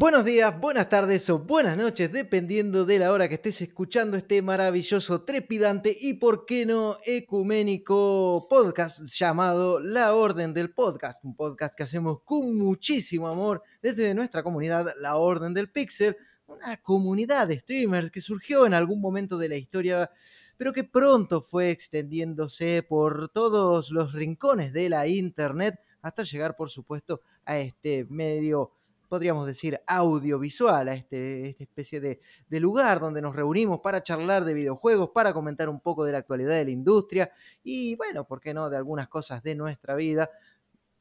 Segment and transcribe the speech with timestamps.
[0.00, 4.42] Buenos días, buenas tardes o buenas noches, dependiendo de la hora que estés escuchando este
[4.42, 11.24] maravilloso, trepidante y, por qué no, ecuménico podcast llamado La Orden del Podcast.
[11.24, 16.76] Un podcast que hacemos con muchísimo amor desde nuestra comunidad, La Orden del Pixel, una
[16.76, 20.12] comunidad de streamers que surgió en algún momento de la historia,
[20.56, 26.70] pero que pronto fue extendiéndose por todos los rincones de la internet hasta llegar, por
[26.70, 28.77] supuesto, a este medio
[29.08, 34.44] podríamos decir, audiovisual, a este, esta especie de, de, lugar donde nos reunimos para charlar
[34.44, 37.30] de videojuegos, para comentar un poco de la actualidad de la industria
[37.62, 40.30] y, bueno, ¿por qué no?, de algunas cosas de nuestra vida,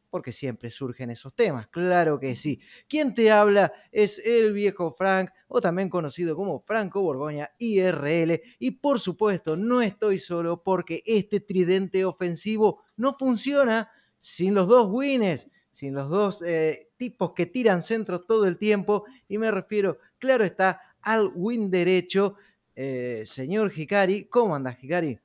[0.10, 2.62] porque siempre surgen esos temas, claro que sí.
[2.88, 8.72] Quien te habla es el viejo Frank, o también conocido como Franco Borgoña IRL, y
[8.72, 15.48] por supuesto no estoy solo porque este tridente ofensivo no funciona sin los dos wins
[15.77, 20.43] sin los dos eh, tipos que tiran centros todo el tiempo, y me refiero, claro
[20.43, 22.34] está, al win derecho.
[22.76, 25.20] Eh, señor Hikari, ¿cómo andas, Hikari?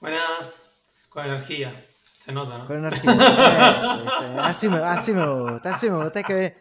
[0.00, 0.72] Buenas,
[1.10, 1.84] con energía,
[2.18, 2.66] se nota, ¿no?
[2.66, 3.12] Con energía.
[4.46, 6.56] Así, me, así me gusta, así me gusta, que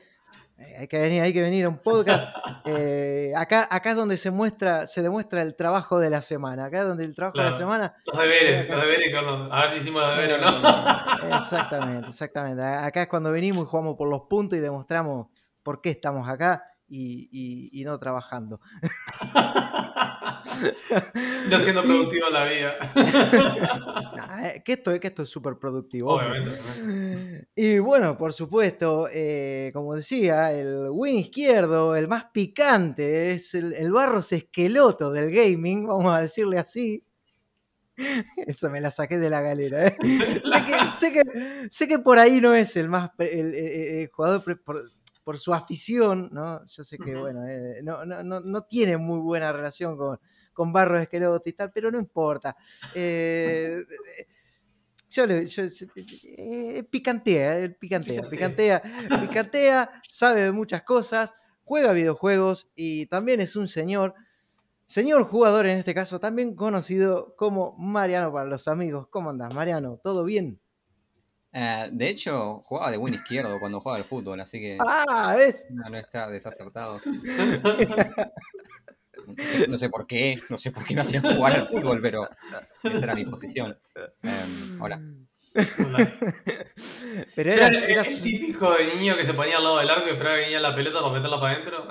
[0.78, 2.36] hay que venir, hay que venir a un podcast.
[2.72, 6.66] Eh, acá, acá es donde se muestra, se demuestra el trabajo de la semana.
[6.66, 7.96] Acá es donde el trabajo de la semana.
[8.06, 11.38] Los deberes, los deberes, a ver si hicimos los deberes o no.
[11.38, 12.62] Exactamente, exactamente.
[12.62, 15.28] Acá es cuando venimos y jugamos por los puntos y demostramos
[15.64, 18.60] por qué estamos acá y, y, y no trabajando.
[21.50, 22.76] no siendo productivo en la vida.
[24.42, 26.14] Eh, que, esto, que esto es súper productivo.
[26.14, 33.54] Obviamente, Y bueno, por supuesto, eh, como decía, el win izquierdo, el más picante, es
[33.54, 37.04] el, el Barros Esqueloto del gaming, vamos a decirle así.
[38.48, 39.88] Eso me la saqué de la galera.
[39.88, 39.98] ¿eh?
[40.94, 41.22] sé, que,
[41.70, 44.82] sé, que, por ahí no es el más el, jugador por,
[45.30, 46.66] por, su afición, ¿no?
[46.66, 47.42] Yo sé que, bueno,
[47.84, 50.20] no, no, no, tiene muy buena relación con,
[50.54, 52.56] con Barros Esqueloto y tal, pero no importa.
[52.96, 53.84] Eh,
[55.10, 55.46] yo le.
[55.48, 58.82] Yo, eh, picantea, picantea, picantea,
[59.22, 61.34] picantea, sabe de muchas cosas,
[61.64, 64.16] juega videojuegos y también es un señor,
[64.86, 69.08] señor jugador en este caso, también conocido como Mariano para los amigos.
[69.10, 70.00] ¿Cómo andas, Mariano?
[70.04, 70.60] ¿Todo bien?
[71.52, 74.78] Uh, de hecho, jugaba de buen izquierdo cuando jugaba al fútbol, así que.
[74.86, 75.34] ¡Ah!
[75.36, 75.66] ¿ves?
[75.70, 77.02] No, no está desacertado.
[79.68, 82.28] No sé, por qué, no sé por qué me hacían jugar al fútbol, pero
[82.84, 83.78] esa era mi posición.
[84.24, 85.00] Um, hola.
[87.36, 90.12] Pero era, era, el típico de niño que se ponía al lado del arco y
[90.12, 91.88] esperaba que venía la pelota para meterla para adentro.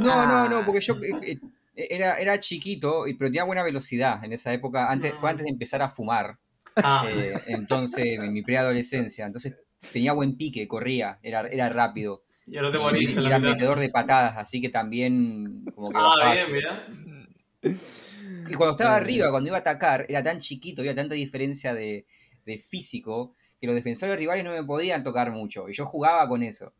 [0.00, 1.38] No, no, no, porque yo eh,
[1.76, 4.90] eh, era, era chiquito, pero tenía buena velocidad en esa época.
[4.90, 6.38] Antes, Fue antes de empezar a fumar.
[6.76, 7.06] Ah.
[7.08, 9.26] Eh, entonces, en mi preadolescencia.
[9.26, 9.54] Entonces
[9.92, 12.22] tenía buen pique, corría, era, era rápido.
[12.46, 16.34] Y ahora te morís y, era metedor de patadas, así que también como que Ah,
[16.34, 16.86] bien, mira.
[18.48, 22.06] Y cuando estaba arriba, cuando iba a atacar, era tan chiquito, había tanta diferencia de,
[22.44, 25.68] de físico, que los defensores rivales no me podían tocar mucho.
[25.68, 26.72] Y yo jugaba con eso.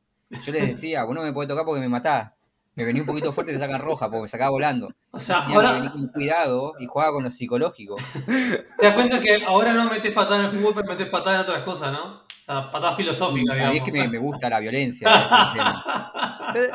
[0.45, 2.33] Yo les decía, vos no me podés tocar porque me matás.
[2.75, 4.89] Me venía un poquito fuerte y te sacan roja porque me sacaba volando.
[5.11, 5.73] O sea, ahora...
[5.73, 7.97] venía con cuidado y jugaba con lo psicológico.
[8.27, 11.43] Te das cuenta que ahora no metes patada en el fútbol, pero metes patada en
[11.43, 12.23] otras cosas, ¿no?
[12.23, 13.69] O sea, patada filosófica, digamos.
[13.69, 15.07] A mí es que me, me gusta la violencia.
[16.55, 16.71] ¿Te,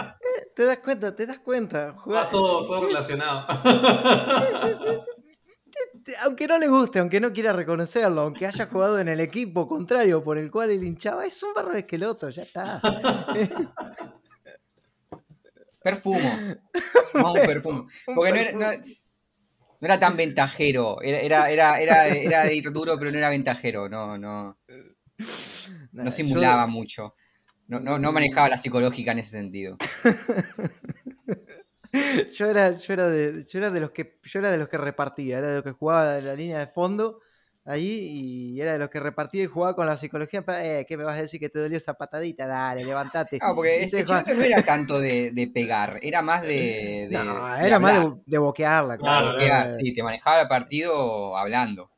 [0.56, 1.16] ¿Te, das cuenta?
[1.16, 1.94] ¿Te das cuenta?
[1.98, 2.30] Jugar...
[2.30, 3.48] todo, todo relacionado.
[6.24, 10.24] aunque no le guste, aunque no quiera reconocerlo, aunque haya jugado en el equipo contrario
[10.24, 12.80] por el cual él hinchaba, es un barro de esqueloto, ya está.
[15.88, 16.30] Perfumo.
[17.14, 17.88] Vamos, perfumo.
[18.06, 21.02] Porque no era, no, no era, tan ventajero.
[21.02, 23.88] Era, era, era, era, de ir duro, pero no era ventajero.
[23.88, 24.60] No, no.
[25.94, 26.72] No simulaba Yo...
[26.72, 27.16] mucho.
[27.68, 29.78] No, no, no manejaba la psicológica en ese sentido.
[32.38, 34.78] yo era, yo era de, yo era de los que, yo era de los que
[34.78, 37.22] repartía, era de los que jugaba en la línea de fondo
[37.68, 40.44] ahí y era de los que repartía y jugaba con la psicología.
[40.64, 42.48] Eh, ¿Qué me vas a decir que te dolió esa patadita?
[42.48, 43.38] Dale, levántate.
[43.42, 47.08] Ah, porque ese no era tanto de, de, pegar, era más de.
[47.12, 49.34] de no, era de más de, de, boquearla, claro.
[49.34, 51.92] boquear, sí, te manejaba el partido hablando.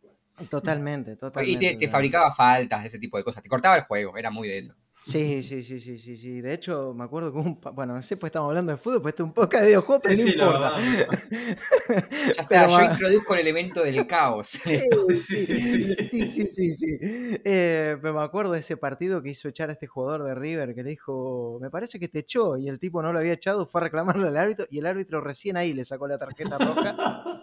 [0.49, 1.65] Totalmente, totalmente.
[1.65, 3.43] Y te, te fabricaba faltas, ese tipo de cosas.
[3.43, 4.75] Te cortaba el juego, era muy de eso.
[5.05, 6.41] Sí, sí, sí, sí, sí, sí.
[6.41, 7.59] De hecho, me acuerdo que un.
[7.73, 10.01] Bueno, no sé, pues estamos hablando de fútbol, pues este es un podcast de videojuegos,
[10.03, 10.73] pero sí, no sí, importa.
[12.25, 14.47] ya está, pero, yo introduzco el elemento del caos.
[14.47, 15.45] Sí, sí, sí.
[15.45, 16.97] sí, sí, sí, sí.
[17.01, 20.75] Eh, pero me acuerdo de ese partido que hizo echar a este jugador de River
[20.75, 22.57] que le dijo: Me parece que te echó.
[22.57, 25.21] Y el tipo no lo había echado, fue a reclamarle al árbitro y el árbitro
[25.21, 26.95] recién ahí le sacó la tarjeta roja.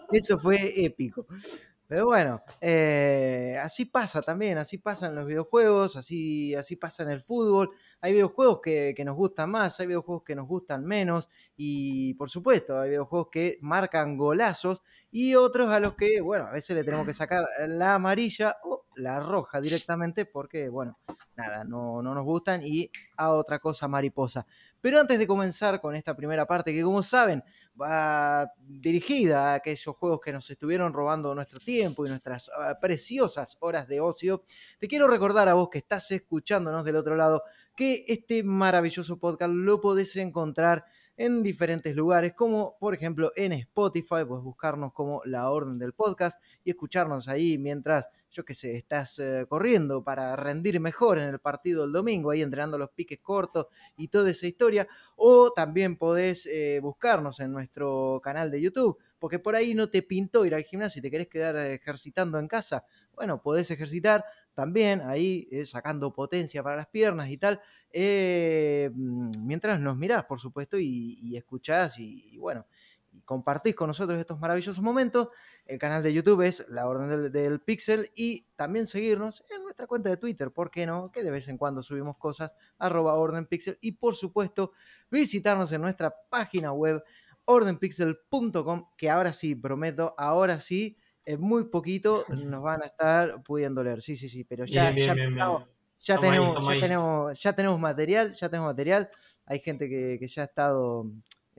[0.11, 1.25] Eso fue épico.
[1.87, 7.09] Pero bueno, eh, así pasa también, así pasa en los videojuegos, así, así pasa en
[7.09, 7.69] el fútbol.
[8.01, 12.29] Hay videojuegos que, que, nos gustan más, hay videojuegos que nos gustan menos y por
[12.29, 16.83] supuesto hay videojuegos que marcan golazos y otros a los que, bueno, a veces le
[16.83, 20.99] tenemos que sacar la amarilla o la roja directamente porque, bueno,
[21.37, 24.45] nada, no, no nos gustan y a otra cosa mariposa.
[24.81, 27.43] Pero antes de comenzar con esta primera parte, que como saben,
[27.79, 33.57] va dirigida a aquellos juegos que nos estuvieron robando nuestro tiempo y nuestras ah, preciosas
[33.59, 34.43] horas de ocio,
[34.79, 37.43] te quiero recordar a vos que estás escuchándonos del otro lado
[37.75, 40.85] que este maravilloso podcast lo podés encontrar
[41.17, 46.41] en diferentes lugares, como por ejemplo en Spotify, puedes buscarnos como la orden del podcast
[46.63, 51.39] y escucharnos ahí mientras yo qué sé, estás eh, corriendo para rendir mejor en el
[51.39, 53.65] partido del domingo, ahí entrenando los piques cortos
[53.95, 59.39] y toda esa historia, o también podés eh, buscarnos en nuestro canal de YouTube, porque
[59.39, 62.85] por ahí no te pintó ir al gimnasio y te querés quedar ejercitando en casa,
[63.15, 64.23] bueno, podés ejercitar
[64.57, 67.61] también ahí eh, sacando potencia para las piernas y tal,
[67.93, 72.65] mm, mientras nos mirás, por supuesto, y, escuchás y bueno,
[73.23, 75.27] compartís con nosotros estos maravillosos momentos.
[75.67, 80.09] El canal de YouTube es La Orden del, Pixel y también seguirnos en nuestra cuenta
[80.09, 81.11] de Twitter, ¿por qué no?
[81.11, 83.47] Que de vez en cuando subimos cosas, arroba Orden
[83.79, 84.71] y por supuesto
[85.11, 87.03] visitarnos en nuestra página web
[87.45, 93.83] ordenpixel.com, que ahora sí, prometo, ahora sí, en muy poquito nos van a estar pudiendo
[93.83, 94.01] leer.
[94.01, 95.67] Sí, sí, sí, pero ya, ya, ya tenemos,
[95.99, 96.19] ya,
[96.79, 99.09] tenemos, ya tenemos material, ya tenemos material.
[99.45, 101.05] Hay gente que, que ya ha estado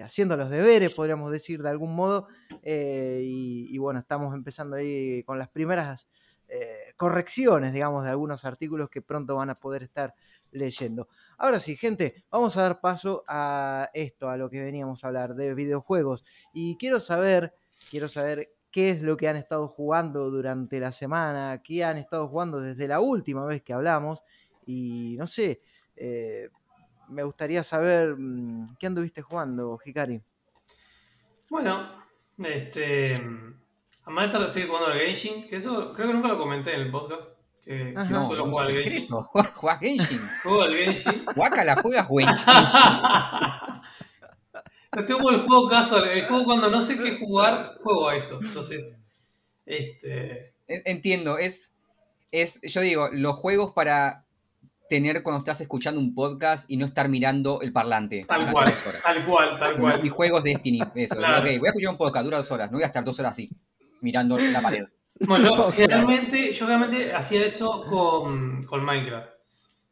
[0.03, 2.29] haciendo los deberes, podríamos decir de algún modo,
[2.63, 6.09] eh, y, bueno, estamos empezando ahí con las primeras
[6.49, 10.15] eh, correcciones, digamos, de algunos artículos que pronto van a poder estar
[10.51, 11.09] leyendo.
[11.37, 15.35] Ahora sí, gente, vamos a dar paso a esto, a lo que veníamos a hablar
[15.35, 16.25] de videojuegos,
[16.55, 17.55] y quiero saber,
[17.91, 22.29] quiero saber qué es lo que han estado jugando durante la semana, qué han estado
[22.29, 24.23] jugando desde la última vez que hablamos,
[24.67, 25.63] y no sé,
[25.97, 26.51] eh,
[27.09, 30.23] me gustaría saber mm, qué anduviste jugando, Hikari.
[31.51, 32.05] Bueno,
[32.39, 33.15] este.
[34.05, 36.83] Además de estar sigue jugando al Genshin, que eso creo que nunca lo comenté en
[36.83, 37.39] el podcast.
[37.65, 39.07] Que, que no, suelo jugar al Genshin.
[39.55, 40.21] ¿Juegas Genshin?
[40.43, 41.25] Juego al Genshin.
[41.65, 42.29] la juegas Genshin.
[45.07, 46.09] tengo el juego casual.
[46.09, 48.39] El juego cuando no sé qué jugar, juego a eso.
[48.43, 48.97] Entonces,
[49.67, 50.55] este.
[50.67, 51.73] Entiendo, es.
[52.31, 54.27] Es, yo digo, los juegos para
[54.89, 58.25] tener cuando estás escuchando un podcast y no estar mirando el parlante.
[58.27, 60.01] Tal cual, tal cual, tal cual.
[60.05, 61.17] Y juegos Destiny, eso.
[61.17, 63.51] voy a escuchar un podcast, dura dos horas, no voy a estar dos horas así,
[64.01, 64.85] mirando la pared.
[65.21, 69.29] yo generalmente, yo realmente hacía eso con, con Minecraft.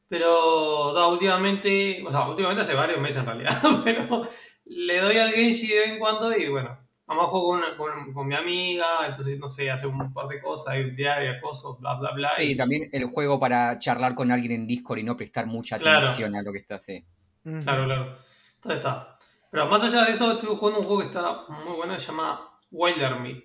[0.08, 4.22] Pero da, últimamente, o sea, últimamente hace varios meses en realidad, pero
[4.66, 8.34] le doy al Genshi de vez en cuando y bueno, Mamá juego con, con, mi
[8.34, 12.32] amiga, entonces, no sé, hace un par de cosas, hay diario, cosas, bla, bla, bla.
[12.36, 15.76] Sí, y también el juego para charlar con alguien en Discord y no prestar mucha
[15.76, 17.08] atención a lo que está haciendo.
[17.44, 18.18] Claro, claro.
[18.56, 19.16] Entonces está.
[19.52, 22.58] Pero más allá de eso, estoy jugando un juego que está muy bueno, se llama
[22.72, 23.44] Wilder Meat.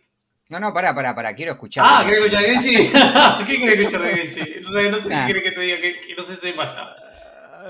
[0.50, 1.86] No, no, pará, pará, pará, quiero escuchar.
[1.88, 2.76] Ah, ¿quieres escuchar Genshi?
[3.46, 4.54] ¿Qué quieres escuchar de Genshi?
[4.56, 6.96] Entonces, no sé qué quieres que te diga, que, que no se sepa ya.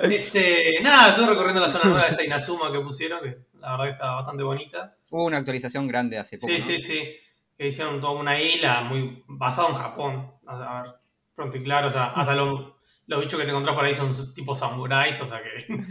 [0.04, 3.86] Este, nada, estuve recorriendo la zona nueva de esta Inazuma que pusieron, que la verdad
[3.86, 4.96] que está bastante bonita.
[5.10, 6.52] Hubo una actualización grande hace poco.
[6.54, 7.16] Sí, sí, sí.
[7.58, 10.32] Que hicieron toda una isla muy basada en Japón.
[10.46, 10.94] A ver,
[11.36, 12.74] pronto y claro, o sea, hasta los,
[13.08, 15.86] bichos que te encontrás por ahí son tipo samuráis, o sea que.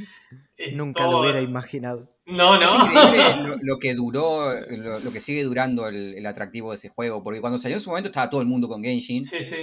[0.74, 2.16] Nunca lo hubiera imaginado.
[2.26, 2.66] No, no.
[3.62, 7.76] lo, que duró, lo, que sigue durando el, atractivo de ese juego, porque cuando salió
[7.76, 9.22] en su momento estaba todo el mundo con Genshin.
[9.22, 9.56] Sí, sí.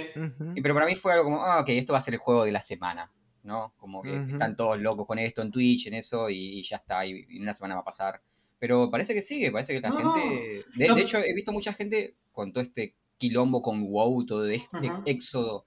[0.60, 2.52] Pero para mí fue algo como, ah, ok, esto va a ser el juego de
[2.52, 3.10] la semana.
[3.48, 3.74] ¿No?
[3.78, 7.26] Como que están todos locos con esto en Twitch, en eso, y, ya está, y,
[7.30, 8.22] en una semana va a pasar.
[8.60, 10.64] Pero parece que sigue, parece que la gente...
[10.76, 15.66] De, hecho, he visto mucha gente con todo este quilombo con WoW, todo este éxodo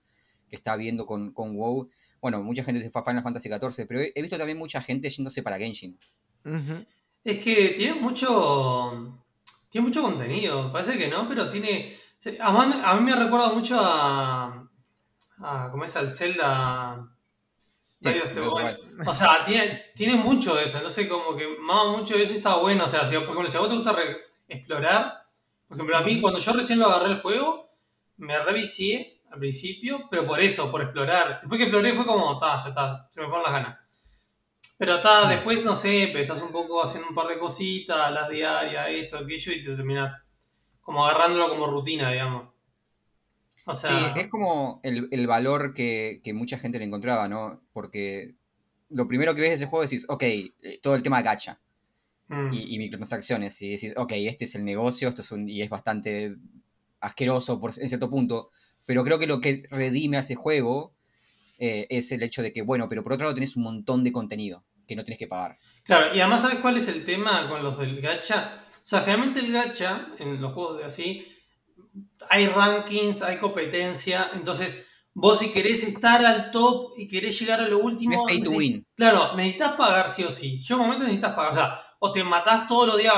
[0.49, 1.89] que está viendo con, con, WoW.
[2.21, 5.09] Bueno, mucha gente se fue a Final Fantasy XIV, pero he, visto también mucha gente
[5.09, 5.97] yéndose para Genshin.
[7.23, 9.17] Es que tiene mucho...
[9.69, 11.93] Tiene mucho contenido, parece que no, pero tiene...
[12.39, 14.69] A mí, me recuerda mucho a...
[15.39, 15.95] a ¿Cómo es?
[15.95, 17.11] Al Zelda
[19.05, 22.55] o sea, tiene, tiene mucho de eso, entonces como que mama mucho de eso está
[22.55, 22.85] bueno.
[22.85, 23.95] O sea, si, por ejemplo, si a vos te gusta
[24.47, 25.27] explorar,
[25.67, 27.69] por ejemplo, a mí cuando yo recién lo agarré el juego,
[28.17, 31.39] me revisé al principio, pero por eso, por explorar.
[31.41, 33.79] Después que exploré fue como, está, ya está, se me fueron las ganas.
[34.77, 38.87] Pero está, después, no sé, empezás un poco haciendo un par de cositas, las diarias,
[38.89, 40.31] esto, aquello, y te terminás
[40.81, 42.50] como agarrándolo como rutina, digamos
[43.73, 47.61] sí, es como el, valor que, mucha gente le encontraba, ¿no?
[47.73, 48.35] Porque
[48.89, 51.59] lo primero que ves de ese juego decís, ok, eh, todo el tema de gacha
[52.27, 52.49] mm.
[52.53, 56.35] y, microtransacciones, y decís, ok, este es el negocio, esto es un, y es bastante
[56.99, 58.49] asqueroso por, en cierto punto,
[58.85, 60.93] pero creo que lo que redime a ese juego
[61.57, 64.11] eh, es el hecho de que, bueno, pero por otro lado tenés un montón de
[64.11, 65.57] contenido que no tenés que pagar.
[65.83, 68.51] Claro, y además, ¿sabes cuál es el tema con los del gacha?
[68.77, 71.25] O sea, generalmente el gacha, en los juegos de así,
[72.29, 77.67] hay rankings, hay competencia, entonces vos si querés estar al top y querés llegar a
[77.67, 78.27] lo último...
[78.27, 78.87] Es pay to win.
[78.95, 80.59] Claro, necesitas pagar sí o sí.
[80.59, 83.13] Yo un momento necesitas pagar, o sea, o te matás todos los días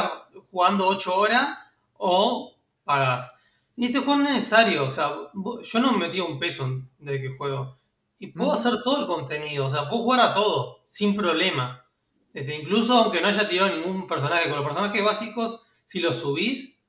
[0.49, 1.57] jugando 8 horas
[1.93, 3.29] o pagás.
[3.75, 6.67] Y este juego no es necesario, o sea, yo no me metí un peso
[6.99, 7.75] de que juego.
[8.19, 11.85] Y puedo hacer todo el contenido, o sea, puedo jugar a todo, sin problema.
[12.33, 16.79] Desde incluso aunque no haya tirado ningún personaje, con los personajes básicos, si los subís,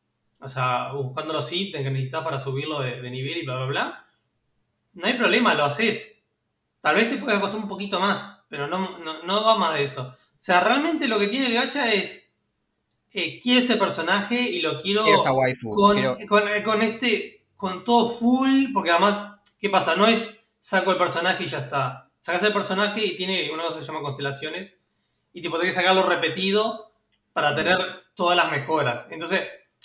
[0.45, 4.07] o sea, buscando los ítems que necesitas para subirlo de, nivel y bla, bla, bla,
[4.93, 6.23] no hay problema, lo haces.
[6.81, 10.03] Tal vez te puede costar un poquito más, pero no, no, va más de eso.
[10.03, 12.37] O sea, realmente lo que tiene el gacha es,
[13.11, 18.91] eh, quiero este personaje y lo quiero, con, Con, con este, con todo full, porque
[18.91, 19.97] además, ¿qué pasa?
[19.97, 22.11] No es saco el personaje y ya está.
[22.19, 24.77] Sacas el personaje y tiene una cosa que se llama constelaciones.
[25.33, 26.93] Y tenés que sacarlo repetido
[27.33, 27.79] para tener
[28.15, 29.07] todas las mejoras.
[29.11, 29.43] Entonces,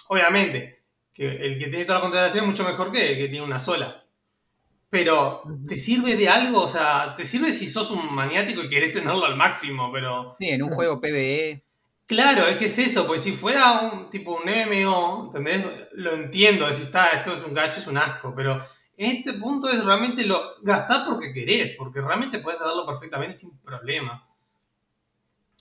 [0.10, 3.46] obviamente, que el que tiene todas las constelaciones es mucho mejor que el que tiene
[3.46, 4.04] una sola.
[4.90, 6.64] Pero, ¿te sirve de algo?
[6.64, 9.92] O sea, ¿te sirve si sos un maniático y querés tenerlo al máximo?
[9.94, 10.36] Pero.
[10.40, 11.64] Sí, en un juego PvE.
[12.08, 15.64] Claro, es que es eso, pues si fuera un tipo un MMO, ¿entendés?
[15.92, 18.60] Lo entiendo, decís, está, esto es un gacho, es un asco, pero
[18.98, 23.60] en este punto es realmente lo gastar porque querés, porque realmente puedes hacerlo perfectamente sin
[23.60, 24.28] problema.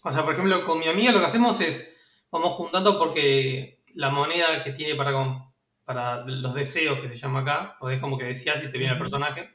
[0.02, 4.10] O sea, por ejemplo, con mi amiga lo que hacemos es, vamos juntando porque la
[4.10, 5.12] moneda que tiene para,
[5.84, 8.98] para los deseos, que se llama acá, podés como que decías si te viene el
[8.98, 9.50] personaje,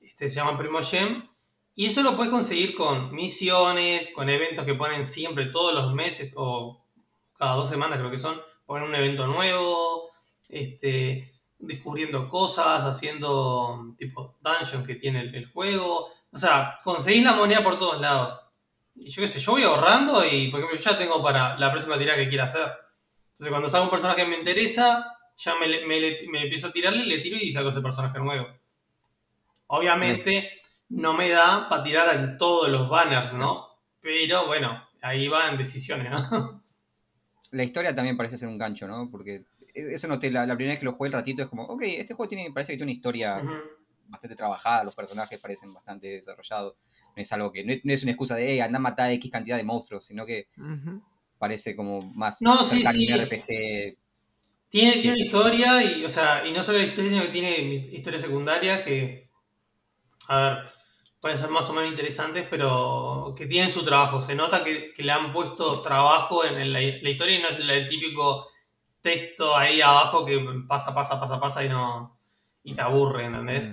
[0.00, 1.28] este, se llama Primo Gem,
[1.74, 6.32] y eso lo puedes conseguir con misiones, con eventos que ponen siempre todos los meses
[6.36, 6.82] o
[7.34, 10.10] cada dos semanas creo que son, ponen un evento nuevo,
[10.48, 16.10] este, descubriendo cosas, haciendo tipo dungeon que tiene el, juego.
[16.30, 18.40] O sea, conseguís la moneda por todos lados.
[18.94, 21.70] Y yo qué sé, yo voy ahorrando y, por ejemplo, yo ya tengo para la
[21.70, 22.72] próxima tirada que quiera hacer.
[23.36, 27.18] Entonces, cuando salga un personaje que me interesa, ya me, me, empiezo a tirarle, le
[27.18, 28.46] tiro y saco ese personaje nuevo.
[29.66, 30.52] Obviamente,
[30.88, 33.68] no me da para tirar en todos los banners, ¿no?
[34.00, 36.62] Pero bueno, ahí van decisiones, ¿no?
[37.52, 39.10] La historia también parece ser un gancho, ¿no?
[39.10, 41.82] Porque eso noté, la, la, primera vez que lo jugué el ratito es como, ok,
[41.82, 43.42] este juego tiene, parece que tiene una historia
[44.08, 46.74] bastante trabajada, los personajes parecen bastante desarrollados.
[47.14, 49.58] No es algo que, no, es una excusa de, hey, anda a matar X cantidad
[49.58, 50.48] de monstruos, sino que
[51.38, 53.14] parece como más no, sí, sí.
[53.14, 53.96] RPG.
[54.68, 58.18] Tiene, tiene historia, y, o sea, y no solo la historia, sino que tiene historia
[58.18, 59.30] secundaria que,
[60.28, 60.58] a ver,
[61.20, 64.20] pueden ser más o menos interesantes, pero que tienen su trabajo.
[64.20, 67.88] Se nota que, que le han puesto trabajo en, la, historia y no es el
[67.88, 68.46] típico
[69.00, 72.18] texto ahí abajo que pasa, pasa, pasa, pasa y no.
[72.64, 73.72] y te aburre, ¿entendés?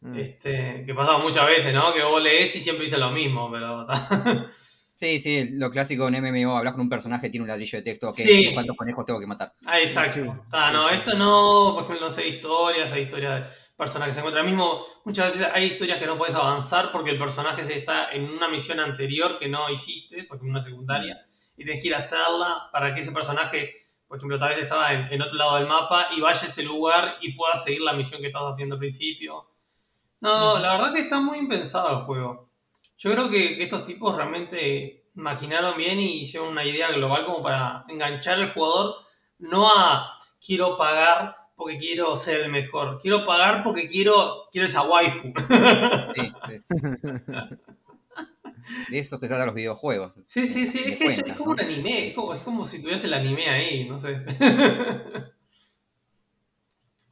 [0.00, 0.18] Mm, mm.
[0.18, 1.92] Este, que pasa muchas veces, ¿no?
[1.94, 3.86] Que vos lees y siempre dice lo mismo, pero.
[4.98, 8.12] sí, sí, lo clásico en MMO, hablas con un personaje, tiene un ladrillo de texto,
[8.14, 8.50] que sí.
[8.52, 9.54] cuántos conejos tengo que matar.
[9.64, 10.44] Ah, exacto.
[10.52, 14.20] Ah, no, esto no, por ejemplo, no sé, historias, hay historias de personas que se
[14.20, 14.84] encuentran mismo.
[15.04, 18.48] Muchas veces hay historias que no puedes avanzar porque el personaje se está en una
[18.48, 21.20] misión anterior que no hiciste, porque es una secundaria,
[21.56, 23.72] y tienes que ir a hacerla para que ese personaje
[24.08, 27.18] por ejemplo, tal vez estaba en, otro lado del mapa y vaya a ese lugar
[27.20, 29.50] y pueda seguir la misión que estás haciendo al principio.
[30.20, 32.47] No, la verdad que está muy impensado el juego.
[32.98, 37.84] Yo creo que, estos tipos realmente maquinaron bien y hicieron una idea global como para
[37.88, 38.96] enganchar al jugador,
[39.38, 40.12] no a
[40.44, 45.32] quiero pagar porque quiero ser el mejor, quiero pagar porque quiero, quiero esa waifu.
[46.14, 46.32] Sí,
[48.90, 50.20] De eso se trata los videojuegos.
[50.26, 50.82] Sí, sí, sí.
[50.84, 52.08] Es que es, como un anime.
[52.08, 54.22] Es como, si tuviese el anime ahí, no sé.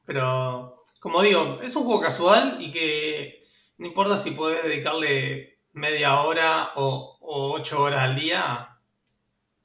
[0.05, 3.41] Pero, como digo, es un juego casual y que
[3.79, 8.79] no importa si puedes dedicarle media hora o, ocho horas al día,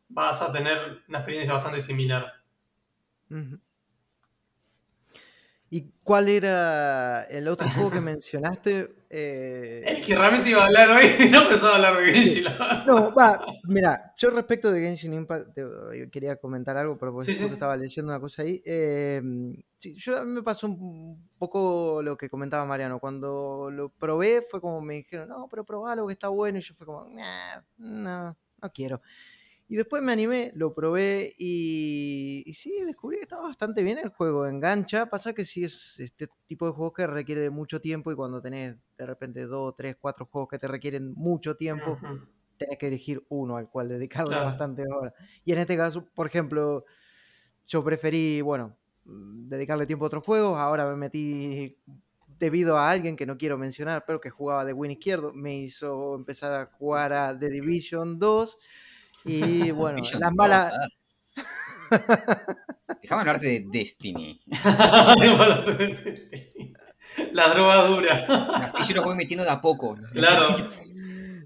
[0.10, 2.34] vas a tener una experiencia bastante similar.
[5.74, 8.96] ¿Y cuál era el otro juego que mencionaste?
[9.13, 9.84] Eh...
[9.86, 12.46] El que realmente iba a hablar hoy, no pensaba hablar de Genshin.
[12.88, 15.50] no, va, mira, yo respecto de Genshin Impact
[16.10, 18.62] quería comentar algo, pero porque estaba leyendo una cosa ahí.
[18.63, 19.22] Eh,
[19.78, 23.01] sí, yo me pasó un poco lo que comentaba Mariano.
[23.01, 26.60] Cuando lo probé fue como me dijeron, no, pero probá que está bueno.
[26.60, 29.01] Y yo fue como, nah, no, no quiero.
[29.72, 34.46] Y después me animé, lo probé y, sí, descubrí que estaba bastante bien el juego,
[34.46, 35.06] engancha.
[35.06, 38.42] Pasa que sí es este tipo de juegos que requiere de mucho tiempo y cuando
[38.42, 41.98] tenés de repente dos, tres, cuatro juegos que te requieren mucho tiempo,
[42.58, 45.13] tenés que elegir uno al cual dedicarle bastante horas.
[45.46, 46.84] Y en este caso, por ejemplo,
[47.63, 48.75] yo preferí, bueno,
[49.06, 50.60] mm, dedicarle tiempo a otros juegos.
[50.60, 51.78] Ahora me metí
[52.28, 56.13] debido a alguien que no quiero mencionar, pero que jugaba de win izquierdo, me hizo
[56.16, 58.58] empezar a jugar a The Division 2.
[59.25, 60.74] Y bueno, las 2, malas.
[63.01, 64.42] Déjame hablarte de Destiny.
[67.34, 68.25] La droga dura.
[68.56, 69.98] Así yo lo voy metiendo de a poco.
[70.13, 70.56] Claro.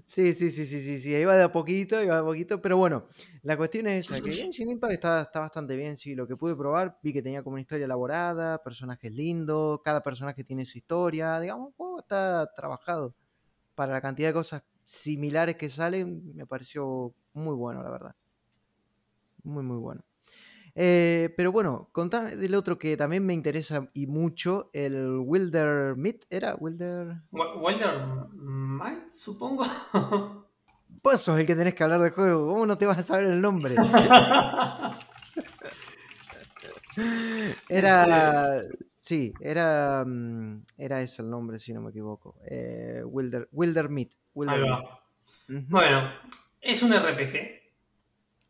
[0.06, 2.76] Sí, sí, sí, sí, sí, sí, iba de a poquito, iba de a poquito, pero
[2.76, 3.08] bueno,
[3.42, 6.54] la cuestión es esa, que Genshin Impact está, está bastante bien, sí, lo que pude
[6.54, 11.40] probar, vi que tenía como una historia elaborada, personajes lindos, cada personaje tiene su historia,
[11.40, 13.16] digamos, el juego está trabajado.
[13.74, 18.14] Para la cantidad de cosas similares que salen, me pareció muy bueno, la verdad.
[19.42, 20.02] Muy, muy bueno.
[20.74, 26.24] Eh, pero bueno, contame del otro que también me interesa y mucho, el Wilder Meat,
[26.30, 26.54] ¿era?
[26.54, 27.22] Wilder...
[27.32, 29.64] Wilder Might, supongo.
[31.02, 33.24] Vos sos el que tenés que hablar de juego, ¿cómo no te vas a saber
[33.26, 33.74] el nombre?
[37.68, 38.62] era.
[38.98, 40.04] Sí, era.
[40.06, 42.36] mm, Era ese el nombre, si no me equivoco.
[42.44, 44.10] Eh, Wilder, Wilder Meat.
[44.48, 45.02] Ahí va.
[45.48, 46.12] Bueno,
[46.60, 47.62] es un RPG.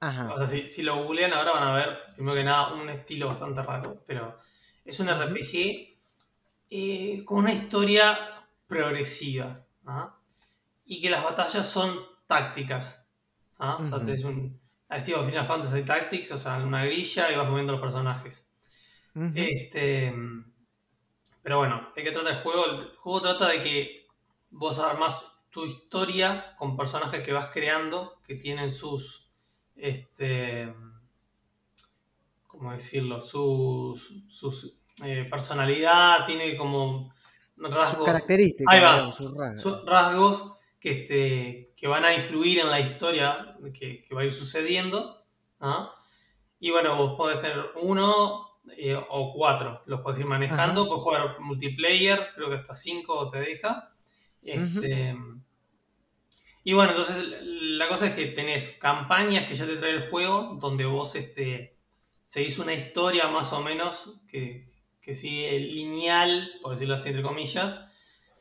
[0.01, 0.33] Ajá.
[0.33, 3.29] O sea, si, si lo googlean ahora van a ver, primero que nada, un estilo
[3.29, 4.03] bastante raro.
[4.07, 4.39] Pero
[4.85, 5.09] es un.
[5.09, 5.97] RPG
[6.71, 9.65] eh, con una historia progresiva.
[9.87, 10.17] ¿ah?
[10.85, 13.09] Y que las batallas son tácticas.
[13.59, 13.79] ¿ah?
[13.81, 14.61] O sea, tenés un.
[14.89, 18.49] Al estilo Final Fantasy Tactics, o sea, una grilla y vas moviendo los personajes.
[19.35, 20.15] Este,
[21.43, 22.67] pero bueno, ¿de qué trata el juego?
[22.67, 24.07] El juego trata de que
[24.51, 29.31] vos armas tu historia con personajes que vas creando, que tienen sus,
[29.75, 30.71] este,
[32.47, 33.23] ¿cómo decirlo?
[33.23, 37.11] Sus, sus eh, personalidad, tiene como
[37.57, 38.93] Sus rasgos, características, Ahí va.
[38.93, 39.63] digamos, sus rasgos.
[39.63, 44.25] sus rasgos que, este, que van a influir en la historia que, que va a
[44.27, 45.25] ir sucediendo.
[45.59, 45.91] ¿ah?
[46.61, 51.41] Y bueno, vos podés tener uno eh, o cuatro, los podés ir manejando, podés jugar
[51.41, 53.91] multiplayer, creo que hasta cinco te deja.
[54.43, 55.17] Este,
[56.67, 60.59] Y bueno, entonces la cosa es que tenés campañas que ya te trae el juego,
[60.61, 61.79] donde vos este,
[62.25, 64.69] seguís una historia más o menos que,
[65.01, 67.87] que sigue lineal, por decirlo así entre comillas,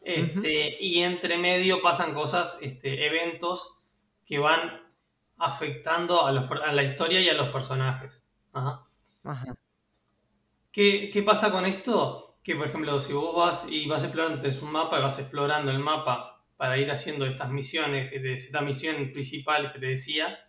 [0.01, 3.77] este, y entre medio pasan cosas, este, eventos
[4.25, 4.81] que van
[5.37, 8.25] afectando a, los a la historia y a los personajes.
[8.53, 8.85] Ajá.
[9.23, 9.55] Ajá.
[10.71, 12.39] ¿Qué, qué pasa con esto?
[12.41, 15.69] Que, por ejemplo, si vos vas y vas explorando, tenés un mapa y vas explorando
[15.69, 20.39] el mapa para ir haciendo estas misiones, esta misión principal que te decía,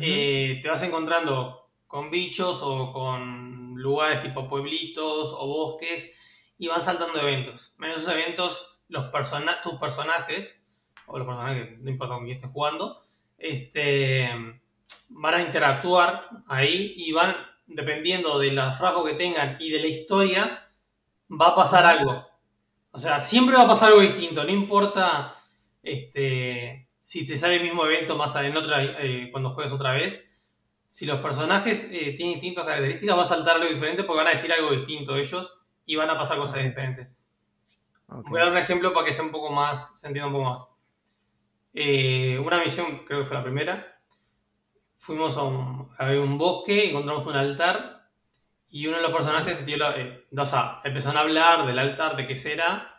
[0.00, 6.82] eh, te vas encontrando con bichos o con lugares tipo pueblitos o bosques y van
[6.82, 7.76] saltando eventos.
[7.78, 10.66] En esos eventos, los persona tus personajes,
[11.06, 13.02] o los personajes, no importa con quién estés jugando,
[13.38, 14.28] este,
[15.10, 19.86] van a interactuar ahí y van, dependiendo de los rasgos que tengan y de la
[19.86, 20.68] historia,
[21.30, 22.26] va a pasar algo.
[22.96, 25.36] O sea, siempre va a pasar algo distinto, no importa
[25.82, 30.42] este, si te sale el mismo evento más en otra, eh, cuando juegues otra vez.
[30.88, 34.30] Si los personajes eh, tienen distintas características, va a saltar algo diferente porque van a
[34.30, 37.08] decir algo distinto ellos y van a pasar cosas diferentes.
[38.06, 40.44] Voy a dar un ejemplo para que sea un poco más, se entienda un poco
[40.46, 40.64] más.
[41.74, 44.00] Eh, una misión, creo que fue la primera.
[44.96, 47.95] Fuimos a un, a un bosque, encontramos un altar
[48.70, 52.26] y uno de los personajes la- eh, o sea, empezaron a hablar del altar, de
[52.26, 52.94] qué será.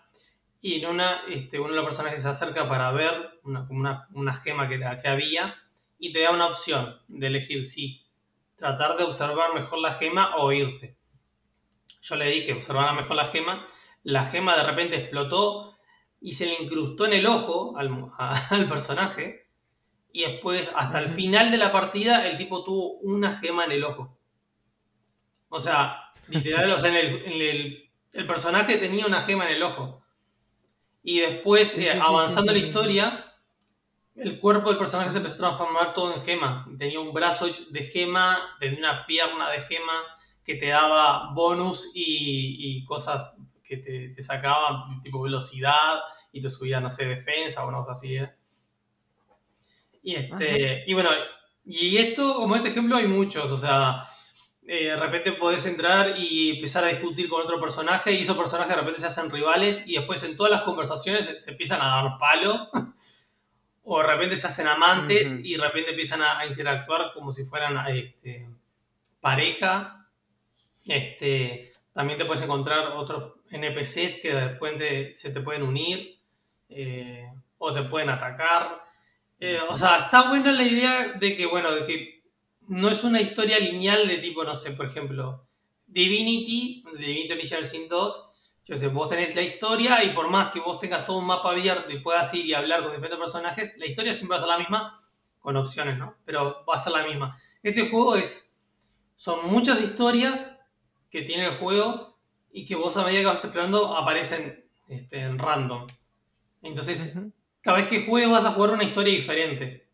[0.61, 4.33] Y en una, este, uno de los personajes se acerca para ver una, una, una
[4.33, 5.55] gema que, que había
[5.99, 8.05] y te da una opción de elegir si
[8.55, 10.97] tratar de observar mejor la gema o irte.
[12.01, 13.63] Yo le di que observara mejor la gema.
[14.03, 15.75] La gema de repente explotó
[16.21, 19.47] y se le incrustó en el ojo al, a- al personaje.
[20.11, 23.83] Y después, hasta el final de la partida, el tipo tuvo una gema en el
[23.83, 24.16] ojo.
[25.49, 29.55] O sea, literal, o sea, en el, en el- el personaje tenía una gema en
[29.55, 30.03] el ojo.
[31.03, 33.33] Y después, Sí, eh, sí, avanzando sí, la historia,
[34.15, 36.67] el cuerpo del personaje se empezó a transformar todo en gema.
[36.77, 40.03] Tenía un brazo de gema, tenía una pierna de gema
[40.43, 45.99] que te daba bonus y, y cosas que te, te sacaban, tipo velocidad,
[46.31, 48.15] y te subía, no sé, defensa o una cosa así.
[48.15, 48.31] ¿eh?
[50.01, 51.09] Y, este, y bueno,
[51.65, 53.51] y esto, como este ejemplo, hay muchos.
[53.51, 54.03] O sea,
[54.67, 58.75] eh, de repente podés entrar y empezar a discutir con otro personaje, y esos personajes
[58.75, 62.01] de repente se hacen rivales, y después en todas las conversaciones se, se empiezan a
[62.01, 62.69] dar palo.
[63.89, 67.45] O de repente se hacen amantes y de repente empiezan a, a interactuar como si
[67.45, 68.45] fueran este,
[69.21, 70.09] pareja.
[70.85, 76.19] Este, también te puedes encontrar otros NPCs que después te- se te pueden unir
[76.69, 78.83] eh, o te pueden atacar.
[79.39, 82.16] Eh, o sea, está buena la idea de que, bueno, de que
[82.67, 85.47] no es una historia lineal de tipo, no sé, por ejemplo,
[85.87, 88.29] Divinity, Divinity Original Sin 2,
[88.65, 91.51] yo sé, vos tenés la historia y por más que vos tengas todo un mapa
[91.51, 94.49] abierto y puedas ir y hablar con diferentes personajes, la historia siempre va a ser
[94.49, 94.93] la misma,
[95.39, 96.17] con opciones, ¿no?
[96.25, 97.37] Pero va a ser la misma.
[97.63, 98.59] Este juego es,
[99.15, 100.59] son muchas historias
[101.09, 102.19] que tiene el juego
[102.51, 105.87] y que vos a medida que vas explorando aparecen este, en random.
[106.61, 107.15] Entonces,
[107.61, 109.87] cada vez que juegues vas a jugar una historia diferente.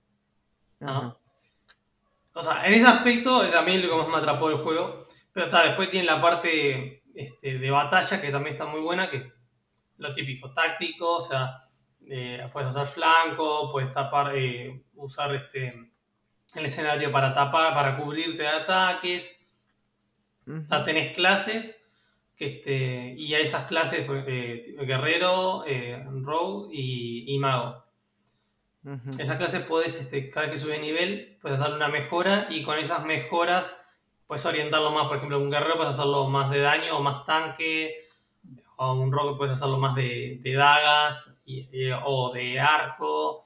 [2.33, 5.05] O sea, en ese aspecto, a mí es lo que más me atrapó del juego.
[5.31, 9.17] Pero está, después tiene la parte este, de batalla que también está muy buena, que
[9.17, 9.25] es
[9.97, 11.55] lo típico, táctico, o sea,
[12.07, 15.73] eh, puedes hacer flanco, puedes tapar, eh, usar este,
[16.55, 19.39] el escenario para tapar, para cubrirte de ataques.
[20.85, 21.79] tenés clases
[22.35, 25.63] que este, y hay esas clases, eh, guerrero,
[26.23, 27.82] rogue y, mago.
[29.17, 32.77] Esas clases puedes, este, cada vez que sube nivel, puedes darle una mejora y con
[32.77, 33.89] esas mejoras
[34.27, 35.07] puedes orientarlo más.
[35.07, 37.95] Por ejemplo, un guerrero puedes hacerlo más de daño o más tanque,
[38.75, 41.41] o un rogue puedes hacerlo más de, dagas
[42.03, 43.41] o de arco.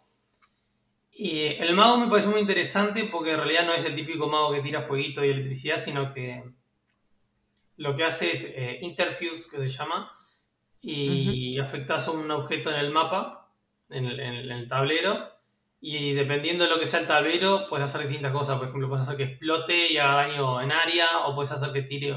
[1.12, 4.52] Y el mago me parece muy interesante porque en realidad no es el típico mago
[4.52, 6.44] que tira fueguito y electricidad, sino que
[7.76, 10.12] lo que hace es eh, interfuse, que se llama,
[10.82, 13.37] y afectas a un objeto en el mapa,
[13.90, 15.30] en el, tablero,
[15.80, 18.58] y dependiendo de lo que sea el tablero, puedes hacer distintas cosas.
[18.58, 21.84] Por ejemplo, puedes hacer que explote y haga daño en área, o puedes hacer que
[21.84, 22.16] tire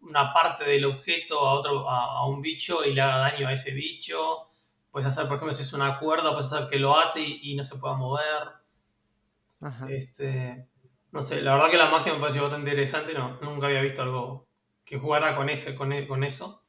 [0.00, 3.72] una parte del objeto a, otro, a, un bicho y le haga daño a ese
[3.72, 4.46] bicho.
[4.90, 7.64] Puedes hacer, por ejemplo, si es una cuerda, puedes hacer que lo ate y, no
[7.64, 8.48] se pueda mover.
[9.88, 10.68] Este,
[11.10, 13.14] no sé, la verdad que la magia me pareció bastante interesante.
[13.14, 14.48] No, nunca había visto algo
[14.84, 16.62] que jugara con, ese, con, e, con eso.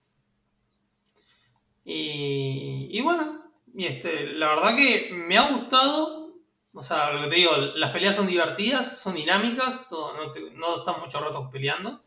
[1.84, 3.45] Y, y bueno,
[3.76, 6.34] y este, la verdad que me ha gustado.
[6.74, 10.14] O sea, lo que te digo, las peleas son divertidas, son dinámicas, no,
[10.56, 12.02] no están mucho rato peleando,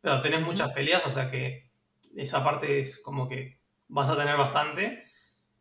[0.00, 1.70] pero tenés muchas peleas, o sea que
[2.16, 5.04] esa parte es como que vas a tener bastante.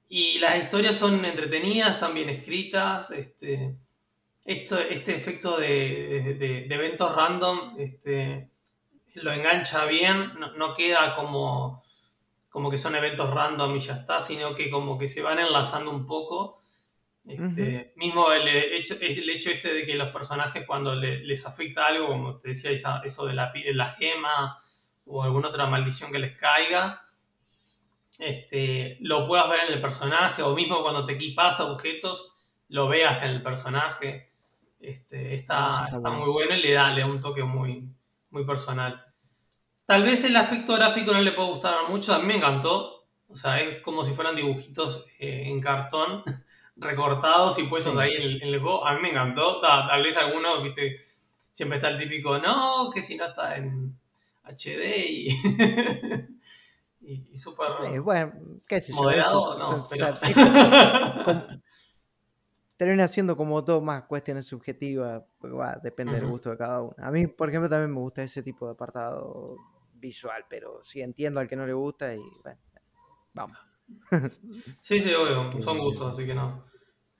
[0.08, 3.12] Y las historias son entretenidas, están bien escritas.
[3.12, 3.75] Este,
[4.45, 8.49] esto, este efecto de, eventos random este,
[9.15, 11.84] lo engancha bien, no, queda como,
[12.49, 15.91] como que son eventos random y ya está, sino que como que se van enlazando
[15.91, 16.59] un poco.
[17.25, 22.07] Este, mismo el hecho, el hecho este de que los personajes cuando les afecta algo,
[22.07, 24.57] como te decía, eso de la, de la gema
[25.05, 26.99] o alguna otra maldición que les caiga,
[28.17, 32.33] este, lo puedas ver en el personaje, o mismo cuando te equipas objetos,
[32.67, 34.31] lo veas en el personaje.
[34.79, 37.93] Este, está, está, muy bueno y le da, le da un toque muy,
[38.29, 39.09] muy personal.
[39.89, 43.08] Tal vez el aspecto gráfico no le puede gustar mucho, a mí me encantó.
[43.28, 46.21] O sea, es como si fueran dibujitos eh, en cartón,
[46.75, 48.86] recortados y puestos ahí en el, juego.
[48.86, 49.60] A mí me encantó.
[49.60, 50.99] Tal, vez algunos, viste,
[51.52, 53.97] siempre está el típico, no, que si no está en
[54.43, 55.28] HD y...
[57.02, 58.34] y, súper bueno,
[58.67, 59.88] ¿qué moderado, no,
[62.78, 66.95] termina siendo como todo más cuestiones subjetivas, porque va, depende del gusto de cada uno.
[66.99, 69.58] A mí, por ejemplo, también me gusta ese tipo de apartado
[69.99, 72.59] visual, pero sí entiendo al que no le gusta y bueno,
[73.33, 73.57] vamos.
[74.81, 76.63] sí, sí, obvio, son gustos, así que no.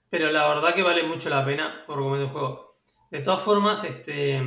[0.10, 2.74] Pero la verdad que vale mucho la pena por comer el juego.
[3.12, 4.42] De todas formas, este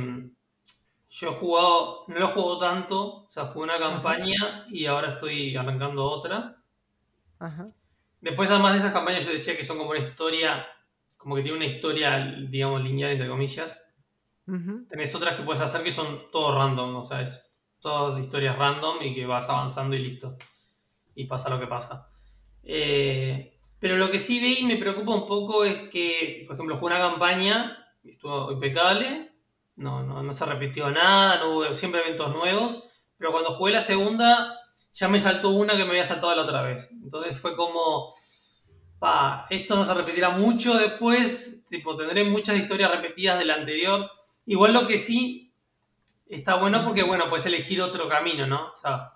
[1.15, 5.09] yo he jugado, no lo he jugado tanto, o sea, jugué una campaña y ahora
[5.09, 6.57] estoy arrancando otra.
[7.37, 7.67] Ajá.
[8.19, 10.65] Después, además de esas campañas, yo decía que son como una historia,
[11.15, 12.17] como que tiene una historia,
[12.49, 13.79] digamos, lineal, entre comillas.
[14.89, 17.52] Tenés otras que puedes hacer que son todo random, o sea, es
[17.83, 20.37] todas historias random y que vas avanzando y listo.
[21.13, 22.09] Y pasa lo que pasa.
[22.63, 26.77] Eh, pero lo que sí ve y me preocupa un poco es que, por ejemplo,
[26.77, 29.33] jugué una campaña, estuvo impecable,
[29.75, 32.85] no, no, no se repitió nada, no hubo siempre eventos nuevos,
[33.17, 34.57] pero cuando jugué la segunda
[34.93, 36.89] ya me saltó una que me había saltado la otra vez.
[36.91, 38.13] Entonces fue como,
[38.97, 44.09] pa, esto no se repetirá mucho después, tipo, tendré muchas historias repetidas de la anterior.
[44.45, 45.42] Igual lo que sí
[46.27, 48.71] está bueno porque, bueno, puedes elegir otro camino, ¿no?
[48.71, 49.11] O sea,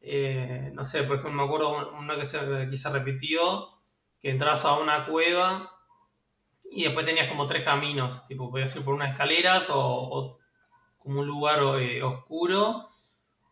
[0.00, 3.68] eh, no sé, por ejemplo, me acuerdo una que se, se repitió,
[4.20, 5.70] que entras a una cueva
[6.70, 10.38] y después tenías como tres caminos, tipo, podías ir por unas escaleras o,
[10.98, 12.88] como un lugar eh, oscuro,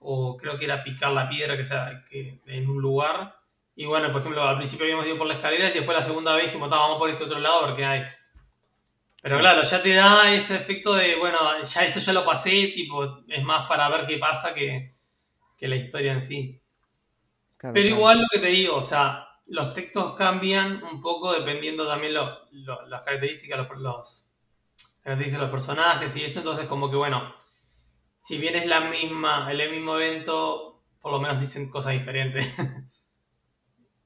[0.01, 3.37] o creo que era picar la piedra que sea que en un lugar.
[3.75, 6.35] Y bueno, por ejemplo, al principio habíamos ido por las escaleras y después la segunda
[6.35, 8.07] vez dijimos, vamos por este otro lado porque hay.
[9.23, 13.25] Pero claro, ya te da ese efecto de, bueno, ya esto ya lo pasé, tipo,
[13.27, 14.95] es más para ver qué pasa que,
[15.61, 16.63] la historia en sí.
[17.61, 22.15] Pero igual lo que te digo, o sea, los textos cambian un poco dependiendo también
[22.15, 24.33] las características, los,
[25.05, 27.35] los, de los personajes y eso, entonces como que bueno,
[28.21, 32.55] si bien es la misma, el mismo evento, por lo menos dicen cosas diferentes.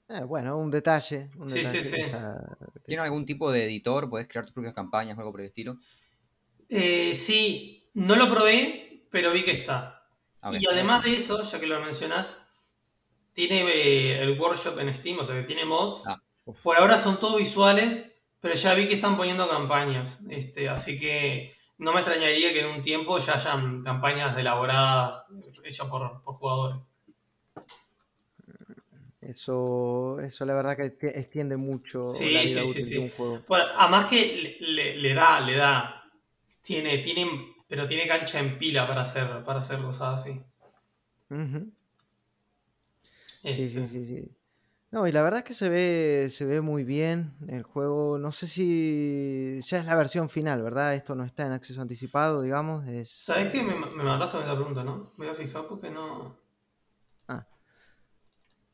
[0.08, 1.28] Eh, bueno, un detalle.
[1.38, 2.00] un Sí, sí, detalle sí.
[2.00, 4.08] está- ¿Tiene algún tipo de editor?
[4.10, 5.76] ¿Podés crear tus propias campañas o algo por el estilo?
[6.68, 10.04] Eh, sí, no lo probé, pero vi que está.
[10.40, 10.60] A ver.
[10.62, 12.46] Y además de eso, ya que lo mencionás,
[13.32, 16.06] tiene eh, el workshop en Steam, o sea que tiene mods.
[16.06, 16.20] Ah.
[16.62, 20.20] Por ahora son todos visuales, pero ya vi que están poniendo campañas.
[20.28, 25.24] Este, así que no me extrañaría que en un tiempo ya hayan campañas elaboradas
[25.64, 26.80] hechas por, por jugadores.
[29.22, 32.94] Eso, eso la verdad que extiende mucho Sí, la vida sí, sí, útil sí.
[32.94, 33.44] de un juego.
[33.48, 36.02] Bueno, además que le, da, le da.
[36.62, 37.28] Tiene, tiene,
[37.68, 40.40] pero tiene cancha en pila para hacer, para hacer cosas así.
[41.30, 41.72] Ujú.
[43.44, 44.36] Sí, Este, sí, sí, sí.
[44.92, 48.18] No, y la verdad es que se ve, se ve muy bien el juego.
[48.18, 50.94] No sé si ya es la versión final, ¿verdad?
[50.94, 52.86] Esto no está en acceso anticipado, digamos.
[52.88, 53.62] Es, ¿Sabes qué?
[53.62, 55.12] Me, me mataste con esa pregunta, ¿no?
[55.16, 56.41] Me voy a fijar porque no.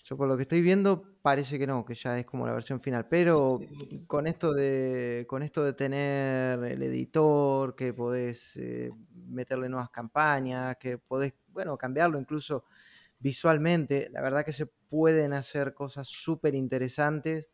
[0.09, 2.81] Yo por lo que estoy viendo parece que no, que ya es como la versión
[2.81, 3.09] final.
[3.11, 4.07] Pero Sí.
[4.07, 10.77] con esto de, con esto de tener el editor, que podés eh, meterle nuevas campañas,
[10.81, 12.65] que podés, bueno, cambiarlo incluso
[13.19, 17.49] visualmente, la verdad que se pueden hacer cosas súper interesantes,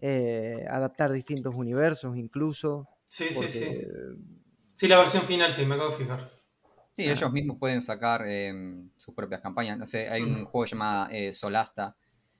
[0.00, 2.88] eh, adaptar distintos universos incluso.
[3.06, 3.66] Sí, sí, sí.
[4.74, 6.33] Sí, la versión final sí, me acabo de fijar.
[6.96, 7.12] Sí, Ah.
[7.12, 8.52] ellos mismos pueden sacar eh,
[8.96, 9.78] sus propias campañas.
[9.78, 11.96] No sé, hay un juego llamado eh, Solasta,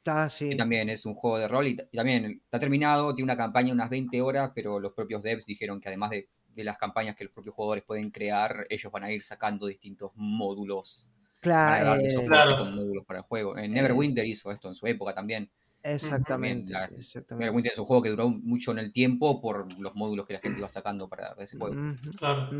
[0.07, 0.51] Ah, sí.
[0.51, 3.90] que también es un juego de rol y, también está terminado, tiene una campaña unas
[3.90, 7.33] 20 horas, pero los propios devs dijeron que además de, de las campañas que los
[7.33, 11.11] propios jugadores pueden crear, ellos van a ir sacando distintos módulos.
[11.40, 12.59] Claro, darle eh, Claro.
[12.59, 13.59] con módulos para el juego.
[13.59, 15.51] En Neverwinter hizo esto en su época también.
[15.83, 16.73] exactamente.
[16.73, 17.35] la- exactamente.
[17.45, 20.38] Neverwinter es un juego que duró mucho en el tiempo por los módulos que la
[20.40, 21.75] gente iba sacando para ese juego.
[22.17, 22.51] Claro.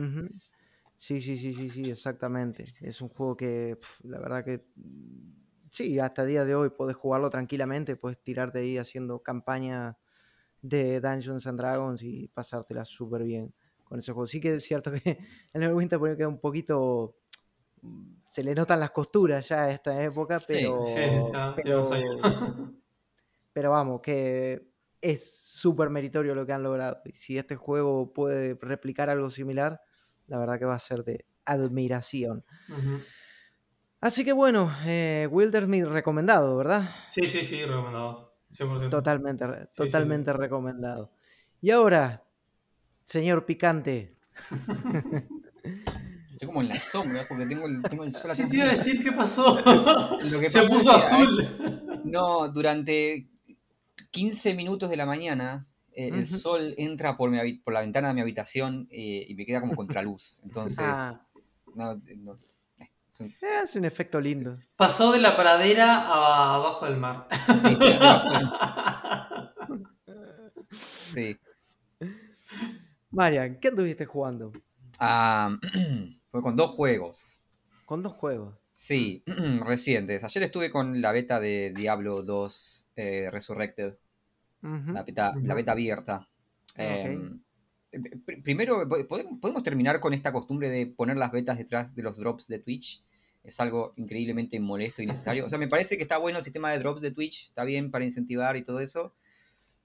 [0.97, 2.65] Sí, sí, sí, sí, sí, exactamente.
[2.81, 5.33] Es un juego que, pf, la verdad que, mm,
[5.71, 9.99] sí, hasta el día de hoy podés jugarlo tranquilamente, puedes tirarte ahí haciendo campaña
[10.63, 13.55] de Dungeons and Dragons y pasártela súper bien
[13.85, 14.27] con ese juego.
[14.27, 15.01] Sí que es cierto que
[15.53, 17.17] el Neverwinter pone que un poquito,
[17.83, 21.03] mm, se le notan las costuras ya a esta época, Sí, pero, Sí,
[21.33, 21.83] ya tiene pero,
[23.53, 24.69] pero vamos, que
[25.01, 27.01] es súper meritorio lo que han logrado.
[27.05, 29.81] Y si este juego puede replicar algo similar,
[30.27, 32.45] la verdad que va a ser de admiración.
[34.01, 36.91] Así que bueno, eh, Wilderness recomendado, ¿verdad?
[37.09, 38.35] Sí, sí, sí, recomendado.
[38.53, 38.91] 100%.
[38.91, 39.69] Totalmente, sí, sí.
[39.75, 41.11] totalmente recomendado.
[41.61, 42.23] Y ahora,
[43.05, 44.15] señor Picante,
[46.31, 48.67] Estoy como en la sombra porque tengo el, tengo el sol Sí, atrás te iba
[48.67, 49.61] a decir qué pasó.
[50.25, 52.01] Lo que Se pasó puso es que, azul.
[52.05, 53.29] No, durante
[54.11, 58.15] 15 minutos de la mañana eh, el sol entra por, mi por la ventana de
[58.15, 60.41] mi habitación eh, y me queda como contraluz.
[60.45, 61.13] Entonces, Ah.
[61.75, 62.37] no, no,
[62.79, 64.59] eh, es un- es un efecto lindo.
[64.77, 67.29] Pasó de la pradera a abajo del mar.
[67.61, 67.77] sí,
[71.05, 71.37] sí.
[73.11, 74.53] Marian, ¿qué anduviste jugando?
[74.99, 75.57] Ah,
[76.29, 77.43] fue con dos juegos.
[77.87, 78.55] Con dos juegos.
[78.73, 79.23] Sí,
[79.65, 80.25] recientes.
[80.25, 83.95] Ayer estuve con la beta de Diablo 2 eh, Resurrected.
[84.93, 86.29] La beta, la beta abierta.
[86.77, 87.19] Eh,
[87.93, 92.03] pr- primero, po- podemos, podemos terminar con esta costumbre de poner las betas detrás de
[92.03, 93.03] los drops de Twitch.
[93.43, 95.45] Es algo increíblemente molesto y necesario.
[95.45, 97.91] O sea, me parece que está bueno el sistema de drops de Twitch, está bien
[97.91, 99.13] para incentivar y todo eso.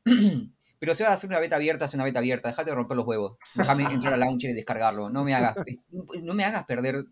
[0.80, 2.48] Pero si vas a hacer una beta abierta, haz una beta abierta.
[2.48, 3.38] Dejate de romper los huevos.
[3.56, 5.10] Déjame entrar al launcher y descargarlo.
[5.10, 5.56] No me hagas,
[6.24, 7.04] no me hagas perder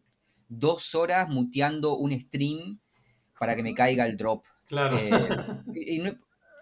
[0.48, 2.80] dos horas muteando un stream
[3.38, 4.46] para que me caiga el drop.
[4.68, 4.98] Claro.
[4.98, 5.12] Eh,
[5.76, 6.16] y no-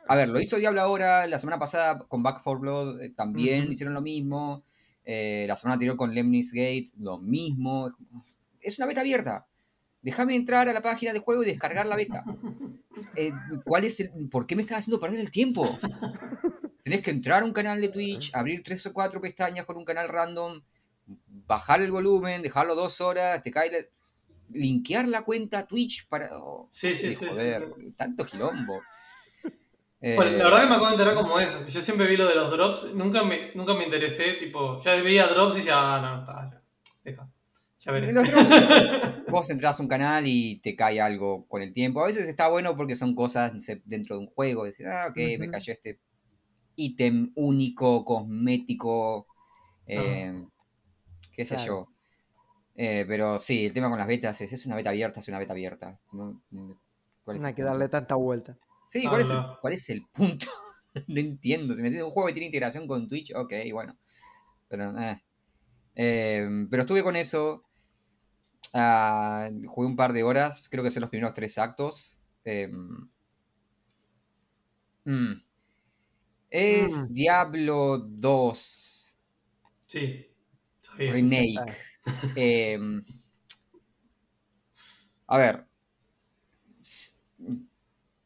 [0.07, 3.71] a ver, lo hizo Diablo ahora, la semana pasada con Back 4 Blood eh, también
[3.71, 4.63] hicieron lo mismo,
[5.03, 7.91] eh, la semana anterior con Lemnis Gate lo mismo.
[8.61, 9.47] Es una beta abierta.
[10.01, 12.23] Déjame entrar a la página de juego y descargar la beta.
[13.17, 13.31] Eh,
[13.65, 15.77] ¿cuál es el, ¿Por qué me estás haciendo perder el tiempo?
[16.81, 19.83] Tenés que entrar a un canal de Twitch, abrir tres o cuatro pestañas con un
[19.83, 20.61] canal random,
[21.45, 23.85] bajar el volumen, dejarlo dos horas, te cae la-
[24.51, 26.29] linkear la cuenta a Twitch para...
[26.37, 28.81] oh, Sí, sí, sí, sí, tanto quilombo.
[30.15, 31.65] Bueno, Eh, la verdad que me acabo de enterar como eso.
[31.65, 35.25] Yo siempre vi lo de los drops, nunca me, nunca me interesé, tipo, ya veía
[35.27, 36.61] drops y ya, ah, no, está, ya,
[37.03, 37.27] deja,
[37.79, 38.13] ya veré.
[38.13, 38.49] los drops,
[39.29, 42.01] vos entras a un canal y te cae algo con el tiempo.
[42.03, 44.65] A veces está bueno porque son cosas no sé, dentro de un juego.
[44.65, 45.99] Decís, ah, ok, me cayó este
[46.75, 49.25] ítem único, cosmético,
[49.87, 50.45] eh,
[51.33, 51.67] qué sé Claro.
[51.67, 51.87] yo.
[52.75, 55.39] Eh, pero sí, el tema con las betas es, es una beta abierta, es una
[55.39, 55.99] beta abierta.
[56.11, 56.43] No,
[57.23, 57.71] ¿cuál es No hay que punto?
[57.71, 58.57] darle tanta vuelta.
[58.85, 59.57] Sí, ¿cuál, es el, no.
[59.61, 60.47] cuál es el punto?
[61.07, 61.73] no entiendo.
[61.75, 63.97] Si me decís un juego que tiene integración con Twitch, ok, bueno.
[64.67, 65.21] Pero, eh.
[65.95, 67.63] Eh, pero estuve con eso.
[68.73, 72.21] Ah, jugué un par de horas, creo que son los primeros tres actos.
[72.43, 73.09] Em,
[75.05, 75.41] mm,
[76.49, 77.13] es Mm.
[77.13, 79.19] Diablo 2
[79.87, 80.25] Sí.
[80.97, 81.13] Bien.
[81.13, 81.73] Remake.
[82.35, 83.01] Em,
[85.27, 85.65] a ver,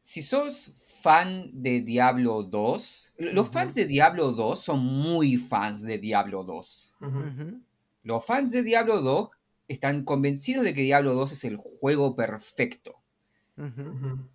[0.09, 5.99] si sos fan de Diablo 2, los fans de Diablo 2 son muy fans de
[5.99, 6.97] Diablo 2.
[6.99, 7.19] Ujú.
[7.19, 7.61] Ujú.
[8.01, 9.29] Los fans de Diablo 2
[9.67, 12.95] están convencidos de que Diablo 2 es el juego perfecto.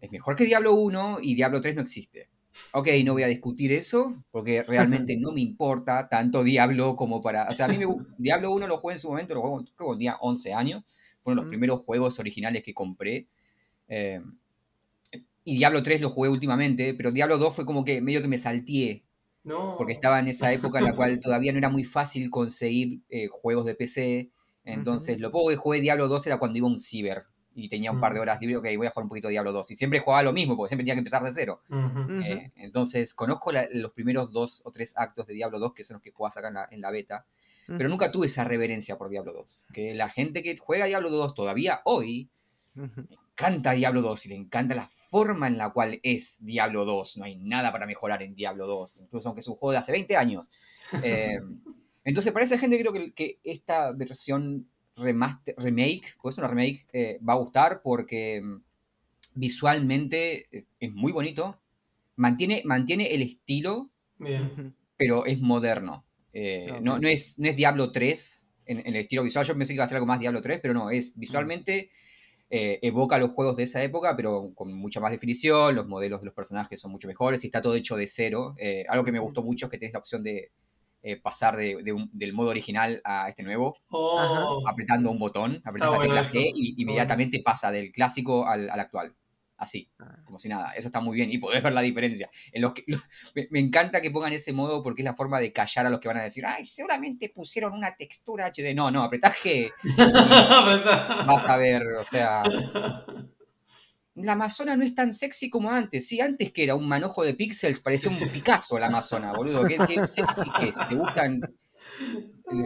[0.01, 2.29] Es mejor que Diablo 1 y Diablo 3 no existe.
[2.71, 7.49] Ok, no voy a discutir eso porque realmente no me importa tanto Diablo como para...
[7.49, 9.91] O sea, a mí me, Diablo 1 lo jugué en su momento, lo jugué creo
[9.91, 10.85] que tenía 11 años.
[11.21, 13.27] Fueron los primeros juegos originales que compré.
[13.89, 14.21] Eh,
[15.45, 18.39] y Diablo 3 lo jugué últimamente, pero Diablo 2 fue como que medio que me
[18.39, 19.05] salteé
[19.45, 19.75] No.
[19.77, 23.27] porque estaba en esa época en la cual todavía no era muy fácil conseguir eh,
[23.29, 24.31] juegos de PC.
[24.65, 27.93] Entonces, lo poco que jugué Diablo 2 era cuando iba a un ciber y tenía
[27.93, 28.23] un par de Mm.
[28.23, 28.57] horas libre.
[28.57, 29.71] Ok, voy a jugar un poquito de Diablo 2.
[29.71, 31.61] Y siempre jugaba lo mismo, porque siempre tenía que empezar de cero.
[32.25, 35.97] Eh, entonces, conozco la- los primeros dos o tres actos de Diablo 2, que son
[35.97, 37.27] los que jugás acá en la, en la beta.
[37.67, 39.69] Pero nunca tuve esa reverencia por Diablo 2.
[39.75, 42.29] Que la gente que juega Diablo 2 todavía hoy.
[43.35, 47.19] Encanta Diablo 2 y le encanta la forma en la cual es Diablo 2.
[47.19, 49.93] No hay nada para mejorar en Diablo 2, incluso aunque es un juego de hace
[49.93, 50.51] 20 años.
[51.03, 51.39] Eh,
[52.05, 56.87] entonces, para esa gente creo que, que esta versión remaster, remake, pues es una remake,
[56.93, 58.63] eh, va a gustar porque mm,
[59.35, 61.61] visualmente es- es muy bonito.
[62.17, 64.75] Mantiene, mantiene el estilo, Bien.
[64.97, 66.05] Pero es moderno.
[66.33, 69.45] Eh, no, no, es, no es Diablo 3 en, en el estilo visual.
[69.45, 71.91] Yo pensé que iba a ser algo más Diablo 3, pero no, es visualmente
[72.57, 75.75] eh, evoca los juegos de esa época, pero con mucha más definición.
[75.75, 78.55] Los modelos de los personajes son mucho mejores y está todo hecho de cero.
[78.59, 80.51] Eh, algo que me gustó mucho es que tenés la opción de
[81.07, 84.63] eh, pasar de- de un- del modo original a este nuevo, Oh.
[84.67, 86.23] apretando un botón, apretás la tecla.
[86.25, 89.15] G y inmediatamente pasa del clásico al, al actual.
[89.57, 90.17] Así Ah.
[90.25, 90.73] como si nada.
[90.73, 92.29] Eso está muy bien y podés ver la diferencia.
[92.53, 92.85] En los que,
[93.35, 96.01] me, me encanta que pongan ese modo porque es la forma de callar a los
[96.01, 98.75] que van a decir, ay, seguramente pusieron una textura HD.
[98.75, 99.71] No, no, apretás G,
[101.27, 102.43] vas a ver, o sea,
[104.17, 106.07] la Amazona no es tan sexy como antes.
[106.07, 108.31] Sí, antes que era un manojo de píxeles, parecía Sí, un.
[108.31, 109.65] Picasso la Amazona, boludo.
[109.65, 110.77] ¿Qué, qué sexy que es?
[110.77, 111.41] Si te gustan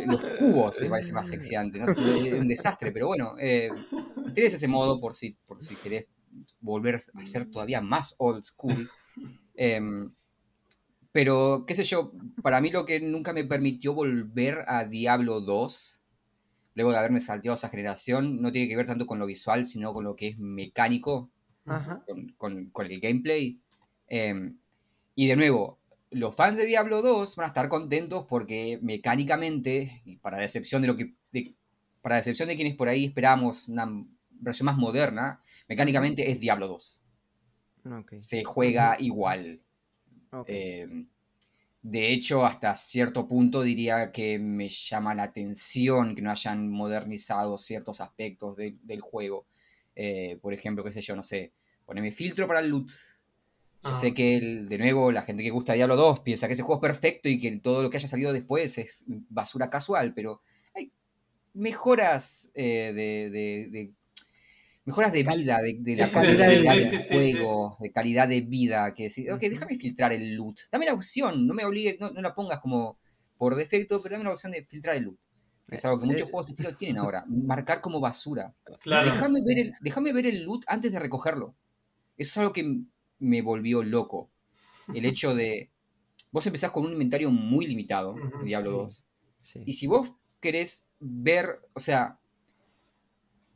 [0.06, 1.80] los cubos, se parece más sexy antes.
[1.80, 1.86] ¿no?
[2.14, 3.70] Es un desastre, pero bueno, eh,
[4.34, 6.06] tenés ese modo por si, por si querés
[6.60, 8.88] volver a ser todavía más old school.
[9.60, 10.12] Em,
[11.10, 16.00] pero, qué sé yo, para mí lo que nunca me permitió volver a Diablo 2,
[16.74, 19.92] luego de haberme salteado esa generación, no tiene que ver tanto con lo visual, sino
[19.92, 21.28] con lo que es mecánico,
[21.66, 22.04] Ajá.
[22.06, 23.58] con, con- con el gameplay.
[24.06, 24.58] Em,
[25.16, 25.78] y de nuevo,
[26.10, 30.88] los fans de Diablo 2 van a estar contentos porque mecánicamente, y para decepción de
[30.88, 31.14] lo que.
[31.32, 31.54] de-
[32.00, 34.06] para decepción de quienes por ahí esperamos una
[34.40, 37.02] versión más moderna, mecánicamente es Diablo 2.
[38.00, 38.12] Ok.
[38.16, 39.60] Se juega igual.
[40.46, 41.06] Eh,
[41.80, 47.56] de hecho, hasta cierto punto diría que me llama la atención que no hayan modernizado
[47.56, 49.46] ciertos aspectos de- del juego.
[49.94, 51.52] Eh, por ejemplo, qué sé yo, no sé,
[51.86, 52.88] poneme filtro para el loot.
[53.84, 53.94] Yo Ah.
[53.94, 56.80] sé que, el- de nuevo, la gente que gusta Diablo 2 piensa que ese juego
[56.84, 60.42] es perfecto y que todo lo que haya salido después es basura casual, pero
[60.74, 60.92] hay
[61.54, 63.92] mejoras eh, de, de- de-
[64.88, 67.92] mejoras de vida, de, de la Sí, calidad sí, del sí, sí, sí, juego, de
[67.92, 71.66] calidad de vida, que decir, ok, déjame filtrar el loot, dame la opción, no me
[71.66, 72.98] obligues, no, no la pongas como
[73.36, 75.18] por defecto, pero dame la opción de filtrar el loot.
[75.68, 78.54] Es algo que muchos juegos de estilo tienen ahora, marcar como basura.
[78.80, 79.10] Claro.
[79.10, 81.54] Déjame ver, el, déjame ver el loot antes de recogerlo.
[82.16, 82.80] Eso es algo que
[83.18, 84.30] me volvió loco.
[84.94, 85.70] El hecho de.
[86.32, 88.76] Vos empezás con un inventario muy limitado, Diablo sí.
[88.76, 89.04] 2.
[89.42, 89.62] sí.
[89.66, 92.17] Y si vos querés ver, o sea,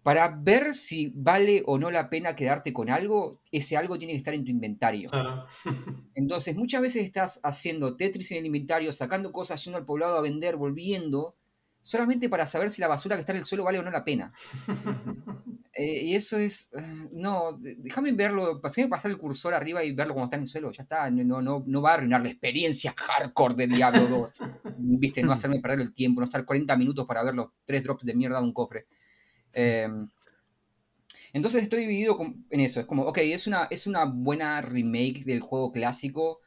[0.03, 4.19] para ver si vale o no la pena quedarte con algo, ese algo tiene que
[4.19, 5.09] estar en tu inventario.
[5.09, 5.47] Claro.
[6.15, 10.21] Entonces, muchas veces estás haciendo Tetris en el inventario, sacando cosas, yendo al poblado a
[10.23, 11.37] vender, volviendo,
[11.81, 14.05] solamente para saber si la basura que está en el suelo vale o no la
[14.05, 14.33] pena.
[15.75, 16.69] Eh, y eso es.
[16.77, 18.61] eh, no, déjame verlo.
[18.63, 20.71] Déjame pasar el cursor arriba y verlo cuando está en el suelo.
[20.71, 21.11] Ya está.
[21.11, 24.35] No, no, no va a arruinar la experiencia hardcore de Diablo 2.
[24.77, 28.05] Viste, no hacerme perder el tiempo, no estar 40 minutos para ver los tres drops
[28.05, 28.87] de mierda de un cofre.
[29.53, 29.89] Eh,
[31.33, 32.81] entonces estoy dividido con- en eso.
[32.81, 36.41] Es como, ok, es una, es una buena remake del juego clásico,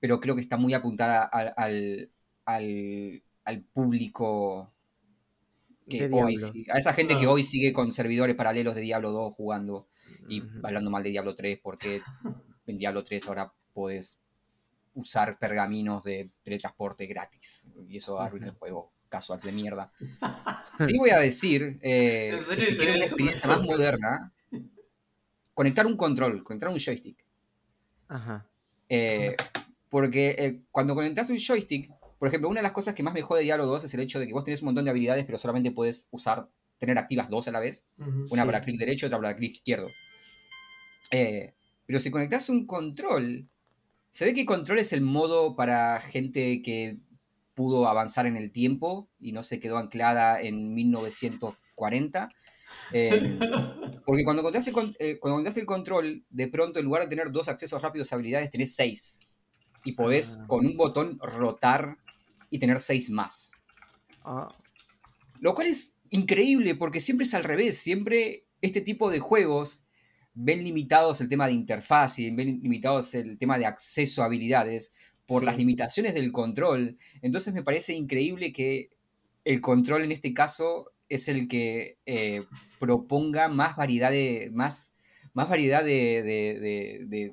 [0.00, 2.10] pero creo que está muy apuntada al, al,
[2.44, 4.72] al- al público
[5.88, 6.34] que hoy
[6.70, 7.32] a esa gente que Claro.
[7.32, 9.88] hoy sigue con servidores paralelos de Diablo 2 jugando
[10.28, 12.00] y hablando mal de Diablo 3 porque
[12.66, 14.20] en Diablo 3 ahora puedes
[14.94, 19.92] usar pergaminos de teletransporte gratis y eso arruina el juego casuals de mierda.
[20.74, 24.32] Sí voy a decir, eh, ¿En serio que si quieren una experiencia más moderna,
[25.52, 27.22] conectar un control, conectar un joystick.
[28.08, 28.46] Ajá.
[28.88, 29.36] Eh,
[29.90, 33.20] porque eh, cuando conectas un joystick, por ejemplo, una de las cosas que más me
[33.20, 35.26] jode de Diablo 2 es el hecho de que vos tenés un montón de habilidades,
[35.26, 36.48] pero solamente puedes usar,
[36.78, 37.86] tener activas dos a la vez.
[37.98, 38.46] Una Sí.
[38.46, 39.88] para clic derecho y otra para clic izquierdo.
[41.10, 41.52] Eh,
[41.86, 43.46] pero si conectas un control,
[44.10, 46.96] se ve que control es el modo para gente que
[47.54, 52.30] pudo avanzar en el tiempo y no se quedó anclada en 1940.
[52.92, 53.38] Eh,
[54.06, 57.08] porque cuando encontrás, el, con- eh, cuando encontrás el control, de pronto en lugar de
[57.08, 59.20] tener dos accesos rápidos a habilidades, tenés seis.
[59.84, 60.46] Y podés Ah.
[60.46, 61.96] con un botón rotar
[62.50, 63.52] y tener seis más.
[64.24, 64.48] Ah,
[65.40, 67.78] Lo cual es increíble porque siempre es al revés.
[67.78, 69.86] Siempre este tipo de juegos
[70.34, 74.94] ven limitados el tema de interfaz y ven limitados el tema de acceso a habilidades
[75.26, 75.46] por Sí.
[75.46, 76.98] las limitaciones del control.
[77.22, 78.90] Entonces me parece increíble que
[79.44, 82.42] el control en este caso es el que eh,
[82.78, 84.50] proponga más variedad de.
[84.52, 84.96] más,
[85.34, 87.32] más variedad de, de- de-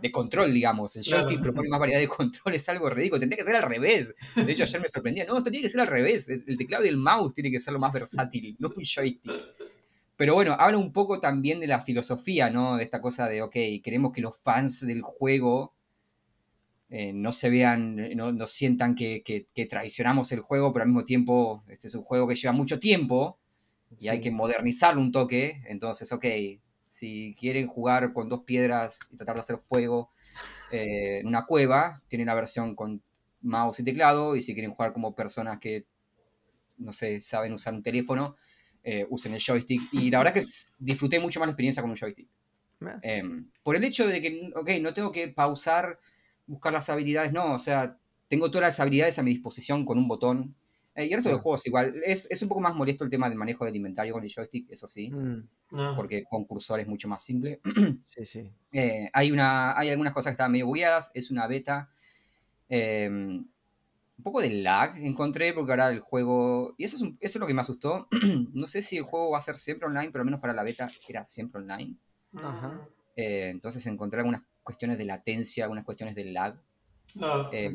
[0.00, 0.96] de- control, digamos.
[0.96, 1.24] El Claro.
[1.24, 3.20] joystick propone más variedad de control, es algo ridículo.
[3.20, 4.14] Tendría que ser al revés.
[4.34, 5.26] De hecho, ayer me sorprendía.
[5.26, 6.28] No, esto tiene que ser al revés.
[6.28, 9.20] El teclado y el mouse tiene que ser lo más versátil, no un joystick.
[10.16, 12.76] Pero bueno, habla un poco también de la filosofía, ¿no?
[12.78, 15.74] De esta cosa de, ok, queremos que los fans del juego
[16.90, 20.82] eh, no se vean, eh, no, no sientan que, que- que traicionamos el juego, pero
[20.84, 23.38] al mismo tiempo este es un juego que lleva mucho tiempo
[24.00, 25.62] y hay que modernizarlo un toque.
[25.66, 26.24] Entonces, ok,
[26.86, 30.10] si quieren jugar con dos piedras y tratar de hacer fuego
[30.70, 33.02] eh, en una cueva, tienen la versión con
[33.42, 34.36] mouse y teclado.
[34.36, 35.86] Y si quieren jugar como personas que,
[36.78, 38.36] no sé, saben usar un teléfono,
[38.82, 39.82] eh, usen el joystick.
[39.92, 40.42] Y la verdad que
[40.80, 42.28] disfruté mucho más la experiencia con un joystick.
[43.02, 45.98] Em, por el hecho de que, ok, no tengo que pausar,
[46.46, 47.96] buscar las habilidades, no, o sea,
[48.28, 50.54] tengo todas las habilidades a mi disposición con un botón.
[50.94, 51.42] Eh, y el resto de Claro.
[51.42, 51.94] juegos igual.
[52.04, 54.68] Es, es un poco más molesto el tema del manejo del inventario con el joystick,
[54.70, 55.94] eso sí, mm, No.
[55.96, 57.60] porque con cursor es mucho más simple.
[58.04, 58.50] sí, sí.
[58.72, 61.90] Eh, hay, una, hay algunas cosas que estaban medio bugueadas, es una beta.
[62.68, 66.74] Eh, un poco de lag encontré, porque ahora el juego.
[66.76, 68.06] Y eso es, un- eso es lo que me asustó.
[68.52, 70.62] no sé si el juego va a ser siempre online, pero al menos para la
[70.62, 71.96] beta era siempre online.
[72.34, 72.86] Ajá.
[73.16, 76.60] Eh, entonces encontré algunas cuestiones de latencia, algunas cuestiones de lag.
[77.12, 77.50] Claro.
[77.52, 77.72] Eh.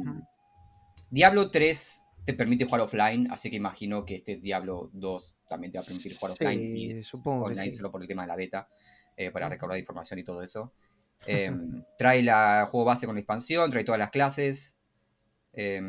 [1.09, 5.77] Diablo 3 te permite jugar offline, así que imagino que este Diablo 2 también te
[5.77, 6.77] va a permitir jugar Sí, offline.
[6.77, 7.77] y es supongo que online sí.
[7.77, 8.67] solo por el tema de la beta,
[9.15, 10.71] eh, para recaudar información y todo eso.
[11.27, 11.49] Eh,
[11.97, 14.77] trae la el juego base con la expansión, trae todas las clases.
[15.53, 15.81] Eh,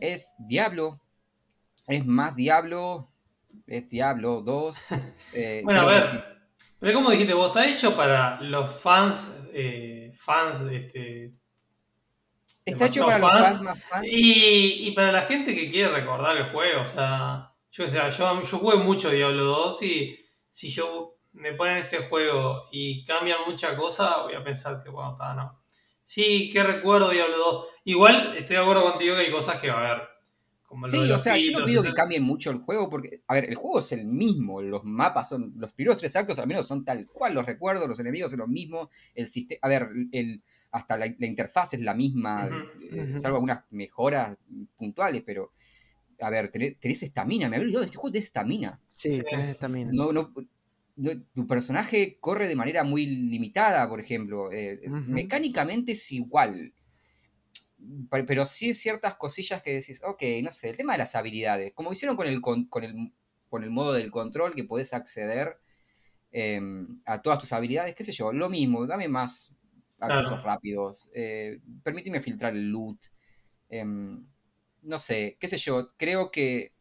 [0.00, 1.00] es Diablo.
[1.86, 3.08] Es más Diablo.
[3.66, 5.20] Es Diablo 2.
[5.34, 6.02] eh, Bueno, a ver.
[6.02, 6.16] sí.
[6.78, 11.32] Pero como dijiste vos, está hecho para los fans, eh, fans este.
[12.64, 13.46] Está hecho para los fans.
[13.46, 14.12] fans más fans.
[14.12, 17.98] Y, y para la gente que quiere recordar el juego, o sea, yo que sé,
[18.10, 20.18] yo, yo jugué mucho Diablo 2 y
[20.48, 25.12] si yo me ponen este juego y cambian mucha cosa, voy a pensar que bueno,
[25.12, 25.62] está, no.
[26.02, 27.66] Sí, qué recuerdo Diablo 2.
[27.84, 30.08] Igual estoy de acuerdo contigo que hay cosas que va a haber.
[30.66, 33.34] Como Sí, los o sea, yo no pido que cambien mucho el juego, porque, a
[33.34, 36.66] ver, el juego es el mismo, los mapas son, los primeros tres actos al menos
[36.66, 40.42] son tal cual, los recuerdos, los enemigos son lo mismo, el sistema, a ver, el,
[40.72, 42.48] hasta la, la interfaz es la misma,
[42.92, 44.38] eh, salvo algunas mejoras
[44.76, 45.52] puntuales, pero,
[46.20, 48.80] a ver, tenés tenés estamina, me había olvidado de este juego de estamina.
[48.88, 49.22] Sí, Sí.
[49.22, 49.90] tenés estamina.
[49.92, 50.32] No, no,
[50.96, 54.50] no- tu personaje corre de manera muy limitada, por ejemplo.
[54.50, 54.80] eh.
[55.06, 56.72] Mecánicamente es igual.
[58.10, 61.72] Pe- Pero sí ciertas cosillas que decís, ok, no sé, el tema de las habilidades.
[61.74, 63.12] Como hicieron con el, con, con el,
[63.48, 65.58] con el modo del control, que podés acceder
[66.32, 66.60] eh,
[67.06, 69.54] a todas tus habilidades, qué sé yo, lo mismo, dame más
[70.00, 70.42] accesos Claro.
[70.42, 72.98] rápidos, eh, permíteme filtrar el loot.
[73.70, 74.26] em,
[74.82, 76.74] no sé, qué sé yo, creo que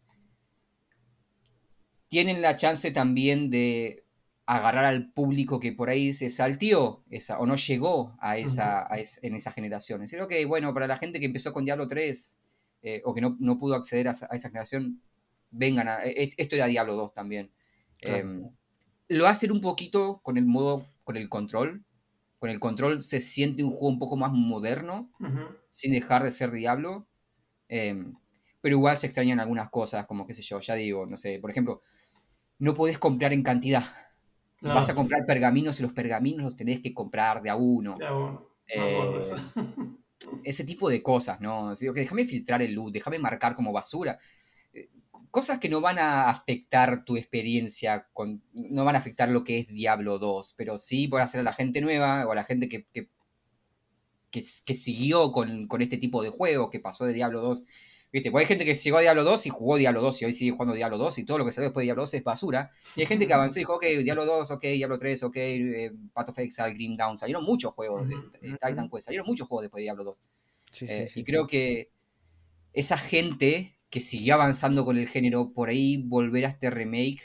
[2.08, 4.05] tienen la chance también de
[4.48, 8.98] agarrar al público que por ahí se saltió esa, o no llegó a esa, a
[9.00, 10.04] es- en esa generación.
[10.04, 12.38] Es decir, ok, bueno, para la gente que empezó con Diablo 3
[12.84, 15.02] eh, o que no, no pudo acceder a esa, a esa generación,
[15.52, 16.06] vengan a...
[16.06, 17.52] e- Esto era Diablo 2 también.
[18.00, 18.18] Claro.
[18.20, 18.50] Em,
[19.08, 21.84] lo hacen un poquito con el modo, con el control.
[22.40, 25.12] Con el control se siente un juego un poco más moderno,
[25.70, 27.08] sin dejar de ser Diablo.
[27.70, 28.16] Em,
[28.62, 31.52] pero igual se extrañan algunas cosas, como qué sé yo, ya digo, no sé, por
[31.52, 31.82] ejemplo,
[32.60, 33.84] no podés comprar en cantidad.
[34.62, 37.96] No, Vas a comprar pergaminos y los pergaminos los tenés que comprar de a uno.
[38.00, 39.36] ya, bueno, me acuerdo de Eh,
[40.44, 41.74] ese tipo de cosas, ¿no?
[41.76, 44.18] Déjame filtrar el loot, déjame marcar como basura.
[44.74, 44.90] Eh,
[45.32, 49.60] Cosas que no van a afectar tu experiencia, con, no van a afectar lo que
[49.60, 52.70] es Diablo 2, pero sí por hacer a la gente nueva o a la gente
[52.70, 53.10] que, que,
[54.32, 57.64] que, que siguió con, con este tipo de juego, que pasó de Diablo 2.
[58.16, 58.32] ¿Viste?
[58.32, 60.52] Porque hay gente que llegó a Diablo 2 y jugó Diablo 2 y hoy sigue
[60.52, 62.72] jugando Diablo 2 y todo lo que salió después de Diablo 2 es basura.
[62.96, 65.92] Y hay gente que avanzó y dijo, ok, Diablo 2, ok, Diablo 3, ok, eh,
[66.14, 67.18] Path of Exile, Grim Down.
[67.18, 70.18] Salieron muchos juegos de, de Titan Quest, salieron muchos juegos después de Diablo 2.
[70.72, 71.90] Sí, Eh, sí, y creo que
[72.74, 77.20] esa gente que siguió avanzando con el género, por ahí volver a este remake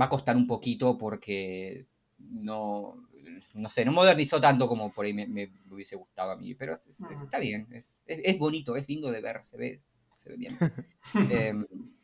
[0.00, 1.86] va a costar un poquito porque
[2.18, 3.06] no,
[3.54, 6.74] no sé, no modernizó tanto como por ahí me, me hubiese gustado a mí, pero
[6.74, 7.24] es- es- Ujú.
[7.24, 9.80] está bien, es- es bonito, es lindo de ver, se ve,
[10.20, 10.58] se ve bien.
[11.30, 11.52] Eh,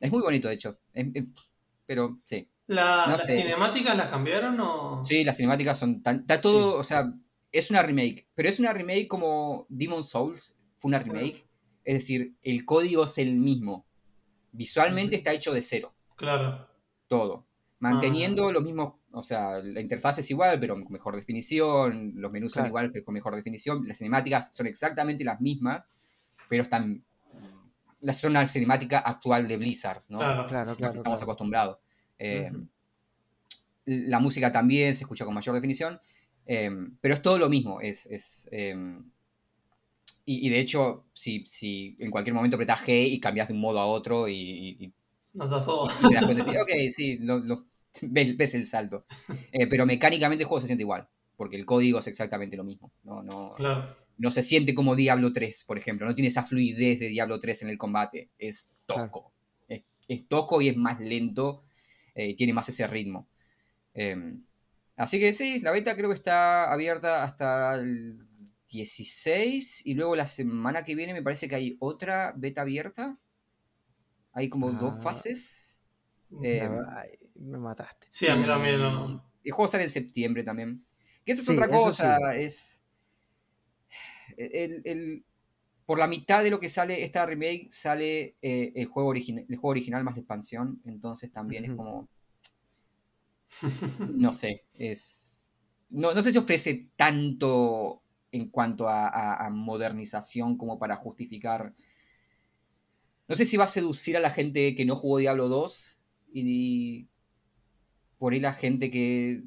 [0.00, 1.26] es muy bonito, de hecho, es- es-
[1.86, 2.48] pero sí.
[2.66, 3.42] ¿La, No ¿Las sé.
[3.42, 5.04] cinemáticas las cambiaron o...?
[5.04, 6.20] Sí, las cinemáticas son tan.
[6.20, 6.76] Está todo.
[6.76, 7.12] O sea,
[7.52, 8.26] es una remake.
[8.34, 10.58] Pero es una remake como Demon Souls.
[10.78, 11.46] Fue una remake.
[11.84, 13.86] Es decir, el código es el mismo.
[14.50, 15.94] Visualmente está hecho de cero.
[16.16, 16.66] Claro.
[17.06, 17.46] Todo.
[17.78, 18.52] Manteniendo Ah.
[18.52, 18.94] los mismos.
[19.12, 22.14] O sea, la interfaz es igual, pero con mejor definición.
[22.16, 23.86] Los menús son igual, pero con mejor definición.
[23.86, 25.86] Las cinemáticas son exactamente las mismas,
[26.48, 27.04] pero están.
[28.06, 30.18] La son la cinemática actual de Blizzard, ¿no?
[30.18, 30.46] Claro.
[30.48, 30.94] Claro, claro.
[30.98, 31.22] estamos claro.
[31.32, 31.78] acostumbrados.
[32.18, 32.52] Eh.
[33.86, 36.00] La música también se escucha con mayor definición,
[36.46, 37.80] eh, pero es todo lo mismo.
[37.80, 38.74] Es, es, eh,
[40.24, 43.60] y, y de hecho, si, si en cualquier momento apretás G y cambias de un
[43.60, 44.34] modo a otro y,
[44.80, 44.92] y-
[45.34, 45.88] Nos da todo.
[46.04, 47.66] y te das cuenta, sí, ok, sí, lo- lo-
[48.02, 49.04] ves, ves el salto.
[49.52, 52.90] Eh, pero mecánicamente el juego se siente igual, porque el código es exactamente lo mismo.
[53.04, 53.96] No, no, Claro.
[54.18, 56.06] No se siente como Diablo 3, por ejemplo.
[56.06, 58.30] No tiene esa fluidez de Diablo 3 en el combate.
[58.38, 59.32] Es tosco.
[59.68, 61.64] Es, es tosco y es más lento.
[62.14, 63.28] eh, tiene más ese ritmo.
[63.92, 64.16] Eh,
[64.96, 68.26] así que sí, la beta creo que está abierta hasta el
[68.70, 69.86] 16.
[69.86, 73.18] Y luego la semana que viene me parece que hay otra beta abierta.
[74.32, 75.02] Hay como dos Ah.
[75.02, 75.80] fases.
[76.42, 78.06] Eh, Ay, me mataste.
[78.08, 79.22] Sí, a mí también no.
[79.42, 80.84] Y el juego sale en septiembre también.
[81.24, 82.16] Que eso es Sí, otra cosa.
[82.32, 82.38] sí.
[82.40, 82.82] Es.
[84.36, 85.24] El- el-
[85.86, 89.68] por la mitad de lo que sale esta remake sale eh, el, juego el juego
[89.70, 90.80] original más la expansión.
[90.86, 92.08] Entonces también es como.
[94.08, 94.64] No sé.
[94.74, 95.52] Es.
[95.90, 98.02] No, no sé si ofrece tanto
[98.32, 101.72] en cuanto a, a- a modernización como para justificar.
[103.28, 106.00] No sé si va a seducir a la gente que no jugó Diablo 2
[106.32, 107.08] y
[108.18, 109.42] por ahí la gente que.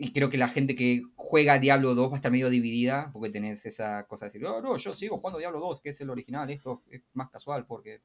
[0.00, 3.30] Y creo que la gente que juega Diablo 2 va a estar medio dividida, porque
[3.30, 6.10] tenés esa cosa de decir, oh, no, yo sigo jugando Diablo 2, que es el
[6.10, 8.00] original, esto es más casual, porque.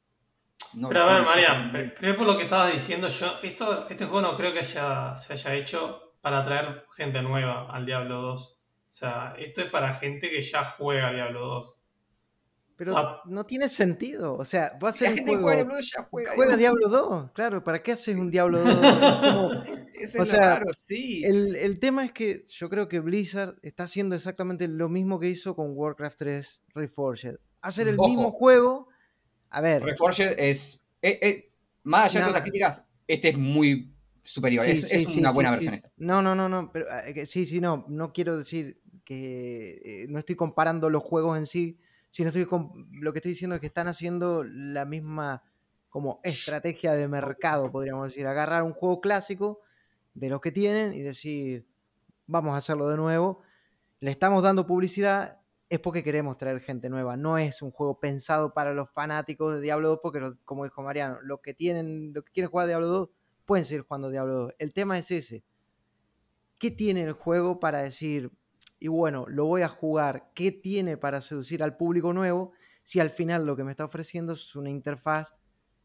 [0.74, 4.22] No Pero a ver, Marian, creo por lo que estabas diciendo yo, esto, este juego
[4.22, 8.42] no creo que haya, se haya hecho para atraer gente nueva al Diablo 2.
[8.42, 8.58] O
[8.90, 11.78] sea, esto es para gente que ya juega Diablo 2.
[12.76, 13.22] Pero Ah.
[13.26, 14.36] no tiene sentido.
[14.36, 15.42] O sea, va a un juego.
[15.44, 16.32] juega Diablo 2 ya juega.
[16.36, 17.64] Juega Diablo Diablo 2, claro.
[17.64, 18.70] ¿Para qué haces un Diablo 2?
[18.76, 19.68] Es como- 2.
[19.94, 21.24] Eso o es sea, raro, sí.
[21.24, 25.30] el, el tema es que yo creo que Blizzard está haciendo exactamente lo mismo que
[25.30, 27.36] hizo con Warcraft 3 Reforged.
[27.62, 28.08] Hacer el Ojo.
[28.10, 28.90] mismo juego.
[29.52, 30.84] A ver, Reforged es.
[31.02, 31.52] eh, eh,
[31.84, 33.94] más allá de todas las críticas, este es muy
[34.24, 34.66] superior.
[34.66, 35.92] Sí, es sí, es sí, una buena versión esta.
[35.98, 36.72] No, no, no, no.
[36.74, 37.86] Pero eh, sí, sí, no.
[37.88, 41.78] No quiero decir que no estoy comparando los juegos en sí,
[42.48, 45.44] com- lo que estoy diciendo es que están haciendo la misma
[45.90, 48.26] como estrategia de mercado, podríamos decir.
[48.28, 49.62] Agarrar un juego clásico
[50.14, 51.68] de los que tienen y decir,
[52.26, 53.42] vamos a hacerlo de nuevo.
[54.00, 57.16] Le estamos dando publicidad, es porque queremos traer gente nueva.
[57.16, 61.20] No es un juego pensado para los fanáticos de Diablo 2, porque como dijo Mariano,
[61.22, 63.10] los que tienen, los que quieren jugar Diablo 2
[63.46, 64.56] pueden seguir jugando Diablo 2.
[64.60, 65.44] El tema es ese.
[66.58, 68.32] ¿Qué tiene el juego para decir,
[68.84, 70.30] y bueno, lo voy a jugar?
[70.36, 74.34] ¿Qué tiene para seducir al público nuevo si al final lo que me está ofreciendo
[74.34, 75.36] es una interfaz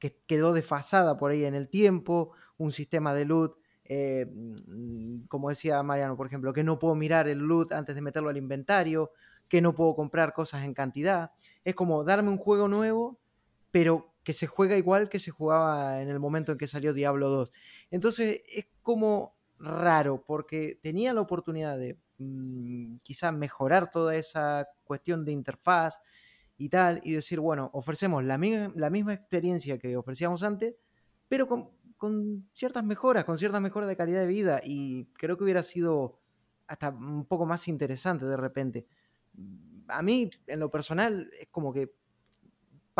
[0.01, 5.49] que quedó desfasada por ahí en el tiempo, un sistema de loot, eh, mm, como
[5.49, 9.13] decía Mariano, por ejemplo, que no puedo mirar el loot antes de meterlo al inventario,
[9.49, 11.31] que no puedo comprar cosas en cantidad.
[11.63, 13.21] Es como darme un juego nuevo,
[13.71, 17.29] pero que se juega igual que se jugaba en el momento en que salió Diablo
[17.29, 17.53] 2.
[17.93, 25.25] Entonces es como raro, porque tenía la oportunidad de mm, quizá mejorar toda esa cuestión
[25.25, 26.01] de interfaz
[26.57, 28.39] y tal, y decir, bueno, ofrecemos la,
[28.75, 30.75] la misma experiencia que ofrecíamos antes,
[31.29, 35.45] pero con, con ciertas mejoras, con ciertas mejoras de calidad de vida, y creo que
[35.45, 36.21] hubiera sido
[36.66, 38.87] hasta un poco más interesante de repente.
[39.89, 41.95] A mí, en lo personal, es como que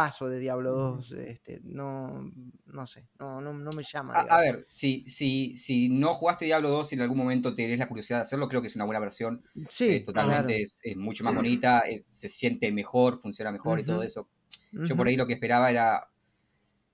[0.01, 2.31] paso de Diablo 2, este, no,
[2.67, 4.15] no sé, no, no, no me llama.
[4.15, 7.79] A, a ver, si, si, si no jugaste Diablo 2 y en algún momento tenés
[7.79, 9.43] la curiosidad de hacerlo, creo que es una buena versión.
[9.69, 10.63] sí, Eh, totalmente claro.
[10.63, 14.29] es, es mucho más bonita, es- se siente mejor, funciona mejor y todo eso.
[14.73, 16.09] Yo por ahí lo que esperaba era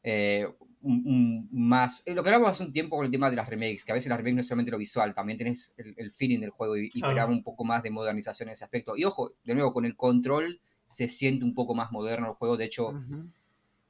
[0.03, 0.47] eh,
[0.83, 2.03] un, un más.
[2.07, 3.95] eh, lo que hablamos hace un tiempo con el tema de las remakes, que a
[3.95, 6.77] veces las remakes no es solamente lo visual, también tenés el, el feeling del juego
[6.77, 8.97] y, y esperaba un poco más de modernización en ese aspecto.
[8.97, 12.57] Y ojo, de nuevo, con el control se siente un poco más moderno el juego.
[12.57, 12.95] De hecho,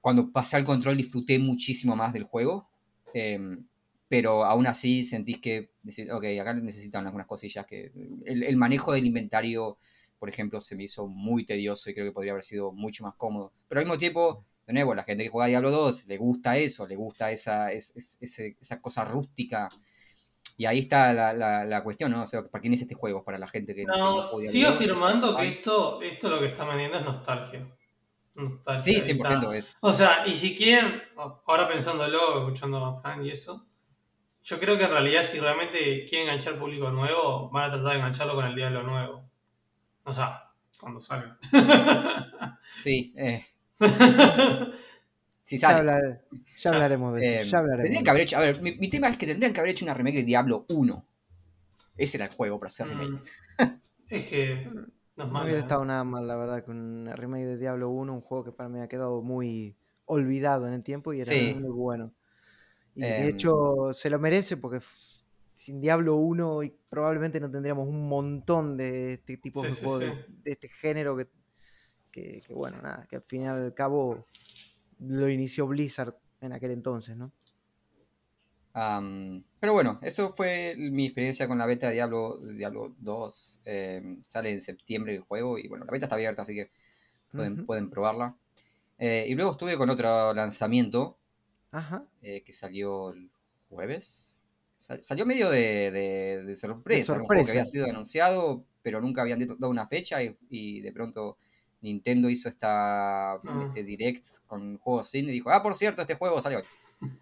[0.00, 2.68] cuando pasé al control disfruté muchísimo más del juego.
[3.12, 3.66] em,
[4.08, 5.70] pero aún así sentís que,
[6.12, 7.90] ok, acá necesitan algunas cosillas que...
[8.26, 9.78] El, el manejo del inventario,
[10.18, 13.14] por ejemplo, se me hizo muy tedioso y creo que podría haber sido mucho más
[13.16, 13.52] cómodo.
[13.68, 16.86] Pero al mismo tiempo, de nuevo, la gente que juega Diablo 2 le gusta eso,
[16.86, 19.68] le gusta esa, es- es- esa cosa rústica.
[20.56, 22.22] Y ahí está la, la- la cuestión, ¿no?
[22.22, 23.24] O sea, ¿para quién es este juego?
[23.24, 26.38] Para la gente que, que No, juega sigo Diablo 2, afirmando que esto, esto lo
[26.40, 27.66] que está vendiendo es nostalgia.
[28.34, 29.00] Nostalgia.
[29.00, 29.78] Sí, 100% es.
[29.80, 33.66] O sea, y si quieren, ahora pensándolo, escuchando a Frank y eso,
[34.42, 37.98] yo creo que en realidad si realmente quieren enganchar público nuevo, van a tratar de
[37.98, 39.24] engancharlo con el Diablo nuevo.
[40.04, 41.38] O sea, cuando salga.
[42.62, 43.46] Sí, eh,
[45.44, 45.78] si Ya, sale.
[45.80, 46.70] hablar- ya Ya.
[46.72, 47.50] hablaremos de Eh, eso.
[47.52, 47.82] Ya hablaremos.
[47.84, 49.84] tendrían que haber hecho, a ver, mi, mi tema es que tendrían que haber hecho
[49.84, 51.06] una remake de Diablo 1.
[51.96, 53.10] Ese era el juego para hacer remake.
[53.12, 53.64] Mm.
[54.08, 54.86] es que no es
[55.16, 55.44] No malo.
[55.44, 55.62] hubiera ¿eh?
[55.62, 58.68] estado nada mal, la verdad, con una remake de Diablo 1, un juego que para
[58.68, 59.76] mí ha quedado muy
[60.06, 61.54] olvidado en el tiempo y era Sí.
[61.54, 62.12] muy bueno.
[62.96, 63.22] Y Em.
[63.22, 64.80] de hecho se lo merece porque
[65.52, 69.84] sin Diablo 1 y probablemente no tendríamos un montón de este tipo Sí, de sí,
[69.84, 70.10] juegos sí.
[70.10, 71.28] de, de este género que,
[72.10, 74.26] que, que, bueno, nada, que al fin y al cabo
[75.06, 77.32] lo inició Blizzard en aquel entonces, ¿no?
[79.60, 83.60] Pero bueno, eso fue mi experiencia con la beta de Diablo, Diablo 2.
[83.66, 86.70] Eh, sale en septiembre el jueves y bueno, la beta está abierta, así que
[87.66, 88.34] pueden, probarla.
[88.98, 91.16] Eh, y luego estuve con otro lanzamiento
[91.70, 92.04] Ajá.
[92.22, 93.30] eh, que salió el
[93.70, 94.44] jueves.
[94.76, 97.52] Sal- salió medio de, de- de sorpresa, era un juego que sorpresa.
[97.52, 101.38] había sido anunciado, pero nunca habían dado una fecha y, y de pronto
[101.84, 103.40] Nintendo hizo esta, Ah.
[103.66, 106.64] este direct con juegos indie y dijo, ah, por cierto, este juego salió hoy,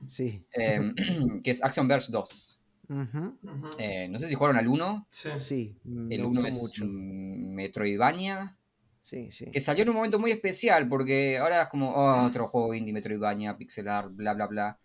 [0.06, 0.42] Sí.
[0.56, 0.80] Eh,
[1.44, 2.58] que es Action Verge 2.
[2.88, 3.36] Ujú.
[3.42, 3.70] Ujú.
[3.78, 5.06] Eh, no sé si jugaron al 1.
[5.10, 5.28] Sí.
[5.36, 5.76] Sí.
[6.10, 6.84] El 1 gustó es mucho.
[6.86, 8.56] Metroidvania
[9.02, 9.46] Sí, sí.
[9.50, 12.92] que salió en un momento muy especial porque ahora es como oh, otro juego indie
[12.94, 14.78] Metroidvania, pixel art, bla bla bla.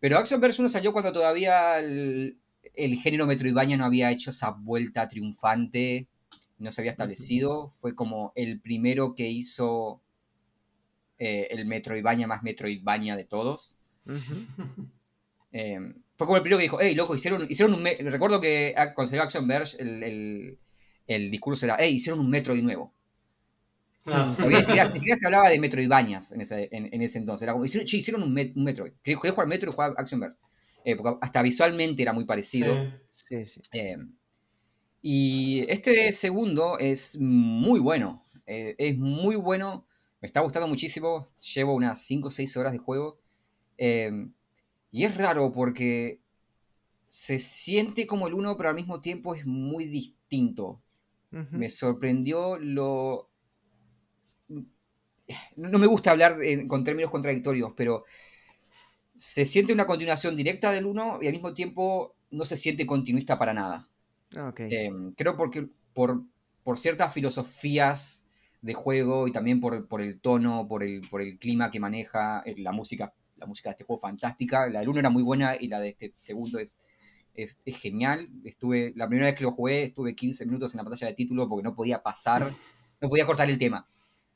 [0.00, 2.38] Pero Action Verge 1 salió cuando todavía el,
[2.74, 6.06] el género Metroidvania no había hecho esa vuelta triunfante,
[6.58, 7.68] no se había establecido.
[7.70, 10.00] Fue como el primero que hizo
[11.18, 13.78] eh, el Metroidvania más Metroidvania de todos.
[15.50, 15.78] Eh,
[16.16, 17.82] fue como el primero que dijo, hey, loco, hicieron, hicieron un...
[17.82, 17.96] me-".
[17.96, 20.58] Recuerdo que ah, cuando salió Action Verge, el, el-
[21.06, 22.92] el discurso era, hey, hicieron un Metroid nuevo.
[24.04, 24.34] No.
[24.36, 27.42] Todavía ni, siquiera, ni siquiera se hablaba de Metroidvanias en ese, en, en ese entonces.
[27.44, 28.92] Era como, hicieron, che, hicieron un, Met- un Metroid.
[29.02, 30.36] Quería, jugar Metro y jugar Action Verge.
[30.84, 32.74] Eh, porque hasta visualmente era muy parecido.
[33.14, 33.46] Sí.
[33.46, 33.60] Sí, sí.
[35.00, 38.22] Y este segundo es muy bueno.
[38.46, 39.86] Eh, es muy bueno.
[40.20, 41.26] Me está gustando muchísimo.
[41.54, 43.18] Llevo unas 5 o 6 horas de juego.
[43.78, 44.10] Eh,
[44.90, 46.20] y es raro porque
[47.06, 50.82] se siente como el uno, pero al mismo tiempo es muy distinto.
[51.52, 53.30] Me sorprendió lo...
[55.56, 58.04] No me gusta hablar en- con términos contradictorios, pero
[59.14, 63.38] se siente una continuación directa del 1 y al mismo tiempo no se siente continuista
[63.38, 63.88] para nada.
[64.36, 64.60] Ok.
[64.60, 66.22] Eh, creo porque por,
[66.62, 68.24] por ciertas filosofías
[68.60, 72.42] de juego y también por, por el tono, por el, por el clima que maneja,
[72.44, 74.68] eh, la música, la música de este juego fantástica.
[74.68, 76.78] La del 1 era muy buena y la de este segundo es,
[77.34, 78.28] es, es genial.
[78.44, 81.48] Estuve, la primera vez que lo jugué estuve 15 minutos en la pantalla de título
[81.48, 82.42] porque no podía pasar,
[83.00, 83.86] no podía cortar el tema.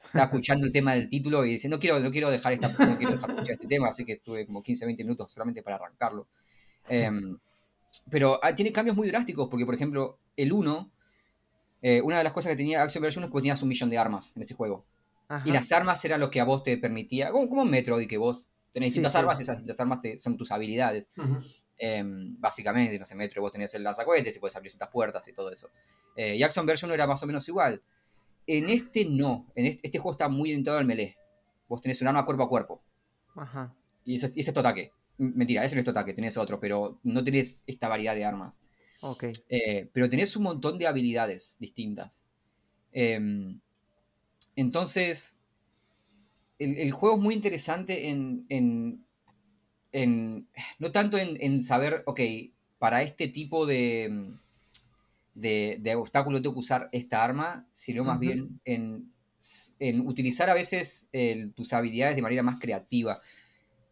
[0.05, 2.99] Estaba escuchando el tema del título y dice, no quiero, no quiero dejar esta, no
[2.99, 5.76] quiero dejar de escuchar este tema, así que estuve como 15, 20 minutos solamente para
[5.76, 6.26] arrancarlo.
[6.88, 7.38] Em,
[8.11, 10.90] pero ah, tiene cambios muy drásticos, porque por ejemplo, el 1,
[11.82, 13.90] eh, una de las cosas que tenía Action Verge 1 es que tenías un millón
[13.90, 14.84] de armas en ese juego.
[15.28, 15.43] Ajá.
[15.49, 18.51] Y las armas eran lo que a vos te permitía, como, como Metroid, que vos
[18.72, 19.18] tenés Sí, distintas sí.
[19.18, 21.09] armas y esas distintas armas te- son tus habilidades.
[21.78, 25.26] Em, básicamente, no sé, en Metroid vos tenías el lanzacohetes y puedes abrir ciertas puertas
[25.28, 25.68] y todo eso.
[26.16, 27.82] Eh, y Action 1 era más o menos igual.
[28.47, 31.16] En este no, en este, este juego está muy orientado al melee.
[31.68, 32.82] Vos tenés un arma cuerpo a cuerpo.
[33.34, 33.74] Ajá.
[34.05, 34.93] Y ese, ese es tu ataque.
[35.19, 38.59] Mentira, ese no es tu ataque, tenés otro, pero no tenés esta variedad de armas.
[39.03, 39.25] Ok.
[39.49, 42.25] Eh, pero tenés un montón de habilidades distintas.
[42.93, 43.61] Em,
[44.57, 45.37] entonces,
[46.59, 49.05] el, el juego es muy interesante en, en-
[49.93, 50.49] en-
[50.79, 52.21] no tanto en, en saber, ok,
[52.79, 54.33] para este tipo de,
[55.35, 59.13] de, de obstáculo tengo que usar esta arma, sino más bien en,
[59.79, 63.21] en utilizar a veces el- tus habilidades de manera más creativa.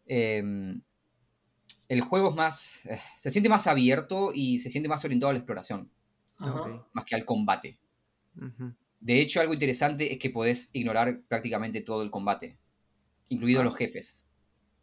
[0.07, 0.81] Em,
[1.91, 5.33] el juego es más, eh, se siente más abierto y se siente más orientado a
[5.33, 5.89] la exploración,
[6.37, 6.61] Ajá.
[6.61, 6.85] Ok.
[6.93, 7.77] más que al combate.
[9.01, 12.57] De hecho, algo interesante es que podés ignorar prácticamente todo el combate,
[13.29, 13.65] incluidos Ah.
[13.65, 14.25] los jefes.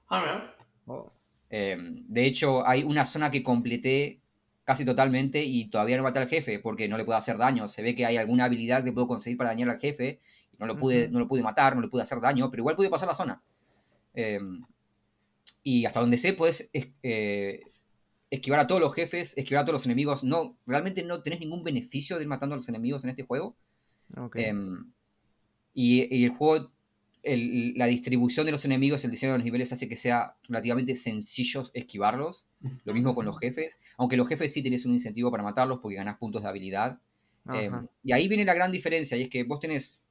[0.08, 0.56] Ah, mira.
[0.86, 1.10] Oh,
[1.50, 4.20] Eh, de hecho, hay una zona que completé
[4.64, 7.68] casi totalmente y todavía no maté al jefe porque no le puedo hacer daño.
[7.68, 10.20] Se ve que hay alguna habilidad que puedo conseguir para dañar al jefe
[10.52, 12.76] y no lo pude, no lo pude matar, no le pude hacer daño, pero igual
[12.76, 13.42] pude pasar la zona.
[14.12, 14.62] Em,
[15.62, 17.60] y hasta donde sé, puedes eh,
[18.30, 20.24] esquivar a todos los jefes, esquivar a todos los enemigos.
[20.24, 23.56] No, realmente no tenés ningún beneficio de ir matando a los enemigos en este juego.
[24.34, 24.92] Em,
[25.74, 26.72] y, el juego,
[27.22, 31.68] la distribución de los enemigos, el diseño de los niveles hace que sea relativamente sencillo
[31.74, 32.48] esquivarlos.
[32.84, 33.80] Lo mismo con los jefes.
[33.96, 37.00] Aunque los jefes sí tenés un incentivo para matarlos porque ganás puntos de habilidad.
[37.52, 40.07] Em, y ahí viene la gran diferencia, y es que vos tenés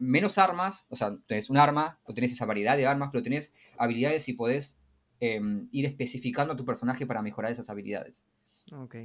[0.00, 3.52] menos armas, o sea, tenés un arma, o tenés esa variedad de armas, pero tenés
[3.76, 4.80] habilidades y podés
[5.20, 8.24] em, ir especificando a tu personaje para mejorar esas habilidades.
[8.72, 8.96] Ok.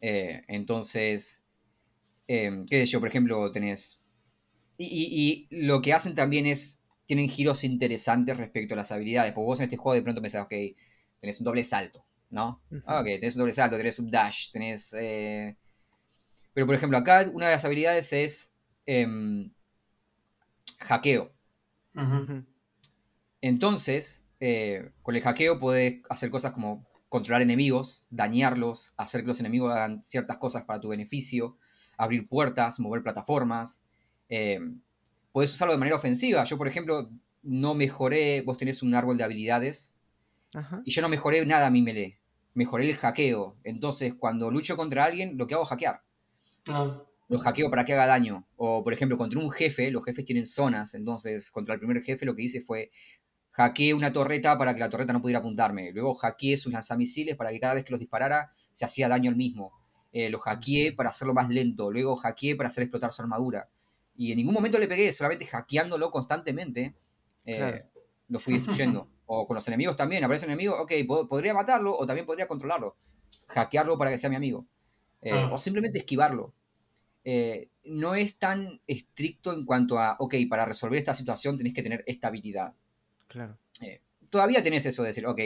[0.00, 1.44] Eh, entonces,
[2.28, 4.00] eh, qué sé yo, por ejemplo, tenés...
[4.80, 9.58] Y, lo que hacen también es, tienen giros interesantes respecto a las habilidades, porque vos
[9.58, 10.54] en este juego de pronto pensás, ok,
[11.20, 12.62] tenés un doble salto, ¿no?
[12.70, 14.94] Ok, tenés un doble salto, tenés un dash, tenés...
[14.96, 15.56] Eh,
[16.54, 18.54] pero por ejemplo, acá una de las habilidades es
[18.86, 19.50] em,
[20.78, 21.32] hackeo.
[23.40, 29.40] Entonces, eh, con el hackeo puedes hacer cosas como controlar enemigos, dañarlos, hacer que los
[29.40, 31.56] enemigos hagan ciertas cosas para tu beneficio,
[31.96, 33.82] abrir puertas, mover plataformas.
[34.28, 34.80] Em,
[35.32, 36.44] puedes usarlo de manera ofensiva.
[36.44, 37.10] Yo, por ejemplo,
[37.42, 39.94] no mejoré, vos tenés un árbol de habilidades,
[40.84, 42.18] y yo no mejoré nada a mi melee.
[42.54, 43.56] Mejoré el hackeo.
[43.64, 46.02] Entonces, cuando lucho contra alguien, lo que hago es hackear.
[46.68, 47.02] Ah.
[47.28, 48.46] Lo hackeo para que haga daño.
[48.56, 50.94] O, por ejemplo, contra un jefe, los jefes tienen zonas.
[50.94, 52.90] Entonces, contra el primer jefe lo que hice fue
[53.50, 55.92] hackeé una torreta para que la torreta no pudiera apuntarme.
[55.92, 59.36] Luego hackeé sus lanzamisiles para que cada vez que los disparara se hacía daño al
[59.36, 59.72] mismo.
[60.12, 61.90] Eh, lo hackeé para hacerlo más lento.
[61.90, 63.68] Luego hackeé para hacer explotar su armadura.
[64.14, 66.94] Y en ningún momento le pegué, solamente hackeándolo constantemente.
[67.44, 67.84] Eh,
[68.28, 69.08] lo fui destruyendo.
[69.26, 70.24] o con los enemigos también.
[70.24, 70.92] Aparece un enemigo, ok,
[71.28, 72.96] podría matarlo o también podría controlarlo.
[73.48, 74.66] Hackearlo para que sea mi amigo.
[75.20, 75.50] Eh, ah.
[75.52, 76.54] O simplemente esquivarlo.
[77.30, 81.82] Eh, no es tan estricto en cuanto a, ok, para resolver esta situación tenés que
[81.82, 82.74] tener estabilidad.
[83.26, 83.58] Claro.
[83.82, 84.00] Eh,
[84.30, 85.38] todavía tenés eso de decir, ok,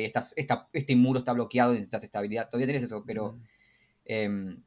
[0.75, 2.49] este muro está bloqueado y necesitas estabilidad.
[2.49, 3.37] Todavía tenés eso, pero
[4.05, 4.63] em,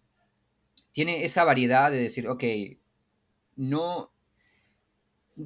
[0.91, 2.43] tiene esa variedad de decir, ok,
[3.55, 4.11] no.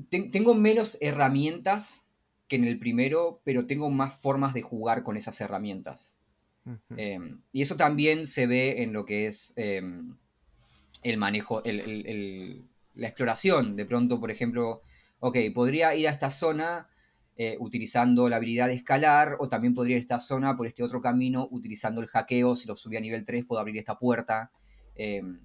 [0.10, 2.08] tengo menos herramientas
[2.48, 6.18] que en el primero, pero tengo más formas de jugar con esas herramientas.
[6.98, 10.18] Em, y eso también se ve en lo que es em,
[11.04, 13.76] el manejo, la exploración.
[13.76, 14.82] De pronto, por ejemplo,
[15.20, 16.88] ok, podría ir a esta zona
[17.36, 20.84] eh, utilizando la habilidad de escalar, o también podría ir a esta zona por este
[20.84, 22.56] otro camino utilizando el hackeo.
[22.56, 24.52] Si lo subí a nivel 3, puedo abrir esta puerta.
[24.96, 25.40] Em,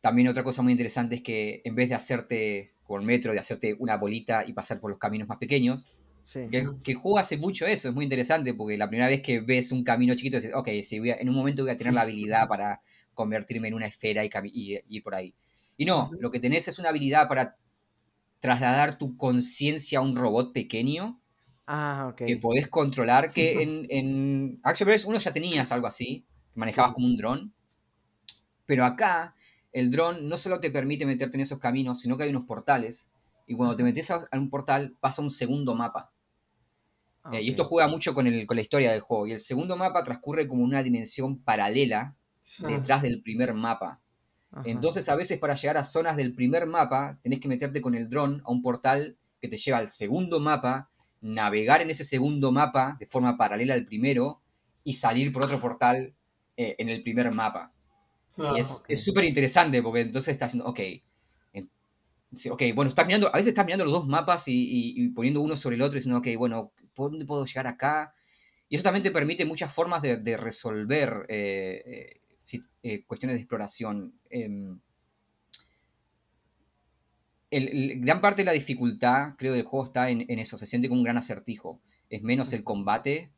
[0.00, 3.74] también otra cosa muy interesante es que en vez de hacerte con metro, de hacerte
[3.78, 5.92] una bolita y pasar por los caminos más pequeños,
[6.32, 9.72] que, el juego hace mucho eso, es muy interesante porque la primera vez que ves
[9.72, 12.80] un camino chiquito dices, ok, si en un momento voy a tener la habilidad para
[13.14, 15.34] convertirme en una esfera y, ir por ahí.
[15.76, 17.56] Y no, lo que tenés es una habilidad para
[18.40, 21.20] trasladar tu conciencia a un robot pequeño
[21.66, 26.92] ah, que podés controlar, que en, en Action Verse uno ya tenías algo así, manejabas
[26.92, 27.54] como un dron,
[28.66, 29.34] pero acá
[29.72, 33.10] el dron no solo te permite meterte en esos caminos, sino que hay unos portales,
[33.46, 36.12] y cuando te metes a, un portal pasa un segundo mapa.
[37.32, 39.26] Eh, y esto juega mucho con, el, con la historia del juego.
[39.26, 42.16] Y el segundo mapa transcurre como una dimensión paralela
[42.60, 44.00] detrás del primer mapa.
[44.64, 48.08] Entonces, a veces para llegar a zonas del primer mapa, tenés que meterte con el
[48.08, 50.90] dron a un portal que te lleva al segundo mapa,
[51.20, 54.40] navegar en ese segundo mapa de forma paralela al primero
[54.84, 56.14] y salir por otro portal
[56.56, 57.72] eh, en el primer mapa.
[58.36, 60.80] y es súper interesante porque entonces estás haciendo, ok,
[62.50, 65.76] ok, bueno, estás mirando, a veces estás mirando los dos mapas y, poniendo uno sobre
[65.76, 68.12] el otro y diciendo, ok, bueno, ¿por dónde puedo llegar acá?
[68.68, 72.20] Y eso también te permite muchas formas de, resolver eh,
[72.82, 74.18] eh, cuestiones de exploración.
[74.30, 74.80] Em,
[77.50, 81.04] gran parte de la dificultad, creo, del juego está en, eso, se siente como un
[81.04, 81.80] gran acertijo.
[82.10, 83.32] Es menos el combate,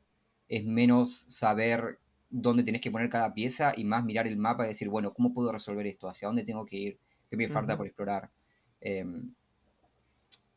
[0.48, 1.98] es menos saber
[2.30, 5.34] dónde tenés que poner cada pieza y más mirar el mapa y decir, bueno, ¿cómo
[5.34, 6.08] puedo resolver esto?
[6.08, 6.98] ¿Hacia dónde tengo que ir?
[7.28, 8.30] ¿Qué me falta por explorar?
[8.80, 9.34] Em,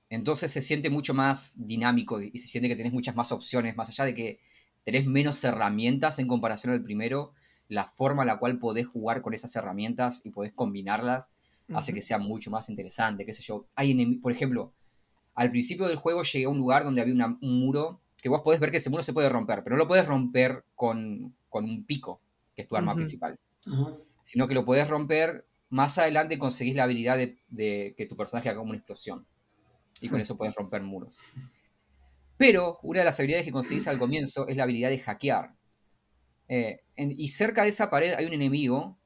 [0.09, 3.89] entonces se siente mucho más dinámico y se siente que tenés muchas más opciones, más
[3.89, 4.39] allá de que
[4.83, 7.33] tenés menos herramientas en comparación al primero,
[7.69, 11.29] la forma en la cual podés jugar con esas herramientas y podés combinarlas
[11.73, 13.67] hace que sea mucho más interesante, qué sé yo.
[13.75, 14.73] Hay, por ejemplo,
[15.35, 18.59] al principio del juego llegué a un lugar donde había un muro que vos podés
[18.59, 22.19] ver que ese muro se puede romper, pero no lo podés romper con, un pico,
[22.55, 23.39] que es tu arma principal,
[24.23, 28.61] sino que lo podés romper, más adelante conseguís la habilidad de, que tu personaje haga
[28.61, 29.25] una explosión,
[30.01, 31.21] y con eso puedes romper muros.
[32.37, 35.55] Pero una de las habilidades que conseguís al comienzo es la habilidad de hackear.
[36.49, 38.97] Eh, y cerca de esa pared hay un enemigo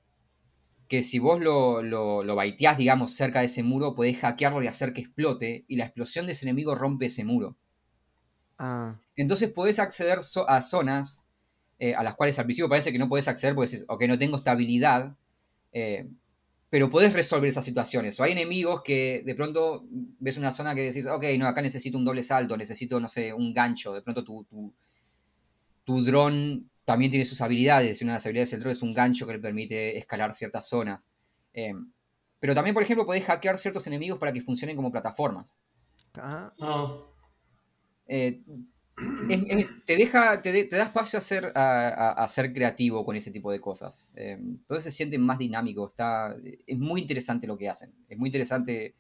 [0.88, 4.94] que si vos lo, lo, baiteás, digamos, cerca de ese muro, podés hackearlo y hacer
[4.94, 7.58] que explote, y la explosión de ese enemigo rompe ese muro.
[8.58, 11.28] Ah, Entonces podés acceder so- a zonas
[11.80, 14.18] eh, a las cuales al principio parece que no podés acceder porque decís, ok, no
[14.20, 15.16] tengo estabilidad,
[15.74, 16.10] eh,
[16.70, 18.20] pero podés resolver esas situaciones.
[18.20, 19.86] O hay enemigos que de pronto
[20.20, 23.34] ves una zona que decís, ok, no, acá necesito un doble salto, necesito, no sé,
[23.34, 23.94] un gancho.
[23.94, 24.74] De pronto tu, tu,
[25.86, 28.94] tu dron también tiene sus habilidades, y una de las habilidades del dron es un
[28.94, 31.10] gancho que le permite escalar ciertas zonas.
[31.54, 31.74] Eh,
[32.40, 35.58] pero también, por ejemplo, podés hackear ciertos enemigos para que funcionen como plataformas.
[36.16, 36.54] ah.
[38.06, 38.42] Eh,
[39.30, 42.54] es- es- te deja, te, de- te da espacio a ser, a, a- a ser
[42.54, 44.12] creativo con ese tipo de cosas.
[44.16, 45.88] Eh, entonces se siente más dinámico.
[45.88, 46.36] Está,
[46.68, 47.94] es muy interesante lo que hacen.
[48.10, 48.94] Es muy interesante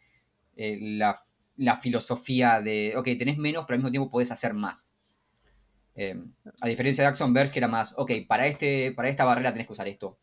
[0.56, 1.20] eh, la,
[1.58, 4.96] la filosofía de, ok, tenés menos, pero al mismo tiempo podés hacer más.
[5.96, 6.16] Eh,
[6.62, 9.68] a diferencia de Axon Verge, que era más, ok, para, este, para esta barrera tenés
[9.68, 10.18] que usar esto.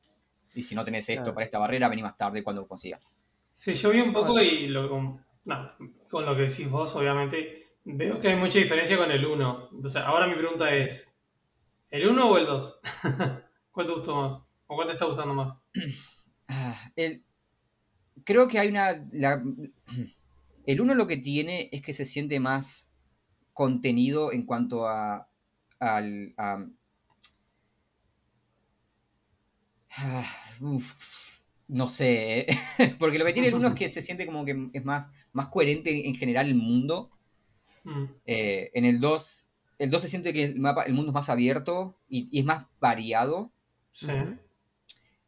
[0.55, 1.35] Y si no tenés esto Claro.
[1.35, 3.07] para esta barrera, vení más tarde cuando lo consigas.
[3.53, 4.43] Sí, yo vi un poco Bueno.
[4.51, 5.73] y lo, con, no,
[6.11, 9.69] con lo que decís vos, obviamente, veo que hay mucha diferencia con el 1.
[9.73, 11.17] Entonces, ahora mi pregunta es,
[11.91, 12.81] ¿el 1 o el 2?
[13.71, 14.43] ¿Cuál te gustó más?
[14.67, 15.57] ¿O cuál te está gustando más?
[16.53, 17.23] Ah, el-
[18.25, 19.07] creo que hay una.
[19.13, 19.41] la-
[20.67, 22.93] el uno lo que tiene es que se siente más
[23.53, 25.30] contenido en cuanto a.
[25.81, 26.67] al- a-
[29.97, 30.25] Ah,
[30.61, 30.87] uf,
[31.69, 32.47] no sé,
[32.99, 35.47] porque lo que tiene el uno es que se siente como que es más, más
[35.49, 37.13] coherente en general el mundo.
[37.85, 41.15] Mm, Eh, en el 2, el 2 se siente que el, mapa, el mundo es
[41.15, 43.53] más abierto y- y es más variado.
[43.93, 44.13] sí.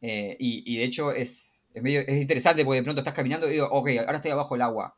[0.01, 3.47] Eh, y, y de hecho es, es, medio, es interesante porque de pronto estás caminando
[3.47, 4.97] y digo, ok, ahora estoy abajo del agua.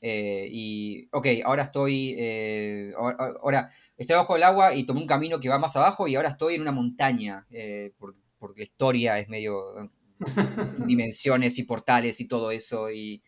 [0.00, 5.06] Eh, y, ok, ahora estoy, eh, ahora, ahora estoy abajo del agua y tomé un
[5.08, 7.46] camino que va más abajo y ahora estoy en una montaña.
[7.50, 9.90] eh, por- porque la historia es medio
[10.86, 13.22] dimensiones y portales y todo eso y,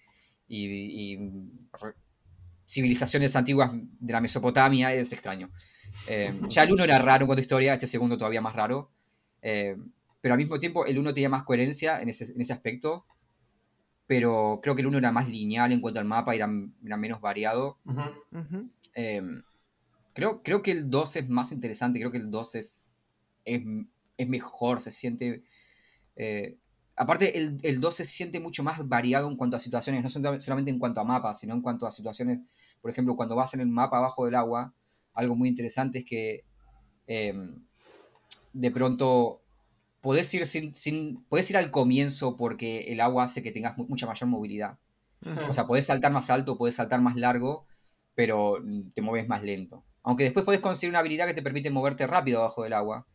[0.48, 1.18] y- y
[1.80, 1.94] re-
[2.66, 5.50] civilizaciones antiguas de la Mesopotamia es extraño.
[6.08, 8.90] Eh, ya el uno era raro en cuanto a historia, este segundo todavía más raro.
[9.42, 9.76] Eh,
[10.20, 13.06] pero al mismo tiempo el 1 tenía más coherencia en ese, en ese aspecto,
[14.11, 16.50] pero creo que el 1 era más lineal en cuanto al mapa, era,
[16.84, 17.78] era menos variado.
[18.96, 19.22] Eh,
[20.14, 22.96] creo, creo que el 2 es más interesante, creo que el 2 es,
[23.44, 23.62] es,
[24.16, 25.44] es mejor, se siente...
[26.16, 26.56] eh,
[26.96, 30.44] aparte, el, el 2 se siente mucho más variado en cuanto a situaciones, no solamente
[30.44, 32.42] solamente en cuanto a mapas, sino en cuanto a situaciones,
[32.82, 34.74] por ejemplo, cuando vas en el mapa abajo del agua,
[35.14, 36.44] algo muy interesante es que
[37.06, 37.32] eh,
[38.54, 39.40] de pronto
[40.01, 43.86] podés ir, sin, sin, podés ir al comienzo porque el agua hace que tengas mu-
[43.88, 44.78] mucha mayor movilidad.
[45.20, 45.30] Sí.
[45.48, 47.66] O sea, podés saltar más alto, podés saltar más largo,
[48.14, 49.84] pero mm, te mueves más lento.
[50.03, 53.07] Aunque después podés conseguir una habilidad que te permite moverte rápido abajo del agua.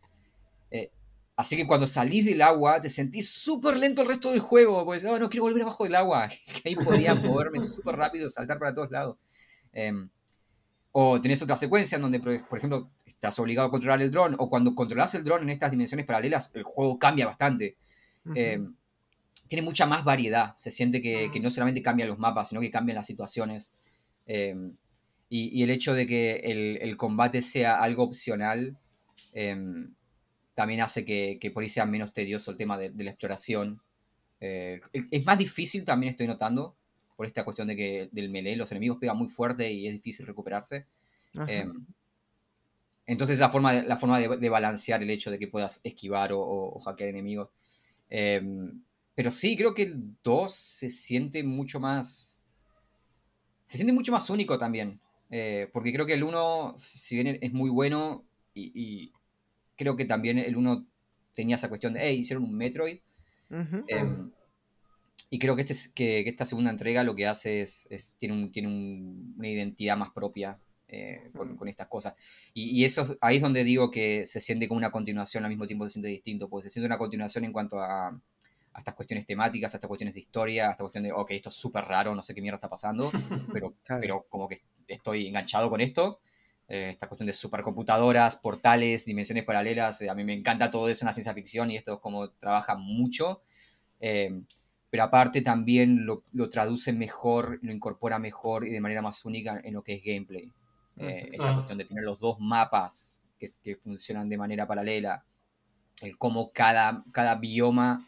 [0.72, 0.92] Eh,
[1.36, 4.86] así que cuando salís del agua te sentís súper lento el resto del juego.
[4.86, 6.30] Pues, oh, no quiero volver abajo del agua.
[6.66, 9.18] Ahí podía moverme súper rápido, saltar para todos lados.
[9.74, 10.10] Em,
[10.98, 14.34] o tenés otra secuencia en donde, por ejemplo, estás obligado a controlar el dron.
[14.40, 17.76] O cuando controlas el dron en estas dimensiones paralelas, el juego cambia bastante.
[18.34, 18.66] Eh,
[19.50, 20.56] tiene mucha más variedad.
[20.56, 23.74] Se siente que, que no solamente cambian los mapas, sino que cambian las situaciones.
[24.26, 24.56] Eh,
[25.28, 28.78] y, y el hecho de que el, el combate sea algo opcional
[29.34, 29.54] eh,
[30.54, 33.82] también hace que, que por ahí sea menos tedioso el tema de, de la exploración.
[34.40, 36.78] Eh, es más difícil también estoy notando
[37.16, 40.26] por esta cuestión de que del melee los enemigos pegan muy fuerte y es difícil
[40.28, 40.86] recuperarse.
[41.48, 41.66] Eh,
[43.08, 46.34] entonces la forma, de, la forma de, de balancear el hecho de que puedas esquivar
[46.34, 47.50] o, o- o hackear enemigos.
[48.10, 48.42] Eh,
[49.16, 52.42] pero sí, creo que el 2 se siente mucho más...
[53.66, 55.00] Se siente mucho más único también.
[55.32, 59.12] Eh, porque creo que el 1, si bien es muy bueno, y, y
[59.78, 60.88] creo que también el 1
[61.34, 63.00] tenía esa cuestión de, hey, hicieron un Metroid.
[63.88, 64.04] Eh,
[65.30, 68.14] y creo que, este, es- que, que esta segunda entrega lo que hace es, es-
[68.18, 72.14] tiene, un- tiene un- una identidad más propia eh, con, con estas cosas.
[72.54, 75.66] Y, y eso ahí es donde digo que se siente como una continuación, al mismo
[75.68, 79.26] tiempo se siente distinto, porque se siente una continuación en cuanto a, a estas cuestiones
[79.26, 82.14] temáticas, a estas cuestiones de historia, a esta cuestión de, ok, esto es súper raro,
[82.14, 83.10] no sé qué mierda está pasando,
[83.52, 84.02] pero, Claro.
[84.02, 86.20] pero como que estoy enganchado con esto.
[86.68, 91.04] Eh, esta cuestión de supercomputadoras, portales, dimensiones paralelas, eh, a mí me encanta todo eso
[91.04, 93.42] en la ciencia ficción y esto es como trabaja mucho.
[94.96, 99.60] Pero aparte también lo, lo traduce mejor, lo incorpora mejor y de manera más única
[99.62, 100.50] en lo que es gameplay.
[100.96, 101.54] Eh, esta Ah.
[101.54, 105.26] cuestión de tener los dos mapas que, que funcionan de manera paralela,
[106.02, 108.08] el cómo cada, cada bioma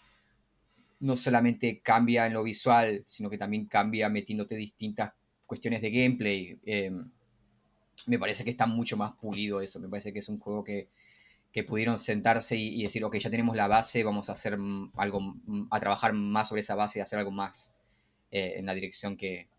[1.01, 5.11] no solamente cambia en lo visual, sino que también cambia metiéndote distintas
[5.45, 6.57] cuestiones de gameplay.
[6.65, 6.89] Eh,
[8.07, 10.88] me parece que está mucho más pulido eso, me parece que es un juego que,
[11.51, 14.57] que pudieron sentarse y, y decir, ok, ya tenemos la base, vamos a hacer
[14.95, 15.35] algo,
[15.71, 17.75] a trabajar más sobre esa base y hacer algo más
[18.31, 19.49] eh, en la dirección que,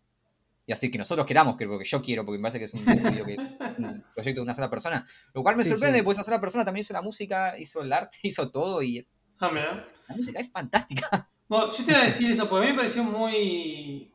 [0.69, 2.85] y así que nosotros queramos, que porque yo quiero, porque me parece que es un,
[3.25, 5.03] que es un proyecto de una sola persona.
[5.33, 8.19] Lo cual me sorprende, porque esa sola persona también hizo la música, hizo el arte,
[8.23, 9.03] hizo todo y
[9.39, 9.51] ah,
[10.07, 11.27] la música es fantástica.
[11.47, 14.08] Bueno, yo te iba a decir eso, porque a mí me pareció muy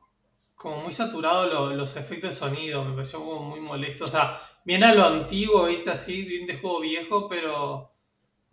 [0.65, 4.05] como muy saturado los efectos de sonido, me pareció como muy molesto.
[4.05, 7.93] O sea, bien a lo antiguo, viste, así, bien de juego viejo, pero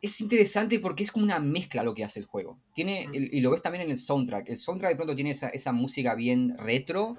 [0.01, 2.59] es interesante porque es como una mezcla lo que hace el juego.
[2.73, 4.49] Tiene, y lo ves también en el soundtrack.
[4.49, 7.17] El soundtrack de pronto tiene esa, música bien retro,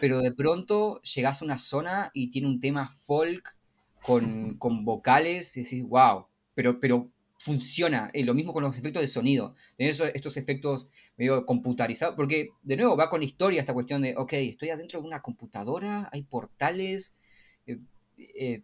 [0.00, 3.56] pero de pronto llegas a una zona y tiene un tema folk
[4.02, 7.08] con, vocales y decís, wow, pero, pero
[7.38, 8.10] funciona.
[8.14, 9.54] lo mismo con los efectos de sonido.
[9.76, 14.32] Tenés estos efectos medio computarizados, porque de nuevo va con historia esta cuestión de, ok,
[14.34, 17.18] estoy adentro de una computadora, hay portales.
[17.66, 17.78] Eh,
[18.18, 18.62] eh,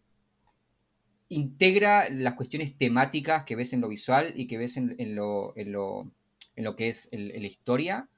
[1.29, 5.73] integra las cuestiones temáticas que ves en lo visual y que ves en, lo, en,
[5.73, 6.11] lo,
[6.55, 8.09] en lo, que es la historia,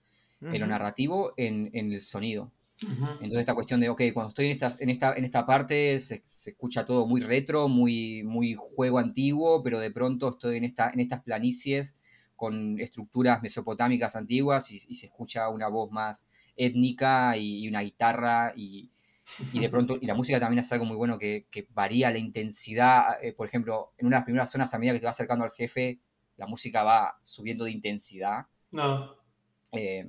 [0.41, 2.53] en lo narrativo, en, el sonido.
[2.83, 6.23] Entonces esta cuestión de, ok, cuando estoy en, estas, en, esta, en esta parte se,
[6.25, 11.01] escucha todo muy retro, muy, muy juego antiguo, pero de pronto estoy en, esta, en
[11.01, 12.01] estas planicies
[12.35, 18.91] con estructuras mesopotámicas antiguas y, se escucha una voz más étnica y una guitarra y,
[19.53, 23.23] y de pronto, y la música también es algo muy bueno que, varía la intensidad.
[23.23, 25.99] Eh, por ejemplo, en unas primeras zonas, a medida que te vas acercando al jefe,
[26.37, 28.47] la música va subiendo de intensidad.
[28.73, 29.17] No.
[29.73, 30.05] Eh,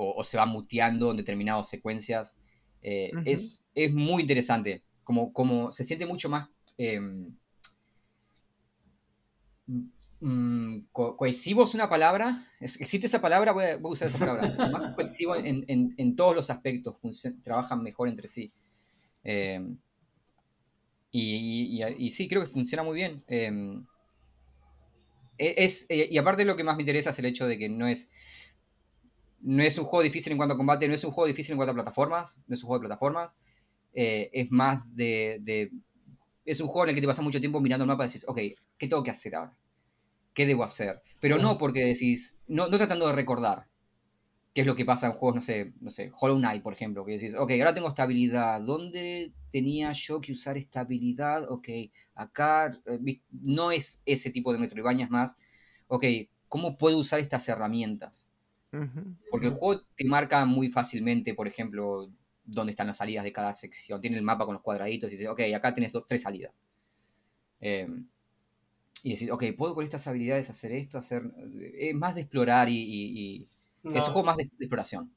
[0.00, 2.36] o, se va muteando en determinadas secuencias.
[2.82, 4.84] Eh, es, es, muy interesante.
[5.02, 6.48] Como, como se siente mucho más.
[6.76, 7.36] Em,
[10.20, 12.46] mm, cohesivo es una palabra.
[12.60, 14.54] existe esa palabra, voy a, usar esa palabra.
[14.70, 16.94] Más cohesivo en, todos los aspectos,
[17.42, 18.52] trabajan mejor entre sí.
[19.24, 19.76] Em,
[21.10, 23.24] y, sí, creo que funciona muy bien.
[23.26, 23.84] Em,
[25.38, 27.68] e, es, eh, y aparte lo que más me interesa es el hecho de que
[27.68, 28.10] no es,
[29.40, 31.58] no es un juego difícil en cuanto a combate, no es un juego difícil en
[31.58, 33.36] cuanto a plataformas, no es un juego de plataformas,
[33.92, 35.70] eh, es más de,
[36.44, 38.24] Es un juego en el que te pasas mucho tiempo mirando el mapa y decís,
[38.28, 38.38] ok,
[38.78, 39.56] ¿qué tengo que hacer ahora?
[40.34, 41.02] ¿Qué debo hacer?
[41.20, 43.66] Pero no porque decís, no, no tratando de recordar,
[44.54, 47.04] qué es lo que pasa en juegos, no sé, no sé, Hollow Knight, por ejemplo,
[47.04, 51.50] que decís, ok, ahora tengo estabilidad, ¿dónde tenía yo que usar estabilidad?
[51.50, 51.68] Ok,
[52.14, 55.36] acá eh, no es ese tipo de Metroidvania, más,
[55.86, 56.04] ok,
[56.48, 58.30] ¿cómo puedo usar estas herramientas?
[59.30, 62.10] Porque el juego te marca muy fácilmente, por ejemplo,
[62.44, 64.00] dónde están las salidas de cada sección.
[64.00, 66.60] Tiene el mapa con los cuadraditos y dice, ok, acá tienes tres salidas.
[67.60, 68.06] Em,
[69.02, 71.22] y decís, ok, puedo con estas habilidades hacer esto, hacer...
[71.74, 73.46] Es más de explorar y
[73.84, 75.10] es un juego más de, exploración.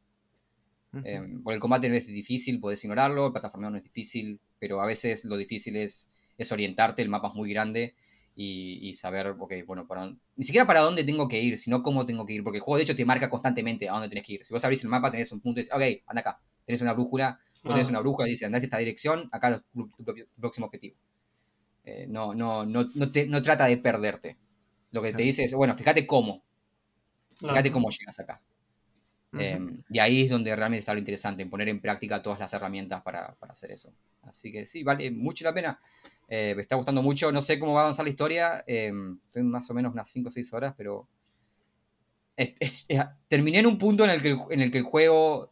[1.04, 4.82] Em, porque el combate no es difícil, puedes ignorarlo, el plataforma no es difícil, pero
[4.82, 7.96] a veces lo difícil es, es orientarte, el mapa es muy grande
[8.44, 12.26] y, saber, ok, bueno, para, ni siquiera para dónde tengo que ir, sino cómo tengo
[12.26, 14.46] que ir, porque el juego de hecho te marca constantemente a dónde tenés que ir.
[14.46, 16.94] Si vos abrís el mapa, tenés un punto y dices, ok, anda acá, tenés una
[16.94, 17.92] brújula, vos tenés ah.
[17.92, 19.90] una brújula y dice, andate esta dirección, acá es tu,
[20.40, 20.96] próximo objetivo.
[21.84, 24.38] Eh, no, no, no, no, te, no trata de perderte.
[24.92, 26.44] Lo que te dice es, bueno, fíjate cómo.
[27.40, 28.42] Fíjate cómo llegas acá.
[29.34, 32.54] Em, y ahí es donde realmente está lo interesante, en poner en práctica todas las
[32.54, 33.94] herramientas para, hacer eso.
[34.24, 35.80] Así que sí, vale mucho la pena.
[36.34, 37.30] Eh, me está gustando mucho.
[37.34, 38.64] No sé cómo va a avanzar la historia.
[38.66, 41.10] Em, estoy más o menos unas 5 o 6 horas, pero.
[43.28, 45.52] terminé en un punto en el, que el, en el que el juego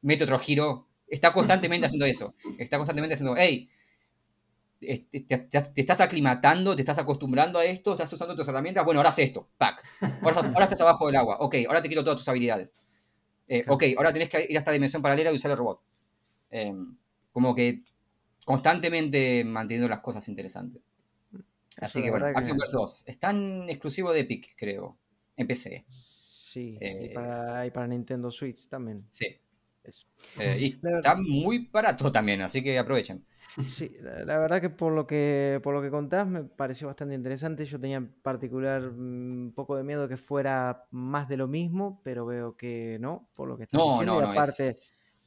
[0.00, 0.88] mete otro giro.
[1.06, 2.34] Está constantemente haciendo eso.
[2.56, 3.68] Está constantemente haciendo, hey,
[4.80, 5.26] te,
[5.76, 9.48] estás aclimatando, te estás acostumbrando a esto, estás usando tus herramientas, bueno, ahora haz esto,
[9.58, 9.82] pack.
[10.22, 12.74] Ahora, estás abajo del agua, ok, ahora te quito todas tus habilidades.
[13.48, 15.80] Eh, ok, ahora tenés que ir a esta dimensión paralela y usar el robot.
[16.50, 16.96] Em,
[17.32, 17.82] como que
[18.48, 20.80] constantemente manteniendo las cosas interesantes.
[21.82, 23.04] Así que bueno, Action Verse 2.
[23.06, 24.96] Están exclusivo de Epic, creo.
[25.36, 25.84] En PC.
[25.90, 29.06] Sí, y, eh, para, para Nintendo Switch también.
[29.10, 29.38] Sí.
[30.38, 33.22] Eh, y está muy barato también, así que aprovechen.
[33.66, 37.66] Sí, la, verdad que por lo que por lo que contás me pareció bastante interesante.
[37.66, 42.24] Yo tenía en particular un poco de miedo que fuera más de lo mismo, pero
[42.24, 44.20] veo que no, por lo que estás diciendo.
[44.20, 44.72] y, aparte,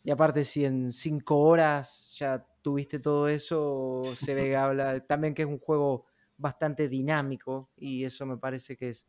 [0.04, 5.44] y aparte, si en cinco horas ya tuviste todo eso, se ve habla también que
[5.44, 6.06] es un juego
[6.38, 9.08] bastante dinámico y eso me parece que es,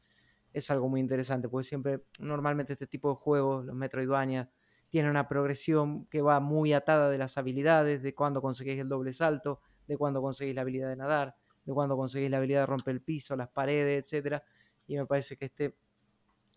[0.53, 4.51] es algo muy interesante, porque siempre, normalmente este tipo de juegos, los Metroidvania,
[4.91, 9.15] tiene una progresión que va muy atada de las habilidades, de cuando conseguís el doble
[9.15, 11.35] salto, de cuando conseguís la habilidad de nadar,
[11.65, 14.43] de cuando conseguís la habilidad de romper el piso, las paredes, etc.
[14.87, 15.75] Y me parece que este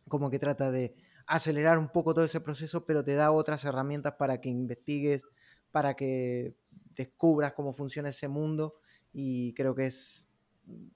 [0.07, 0.95] como que trata de
[1.27, 5.23] acelerar un poco todo ese proceso, pero te da otras herramientas para que investigues,
[5.71, 6.55] para que
[6.95, 8.75] descubras cómo funciona ese mundo
[9.13, 10.25] y creo que es,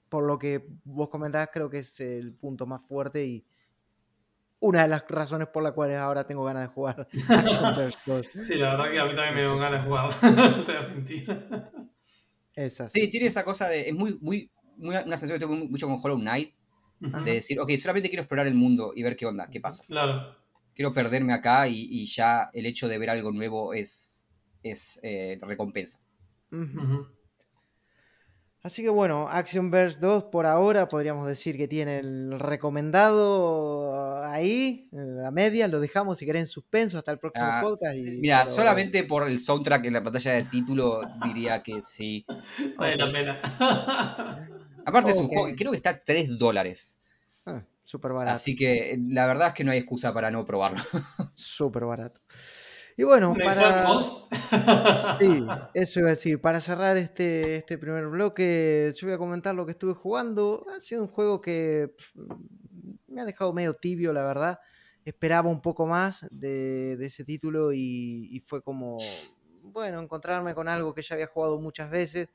[0.08, 3.44] por lo que vos comentabas, creo que es el punto más fuerte y,
[4.60, 8.26] una de las razones por las cuales ahora tengo ganas de jugar Action Verse 2.
[8.46, 10.10] Sí, la verdad que a mí también me dio ganas de jugar.
[10.22, 11.46] no te voy a mentir.
[12.54, 13.00] Es así.
[13.00, 13.88] Sí, tiene esa cosa de.
[13.88, 16.54] Es muy, muy, muy una sensación que tengo mucho con Hollow Knight.
[17.00, 19.84] De decir, ok, solamente quiero explorar el mundo y ver qué onda, qué pasa.
[19.86, 20.36] Claro.
[20.74, 24.19] Quiero perderme acá y, y ya el hecho de ver algo nuevo es,
[24.62, 26.00] es eh, recompensa.
[28.62, 34.86] Así que bueno, Action Verse 2 por ahora podríamos decir que tiene el recomendado ahí,
[34.92, 37.96] la media, lo dejamos si querés en suspenso hasta el próximo Ah, podcast.
[37.96, 42.26] y- Mira, pero- solamente por el soundtrack en la pantalla de título diría que sí.
[42.76, 43.40] Vale la pena.
[44.84, 46.98] Aparte es un juego, creo que está a 3 dólares.
[47.46, 48.34] Ah, súper barato.
[48.34, 50.78] Así que eh, la verdad es que no hay excusa para no probarlo.
[51.34, 52.20] Súper barato.
[52.96, 53.86] Y bueno, ¿No hay para...
[55.18, 56.40] Sí, eso iba a decir.
[56.40, 60.64] Para cerrar este, este primer bloque, yo voy a comentar lo que estuve jugando.
[60.74, 62.12] Ha sido un juego que pf,
[63.08, 64.60] me ha dejado medio tibio, la verdad.
[65.04, 68.98] Esperaba un poco más de, de ese título y, y fue como,
[69.62, 72.28] bueno, encontrarme con algo que ya había jugado muchas veces.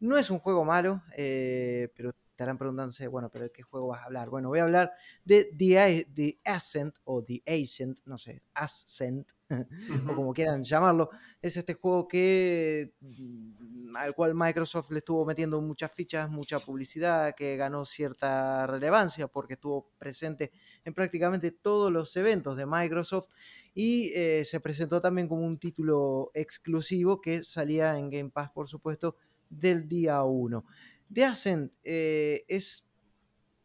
[0.00, 4.02] No es un juego malo, eh, pero estarán preguntándose, bueno, pero ¿de qué juego vas
[4.02, 4.30] a hablar?
[4.30, 4.92] Bueno, voy a hablar
[5.24, 9.32] de The, Ascent o The Ascent, no sé, Ascent,
[10.08, 11.10] o como quieran llamarlo,
[11.42, 17.34] es este juego que mm, al cual Microsoft le estuvo metiendo muchas fichas, mucha publicidad,
[17.34, 20.52] que ganó cierta relevancia porque estuvo presente
[20.84, 23.30] en prácticamente todos los eventos de Microsoft
[23.74, 28.68] y eh, se presentó también como un título exclusivo que salía en Game Pass, por
[28.68, 29.16] supuesto,
[29.50, 30.64] del día 1.
[31.12, 32.86] The Ascent eh, es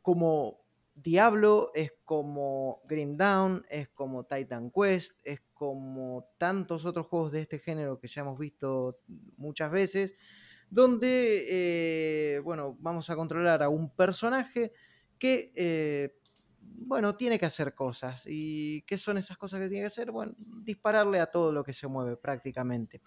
[0.02, 0.64] como
[0.96, 7.42] Diablo, es como Grim Down, es como Titan Quest, es como tantos otros juegos de
[7.42, 9.00] este género que ya hemos visto
[9.38, 10.14] muchas veces,
[10.70, 11.46] donde,
[12.36, 14.72] eh, bueno, vamos a controlar a un personaje
[15.18, 16.18] que, eh,
[16.62, 18.24] bueno, tiene que hacer cosas.
[18.28, 20.12] ¿Y qué son esas cosas que tiene que hacer?
[20.12, 23.02] Bueno, dispararle a todo lo que se mueve prácticamente.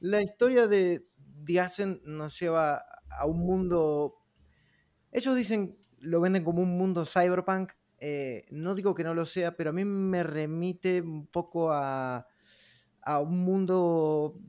[0.00, 1.06] La historia de
[1.44, 2.84] The Ascent nos lleva
[3.18, 4.22] a un mundo
[5.12, 7.72] ellos dicen, lo venden como un mundo cyberpunk.
[7.98, 12.26] eh, no digo que no lo sea, pero a mí me remite un poco a,
[13.02, 14.40] a un mundo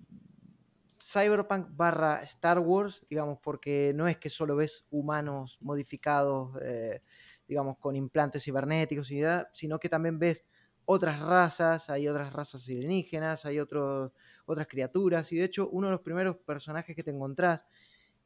[0.99, 7.01] cyberpunk barra Star Wars, digamos, porque no es que solo ves humanos modificados, eh,
[7.45, 10.45] digamos, con implantes cibernéticos y sino que también ves
[10.85, 14.11] otras razas, hay otras razas alienígenas, hay otros,
[14.45, 17.65] otras criaturas, y de hecho uno de los primeros personajes que te encontrás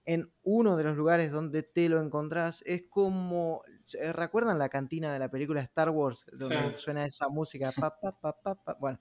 [0.07, 3.63] en uno de los lugares donde te lo encontrás es como.
[3.83, 6.25] ¿se- ¿Recuerdan la cantina de la película Star Wars?
[6.33, 6.77] Donde Sí.
[6.77, 7.73] suena esa música.
[7.73, 8.73] pa, pa, pa, pa, pa?
[8.79, 8.99] Bueno,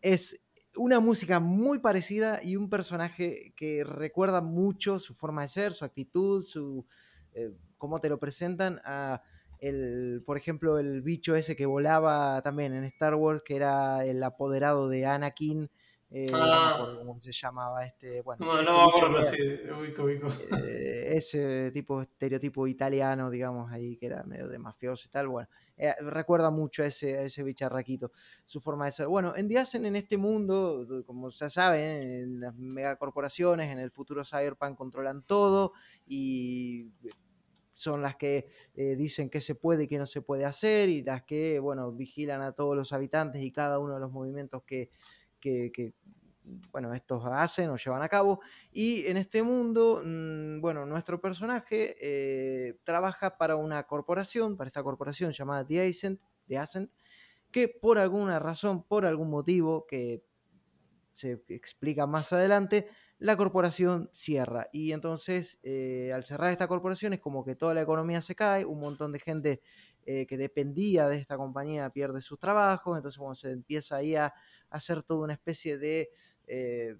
[0.00, 0.42] es
[0.76, 5.84] una música muy parecida y un personaje que recuerda mucho su forma de ser, su
[5.84, 6.86] actitud, su.
[7.32, 9.22] eh, cómo te lo presentan a.
[9.58, 14.22] El, por ejemplo, el bicho ese que volaba también en Star Wars, que era el
[14.22, 15.70] apoderado de Anakin.
[16.10, 16.74] Eh, no Ah.
[16.74, 18.22] acuerdo cómo se llamaba este.
[18.22, 19.42] Bueno, No, este no me acuerdo, sí,
[19.78, 20.28] ubico, ubico.
[20.64, 25.48] eh, ese tipo estereotipo italiano, digamos, ahí que era medio de mafioso y tal, bueno,
[25.76, 28.12] eh, recuerda mucho a ese, a ese bicharraquito,
[28.44, 29.08] su forma de ser.
[29.08, 34.24] Bueno, en Diacen, en este mundo, como se sabe, en las megacorporaciones, en el futuro
[34.24, 35.72] cyberpunk controlan todo
[36.06, 36.92] y
[37.74, 41.02] son las que eh, dicen qué se puede y qué no se puede hacer y
[41.02, 44.88] las que, bueno, vigilan a todos los habitantes y cada uno de los movimientos que,
[45.40, 45.94] que,
[46.70, 48.40] bueno, estos hacen o llevan a cabo.
[48.70, 54.82] Y en este mundo, mm, bueno, nuestro personaje eh, trabaja para una corporación, para esta
[54.82, 56.20] corporación llamada The Ascent,
[56.58, 56.90] Ascent,
[57.50, 60.22] que por alguna razón, por algún motivo que
[61.14, 62.88] se explica más adelante,
[63.18, 64.68] la corporación cierra.
[64.72, 68.66] Y entonces, eh, al cerrar esta corporación, es como que toda la economía se cae,
[68.66, 69.62] un montón de gente
[70.06, 74.26] eh, que dependía de esta compañía pierde sus trabajos, entonces bueno, se empieza ahí a,
[74.26, 74.32] a
[74.70, 76.10] hacer toda una especie de...
[76.46, 76.96] eh,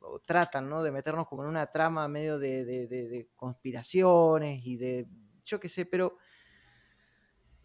[0.00, 0.82] o tratan, ¿no?
[0.84, 5.08] De meternos como en una trama medio de, de- de- de conspiraciones y de,
[5.44, 6.16] yo qué sé, pero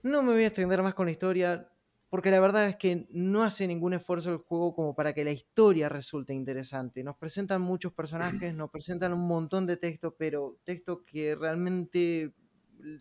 [0.04, 1.72] no me voy a extender más con la historia,
[2.10, 5.32] porque la verdad es que no hace ningún esfuerzo el juego como para que la
[5.32, 7.04] historia resulte interesante.
[7.04, 12.34] Nos presentan muchos personajes, nos presentan un montón de texto, pero texto que realmente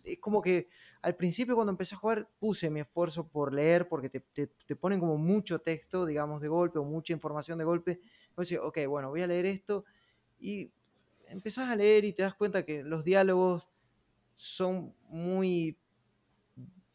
[0.03, 0.69] es como que
[1.01, 4.75] al principio cuando empecé a jugar puse mi esfuerzo por leer, porque te, te- te
[4.75, 7.99] ponen como mucho texto, digamos, de golpe, o mucha información de golpe.
[8.37, 9.85] Decís, ok, bueno, voy a leer esto,
[10.39, 10.71] y
[11.27, 13.67] empezás a leer y te das cuenta que los diálogos
[14.35, 15.77] son muy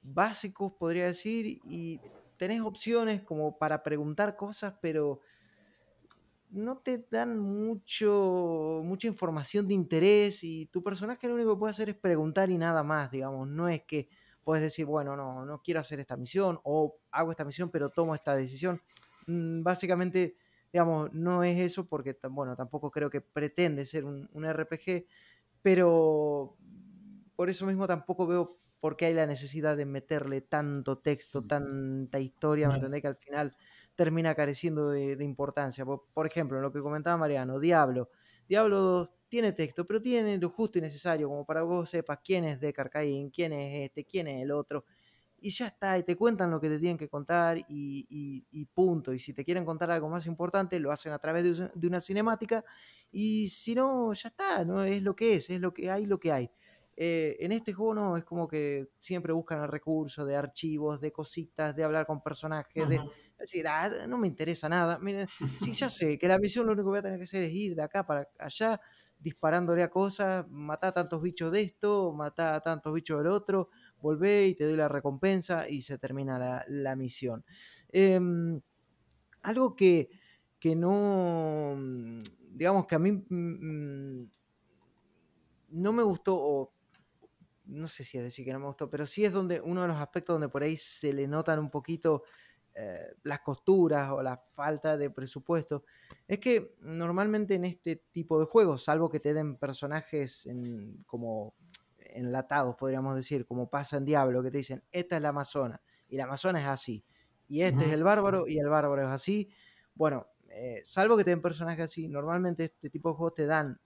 [0.02, 2.00] básicos, podría decir, y
[2.36, 5.20] tenés opciones como para preguntar cosas, pero
[6.50, 11.70] no te dan mucho, mucha información de interés y tu personaje lo único que puede
[11.72, 14.08] hacer es preguntar y nada más, digamos, no es que
[14.44, 18.14] puedes decir, bueno, no, no quiero hacer esta misión o hago esta misión pero tomo
[18.14, 18.80] esta decisión.
[19.26, 20.36] Mm, básicamente,
[20.72, 25.06] digamos, no es eso porque, bueno, tampoco creo que pretende ser un, RPG,
[25.62, 26.56] pero
[27.34, 28.48] por eso mismo tampoco veo
[28.80, 33.02] por qué hay la necesidad de meterle tanto texto, tanta historia, ¿me entendés?
[33.02, 33.56] Que al final
[33.96, 35.84] termina careciendo de, importancia.
[35.84, 38.10] Por, ejemplo, lo que comentaba Mariano, Diablo.
[38.48, 42.18] Diablo 2 tiene texto, pero tiene lo justo y necesario, como para que vos sepas
[42.22, 44.84] quién es Deckard Cain, quién es este, quién es el otro.
[45.38, 49.12] Y ya está, y te cuentan lo que te tienen que contar y, punto.
[49.12, 52.64] Y si te quieren contar algo más importante, lo hacen a través de, una cinemática.
[53.10, 56.20] Y si no, ya está, no es lo que es, es lo que hay, lo
[56.20, 56.50] que hay.
[56.98, 61.12] Eh, en este juego no, es como que siempre buscan el recurso de archivos, de
[61.12, 62.98] cositas, de hablar con personajes, de
[63.38, 64.98] decir, ah, no me interesa nada.
[64.98, 65.28] Miren,
[65.60, 67.52] si ya sé que la misión lo único que voy a tener que hacer es
[67.52, 68.80] ir de acá para allá,
[69.18, 73.68] disparándole a cosas, matar a tantos bichos de esto, matar a tantos bichos del otro,
[74.00, 77.44] volvé y te doy la recompensa y se termina la, misión.
[77.90, 78.58] Em,
[79.42, 80.08] algo que,
[80.58, 81.76] que no,
[82.52, 84.30] digamos que a mí mm, mm,
[85.72, 86.75] no me gustó, o
[87.66, 89.88] no sé si es decir que no me gustó, pero sí es donde uno de
[89.88, 92.22] los aspectos donde por ahí se le notan un poquito
[92.74, 95.84] eh, las costuras o la falta de presupuesto,
[96.28, 100.48] es que normalmente en este tipo de juegos, salvo que te den personajes
[101.06, 101.54] como
[101.98, 106.16] enlatados, podríamos decir, como pasa en Diablo, que te dicen, esta es la Amazona, y
[106.16, 107.04] la Amazona es así,
[107.48, 109.48] y este es el bárbaro, y el bárbaro es así,
[109.94, 113.80] bueno, eh, salvo que te den personajes así, normalmente este tipo de juegos te dan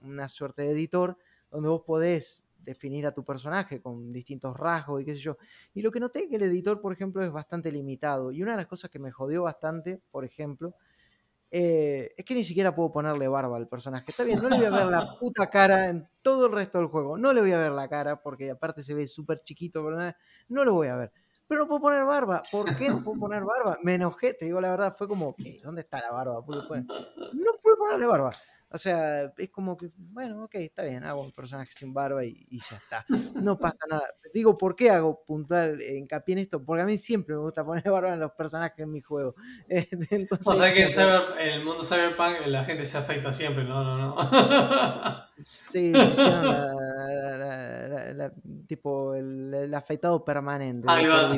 [0.00, 1.16] una suerte de editor
[1.50, 5.38] donde vos podés definir a tu personaje con distintos rasgos y qué sé yo.
[5.72, 8.32] Y lo que noté es que el editor, por ejemplo, es bastante limitado.
[8.32, 10.74] Y una de las cosas que me jodió bastante, por ejemplo,
[11.50, 14.04] eh, es que ni siquiera puedo ponerle barba al personaje.
[14.08, 16.88] Está bien, no le voy a ver la puta cara en todo el resto del
[16.88, 17.16] juego.
[17.16, 20.12] No le voy a ver la cara porque aparte se ve súper chiquito, pero
[20.48, 21.12] no lo voy a ver.
[21.46, 22.42] Pero no puedo poner barba.
[22.50, 23.78] ¿Por qué no puedo poner barba?
[23.84, 24.94] Me enojé, te digo la verdad.
[24.98, 26.44] Fue como, ¿dónde está la barba?
[27.32, 28.32] No puedo ponerle barba.
[28.68, 32.46] O sea, es como que, bueno, ok, está bien, hago un personaje sin barba y,
[32.50, 33.06] ya está.
[33.34, 34.02] No pasa nada.
[34.34, 36.64] Digo, ¿por qué hago puntual hincapié en esto?
[36.64, 39.36] Porque a mí siempre me gusta poner barba en los personajes en mi juego.
[39.68, 43.98] Entonces, o sea que en, el mundo cyberpunk la gente se afecta siempre, no, no,
[43.98, 44.16] no.
[45.38, 46.72] Sí, la,
[48.66, 50.86] tipo el, afeitado permanente.
[50.90, 51.32] Ahí va.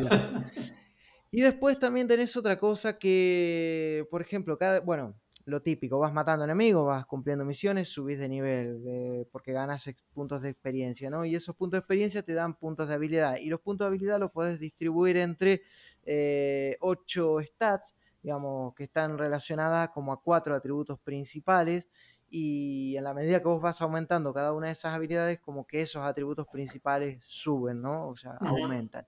[1.31, 5.15] Y después también tenés otra cosa que, por ejemplo, cada, bueno,
[5.49, 10.43] lo típico, vas matando enemigos, vas cumpliendo misiones, subís de nivel, eh, porque ganas puntos
[10.43, 11.25] de experiencia, ¿no?
[11.25, 13.37] Y esos puntos de experiencia te dan puntos de habilidad.
[13.39, 15.63] Y los puntos de habilidad los puedes distribuir entre
[16.05, 21.89] eh, ocho stats, digamos, que están relacionadas como a cuatro atributos principales.
[22.31, 25.81] Y en la medida que vos vas aumentando cada una de esas habilidades, como que
[25.81, 28.09] esos atributos principales suben, ¿no?
[28.09, 29.07] O sea, aumentan.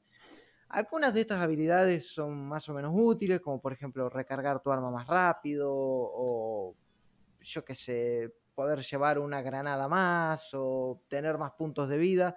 [0.71, 4.89] Algunas de estas habilidades son más o menos útiles, como por ejemplo recargar tu arma
[4.89, 6.77] más rápido o
[7.41, 12.37] yo qué sé, poder llevar una granada más o tener más puntos de vida.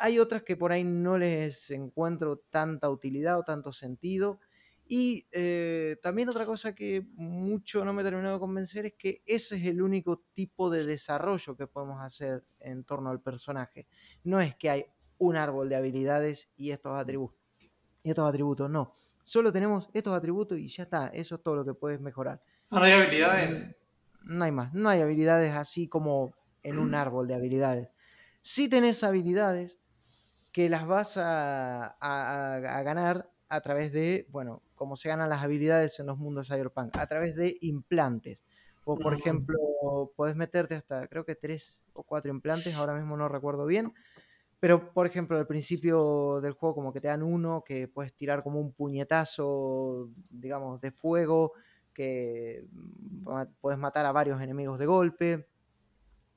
[0.00, 4.40] Hay otras que por ahí no les encuentro tanta utilidad o tanto sentido.
[4.88, 9.56] Y eh, también otra cosa que mucho no me terminó de convencer es que ese
[9.56, 13.86] es el único tipo de desarrollo que podemos hacer en torno al personaje.
[14.24, 14.86] No es que hay
[15.18, 17.43] un árbol de habilidades y estos atributos
[18.10, 18.70] estos atributos.
[18.70, 21.08] No, solo tenemos estos atributos y ya está.
[21.08, 22.42] Eso es todo lo que puedes mejorar.
[22.70, 23.74] ¿No hay habilidades?
[24.24, 24.72] No hay más.
[24.74, 27.88] No hay habilidades así como en un árbol de habilidades.
[28.40, 29.78] Si tenés habilidades
[30.52, 31.96] que las vas a,
[32.84, 37.06] ganar a través de, bueno, como se ganan las habilidades en los mundos cyberpunk, a
[37.08, 38.44] través de implantes.
[38.84, 39.56] O, por ejemplo,
[40.14, 43.94] podés meterte hasta, creo que tres o cuatro implantes, ahora mismo no recuerdo bien,
[44.60, 48.42] pero, por ejemplo, al principio del juego como que te dan uno que puedes tirar
[48.42, 51.52] como un puñetazo, digamos, de fuego,
[51.92, 52.66] que
[53.60, 55.48] puedes matar a varios enemigos de golpe.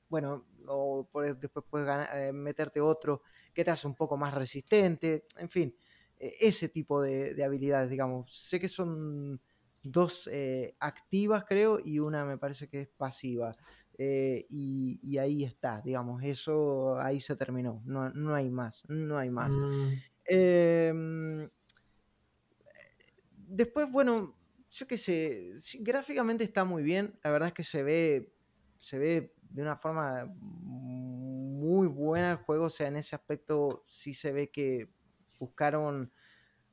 [0.10, 1.08] Bueno, o
[1.40, 3.22] después puedes eh, meterte otro
[3.54, 5.26] que te hace un poco más resistente.
[5.38, 5.76] En fin,
[6.20, 8.32] e, ese tipo de, habilidades, digamos.
[8.32, 9.42] Sé que son
[9.84, 13.56] dos eh, activas, creo, y una me parece que es pasiva.
[14.00, 19.52] Eh, y, ahí está, digamos, eso ahí se terminó, no, hay más, no hay más.
[19.52, 19.94] Mm.
[20.26, 21.50] Em,
[23.48, 24.36] después, bueno,
[24.70, 28.34] yo qué sé, gráficamente está muy bien, la verdad es que se ve,
[28.78, 34.14] se ve de una forma muy buena el juego, o sea, en ese aspecto sí
[34.14, 34.92] se ve que
[35.40, 36.12] buscaron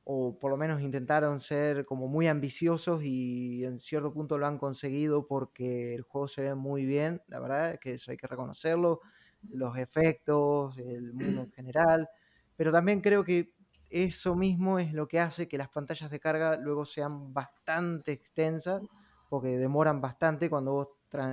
[0.05, 4.57] o por lo menos intentaron ser como muy ambiciosos y en cierto punto lo han
[4.59, 9.01] conseguido porque el juego se ve muy bien, la verdad que eso hay que reconocerlo,
[9.49, 12.09] los efectos, el mundo en general,
[12.55, 13.53] pero también creo que
[13.89, 18.83] eso mismo es lo que hace que las pantallas de carga luego sean bastante extensas,
[19.27, 20.87] porque demoran bastante cuando vos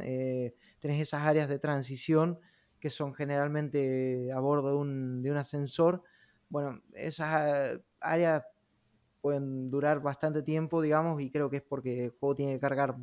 [0.04, 2.38] eh, tenés esas áreas de transición
[2.78, 6.02] que son generalmente a bordo de un, de un ascensor.
[6.48, 8.42] Bueno, esas áreas
[9.22, 12.96] pueden durar bastante tiempo, digamos, y creo que es porque el juego tiene que cargar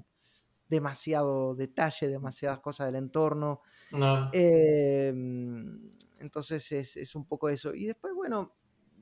[0.67, 3.61] demasiado detalle, demasiadas cosas del entorno.
[4.31, 7.73] Em, entonces es, un poco eso.
[7.73, 8.53] Y después, bueno,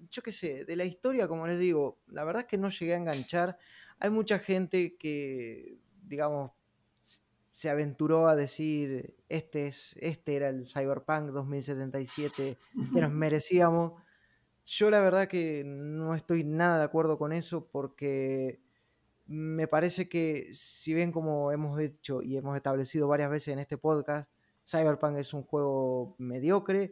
[0.09, 2.93] yo qué sé, de la historia, como les digo, la verdad es que no llegué
[2.93, 3.57] a enganchar.
[3.99, 6.51] Hay mucha gente que, digamos,
[7.51, 12.57] se aventuró a decir, este, es, este era el Cyberpunk 2077
[12.93, 14.01] que nos merecíamos.
[14.69, 18.59] Yo la verdad que no estoy nada de acuerdo con eso porque
[19.25, 23.77] me parece que, si bien como hemos dicho y hemos establecido varias veces en este
[23.77, 24.29] podcast,
[24.69, 26.91] Cyberpunk es un juego mediocre,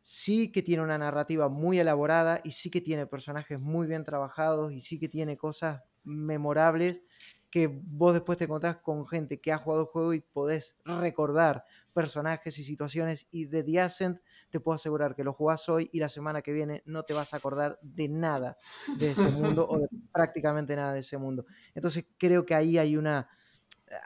[0.00, 4.72] sí que tiene una narrativa muy elaborada y sí que tiene personajes muy bien trabajados
[4.72, 7.02] y sí que tiene cosas memorables
[7.50, 11.64] que vos después te encontrás con gente que ha jugado el juego y podés recordar
[11.94, 14.20] personajes y situaciones y de The Ascent
[14.50, 17.32] te puedo asegurar que lo jugás hoy y la semana que viene no te vas
[17.32, 18.56] a acordar de nada
[18.98, 21.46] de ese mundo o de prácticamente nada de ese mundo.
[21.74, 23.28] Entonces creo que ahí hay una,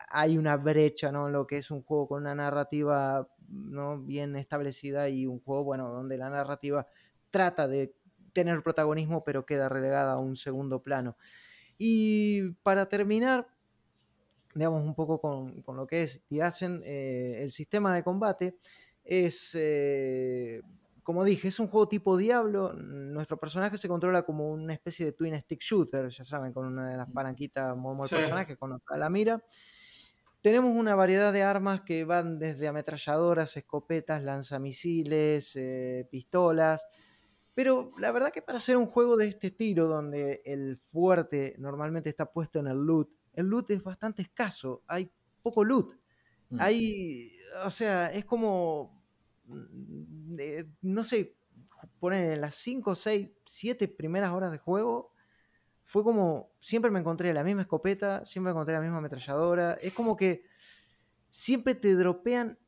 [0.09, 1.29] hay una brecha, ¿no?
[1.29, 4.01] Lo que es un juego con una narrativa ¿no?
[4.01, 6.87] bien establecida y un juego, bueno, donde la narrativa
[7.31, 7.95] trata de
[8.33, 11.17] tener protagonismo pero queda relegada a un segundo plano.
[11.79, 13.49] Y para terminar,
[14.55, 18.57] digamos un poco con, lo que es The Ascent, eh, el sistema de combate
[19.05, 20.63] es, eh,
[21.03, 22.73] como dije, es un juego tipo Diablo.
[22.73, 26.91] Nuestro personaje se controla como una especie de twin stick shooter, ya saben, con una
[26.91, 29.43] de las palanquitas como el personaje, con la mira.
[30.43, 36.85] Tenemos una variedad de armas que van desde ametralladoras, escopetas, lanzamisiles, eh, pistolas.
[37.55, 42.09] Pero la verdad que para hacer un juego de este estilo, donde el fuerte normalmente
[42.09, 45.11] está puesto en el loot, el loot es bastante escaso, hay
[45.43, 45.95] poco loot.
[46.51, 46.61] Mm.
[46.61, 47.31] Hay,
[47.65, 49.03] o sea, es como,
[49.45, 50.37] mm,
[50.83, 51.37] no sé,
[51.99, 55.13] poner en las 5, 6, 7 primeras horas de juego,
[55.85, 60.17] fue como, siempre me encontré la misma escopeta, siempre encontré la misma ametralladora, es como
[60.17, 60.45] que
[61.31, 62.59] siempre te dropean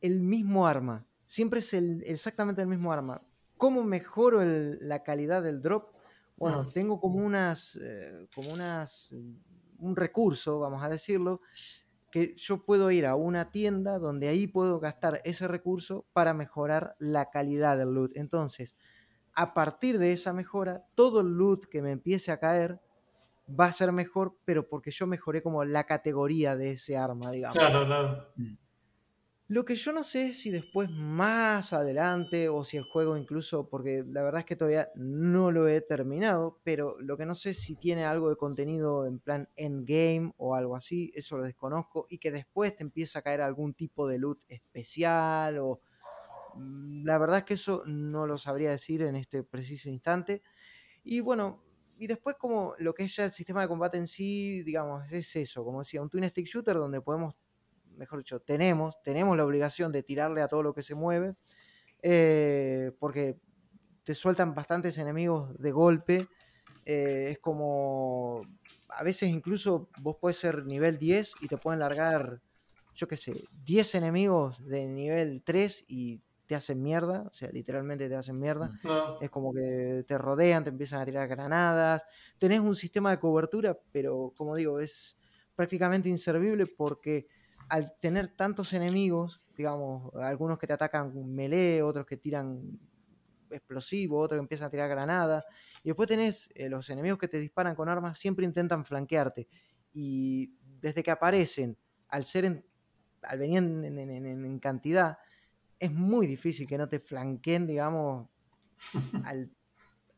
[0.00, 3.22] el mismo arma, siempre es el, exactamente el mismo arma.
[3.62, 5.92] ¿Cómo mejoro la calidad del drop?
[6.36, 6.72] Bueno, mm.
[6.72, 9.08] tengo como unas, eh, como unas,
[9.78, 11.42] un recurso, vamos a decirlo,
[12.10, 16.96] que yo puedo ir a una tienda donde ahí puedo gastar ese recurso para mejorar
[16.98, 18.10] la calidad del loot.
[18.16, 18.74] Entonces,
[19.32, 22.80] a partir de esa mejora, todo el loot que me empiece a caer
[23.48, 27.58] va a ser mejor, pero porque yo mejoré como la categoría de ese arma, digamos.
[27.58, 28.26] Claro, claro.
[29.48, 33.68] Lo que yo no sé es si después más adelante o si el juego incluso,
[33.68, 37.50] porque la verdad es que todavía no lo he terminado, pero lo que no sé
[37.50, 42.06] es si tiene algo de contenido en plan endgame o algo así, eso lo desconozco,
[42.08, 45.80] y que después te empieza a caer algún tipo de loot especial o...
[46.56, 50.42] Mm, la verdad es que eso no lo sabría decir en este preciso instante.
[51.04, 51.62] Y bueno,
[51.98, 55.36] y después como lo que es ya el sistema de combate en sí, digamos, es
[55.36, 57.34] eso, como decía, un twin stick shooter donde podemos
[57.96, 61.34] mejor dicho, tenemos, tenemos la obligación de tirarle a todo lo que se mueve,
[62.02, 63.38] eh, porque
[64.04, 66.28] te sueltan bastantes enemigos de golpe.
[66.84, 68.42] Eh, es como,
[68.88, 72.42] a veces incluso vos puedes ser nivel 10 y te pueden largar,
[72.94, 78.08] yo qué sé, 10 enemigos de nivel 3 y te hacen mierda, o sea, literalmente
[78.08, 78.78] te hacen mierda.
[79.20, 82.04] Es como que te rodean, te empiezan a tirar granadas.
[82.38, 85.16] Tenés un sistema de cobertura, pero como digo, es
[85.54, 87.26] prácticamente inservible porque
[87.72, 92.78] al tener tantos enemigos, digamos, algunos que te atacan melee, otros que tiran
[93.50, 95.42] explosivo, otros que empiezan a tirar granadas,
[95.82, 99.48] y después tenés eh, los enemigos que te disparan con armas, siempre intentan flanquearte.
[99.90, 101.78] Y desde que aparecen,
[102.08, 102.66] al ser en,
[103.22, 105.16] al venir en, cantidad,
[105.78, 108.28] es muy difícil que no te flanqueen, digamos,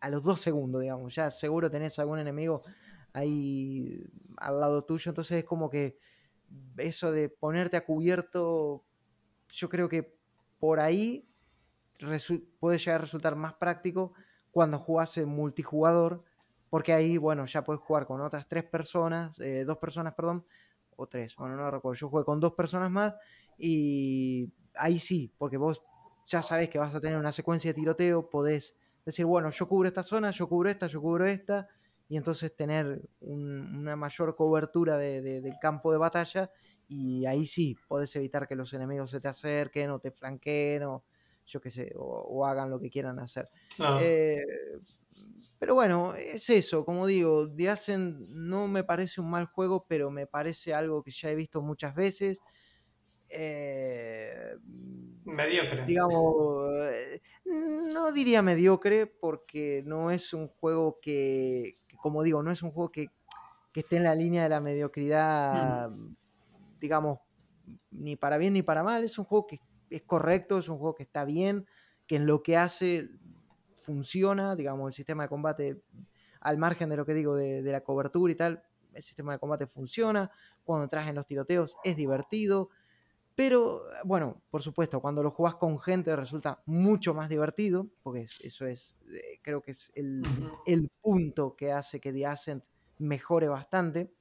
[0.00, 1.14] a los dos segundos, digamos.
[1.14, 2.62] Ya seguro tenés algún enemigo
[3.12, 4.04] ahí
[4.38, 6.00] al lado tuyo, entonces es como que
[6.76, 8.84] eso de ponerte a cubierto,
[9.48, 10.16] yo creo que
[10.58, 11.24] por ahí
[12.58, 14.12] puede llegar a resultar más práctico
[14.50, 16.24] cuando jugás en multijugador,
[16.70, 20.44] porque ahí, bueno, ya puedes jugar con otras tres personas, eh, dos personas, perdón,
[20.96, 23.14] o tres, bueno, no recuerdo, yo jugué con dos personas más
[23.58, 25.82] y ahí sí, porque vos
[26.24, 29.88] ya sabés que vas a tener una secuencia de tiroteo, podés decir, bueno, yo cubro
[29.88, 31.68] esta zona, yo cubro esta, yo cubro esta,
[32.08, 36.50] y entonces tener una mayor cobertura del campo de batalla
[36.88, 41.04] y ahí sí podés evitar que los enemigos se te acerquen o te flanqueen o
[41.46, 43.48] yo qué sé, o, hagan lo que quieran hacer.
[44.00, 44.42] Eh,
[45.58, 50.10] pero bueno, es eso, como digo, The Ascent no me parece un mal juego, pero
[50.10, 52.40] me parece algo que ya he visto muchas veces.
[53.28, 54.56] Eh,
[55.24, 55.84] mediocre.
[55.86, 62.62] Digamos, eh, no diría mediocre porque no es un juego que, como digo, no es
[62.62, 63.08] un juego que,
[63.74, 66.14] esté en la línea de la mediocridad, Mm.
[66.78, 67.20] digamos,
[67.90, 69.02] ni para bien ni para mal.
[69.02, 69.58] Es un juego que
[69.88, 71.66] es correcto, es un juego que está bien,
[72.06, 73.08] que en lo que hace
[73.78, 75.80] funciona, digamos, el sistema de combate,
[76.40, 78.62] al margen de lo que digo de, de la cobertura y tal,
[78.92, 80.30] el sistema de combate funciona,
[80.62, 82.68] cuando entras en los tiroteos es divertido,
[83.34, 88.38] pero bueno, por supuesto, cuando lo jugás con gente resulta mucho más divertido, porque es-
[88.40, 90.22] eso es, eh, creo que es el,
[90.66, 92.64] el punto que hace que The Ascent
[92.98, 94.12] mejore bastante.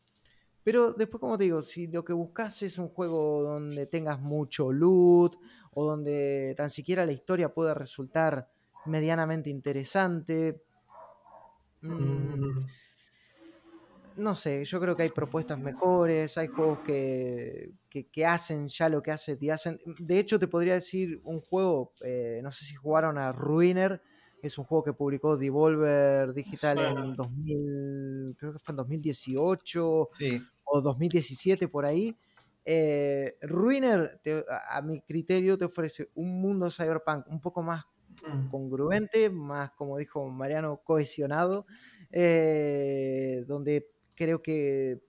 [0.64, 4.72] Pero después, como te digo, si lo que buscas es un juego donde tengas mucho
[4.72, 5.36] loot
[5.74, 8.50] o donde tan siquiera la historia pueda resultar
[8.86, 10.64] medianamente interesante,
[11.82, 12.66] mm, Mm.
[14.18, 18.90] No sé, yo creo que hay propuestas mejores, hay juegos que, que- que hacen ya
[18.90, 19.82] lo que hace The Ascent.
[20.00, 24.02] De hecho, te podría decir un juego, eh, no sé si jugaron a Ruiner,
[24.42, 27.04] que es un juego que publicó Devolver Digital Suena.
[27.06, 30.42] en 2000, creo que fue en 2018 Sí.
[30.64, 32.16] o 2017 por ahí.
[32.66, 37.86] Eh, Ruiner, te- a, a mi criterio, te ofrece un mundo cyberpunk un poco más
[38.28, 38.48] Mm.
[38.50, 41.66] congruente, más, como dijo Mariano, cohesionado,
[42.12, 45.02] eh, donde creo que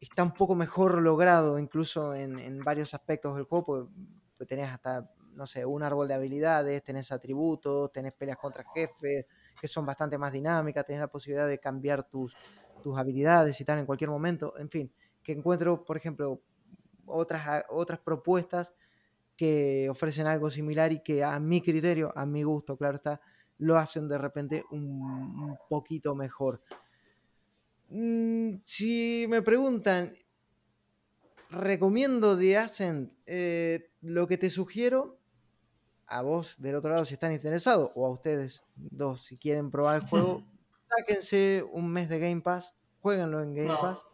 [0.00, 3.92] está un poco mejor logrado incluso en, varios aspectos del juego, porque
[4.36, 9.26] pues, tenés hasta, no sé, un árbol de habilidades, tenés atributos, tenés peleas contra jefes,
[9.60, 12.34] que son bastante más dinámicas, tenés la posibilidad de cambiar tus,
[12.82, 14.92] tus habilidades y tal en cualquier momento, en fin,
[15.22, 16.42] que encuentro, por ejemplo,
[17.06, 18.74] otras, otras propuestas
[19.36, 23.20] que ofrecen algo similar y que a mi criterio, a mi gusto, claro está,
[23.58, 26.62] lo hacen de repente un poquito mejor.
[27.96, 30.12] Mm, si me preguntan,
[31.48, 35.20] recomiendo The Ascent, eh, lo que te sugiero,
[36.08, 40.02] a vos del otro lado si están interesados, o a ustedes dos si quieren probar
[40.02, 40.42] el juego,
[40.88, 43.80] sáquense un mes de Game Pass, jueguenlo en Game No.
[43.80, 44.04] Pass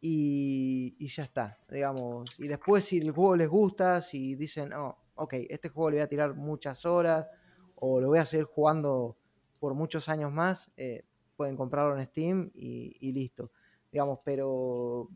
[0.00, 2.38] y, y ya está, digamos.
[2.38, 6.04] Y después si el juego les gusta, si dicen, oh, ok, este juego le voy
[6.04, 7.26] a tirar muchas horas
[7.74, 9.16] o lo voy a seguir jugando
[9.58, 11.07] por muchos años más, eh,
[11.38, 13.52] pueden comprarlo en Steam y, y listo.
[13.92, 15.08] Digamos, pero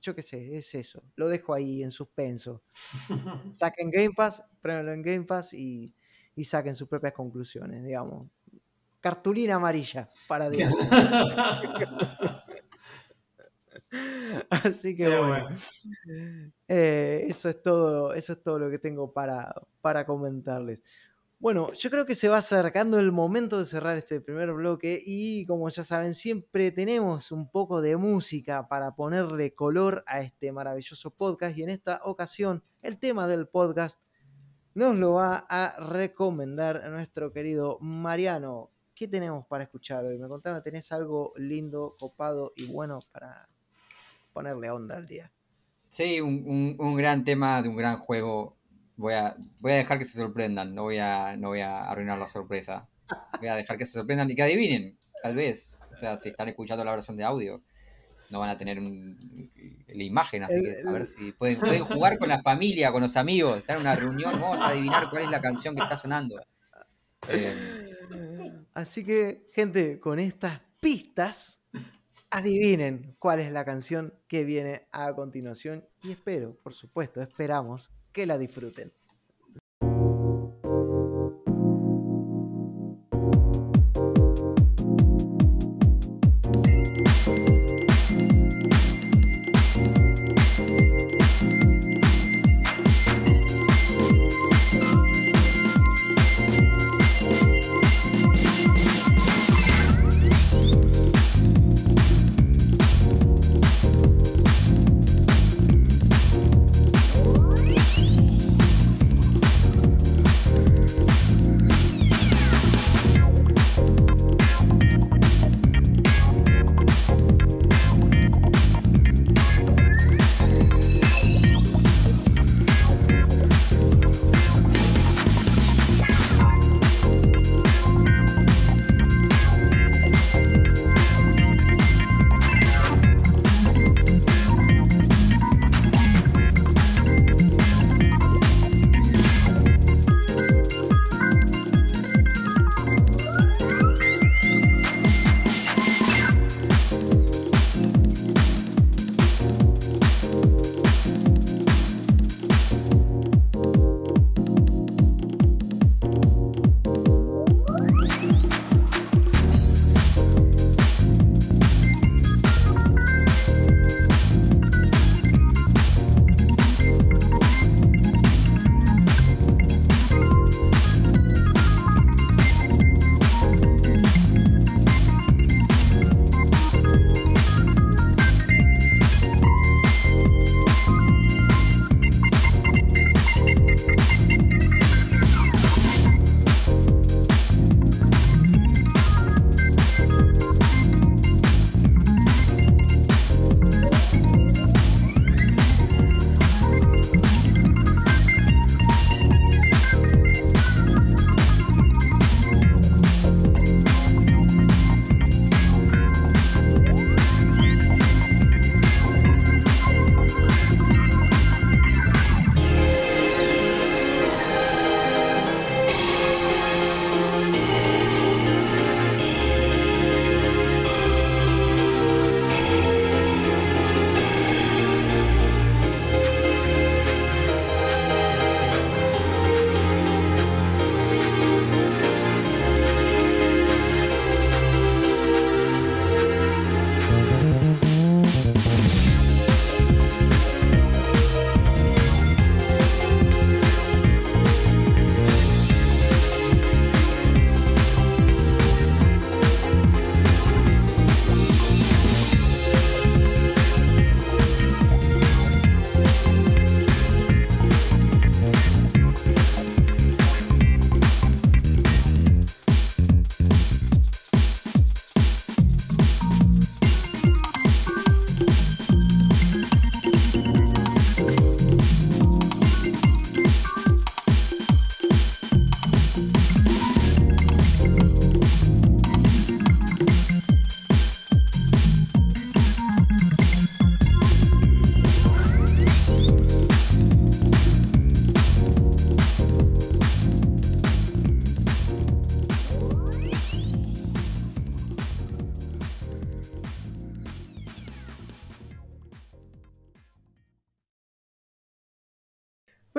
[0.00, 1.02] yo qué sé, es eso.
[1.16, 2.62] Lo dejo ahí en suspenso.
[3.50, 5.92] Saquen Game Pass, pruébenlo en Game Pass y,
[6.36, 8.28] y saquen sus propias conclusiones, digamos.
[9.00, 10.72] Cartulina amarilla para Dios.
[14.50, 15.48] Así que bueno.
[16.68, 20.82] Eh, eso es todo, eso es todo lo que tengo para, para comentarles.
[21.42, 25.44] Bueno, yo creo que se va acercando el momento de cerrar este primer bloque y
[25.46, 31.10] como ya saben, siempre tenemos un poco de música para ponerle color a este maravilloso
[31.10, 34.00] podcast y en esta ocasión el tema del podcast
[34.74, 38.70] nos lo va a recomendar nuestro querido Mariano.
[38.94, 40.18] ¿Qué tenemos para escuchar hoy?
[40.20, 43.48] Me contaron, ¿tenés algo lindo, copado y bueno para
[44.32, 45.32] ponerle onda al día?
[45.88, 48.56] Sí, un, un- un gran tema de un gran juego.
[48.96, 52.18] Voy a, voy a dejar que se sorprendan, no voy a, no voy a arruinar
[52.18, 52.88] la sorpresa.
[53.38, 55.80] Voy a dejar que se sorprendan y que adivinen, tal vez.
[55.90, 57.62] O sea, si están escuchando la versión de audio,
[58.30, 59.18] no van a tener un-
[59.88, 63.16] la imagen, así que a ver si pueden, pueden jugar con la familia, con los
[63.16, 66.36] amigos, estar en una reunión, vamos a adivinar cuál es la canción que está sonando.
[67.28, 67.54] Eh,
[68.74, 71.60] Así que, gente, con estas pistas,
[72.30, 75.84] adivinen cuál es la canción que viene a continuación.
[76.02, 78.92] Y espero, por supuesto, esperamos que la disfruten.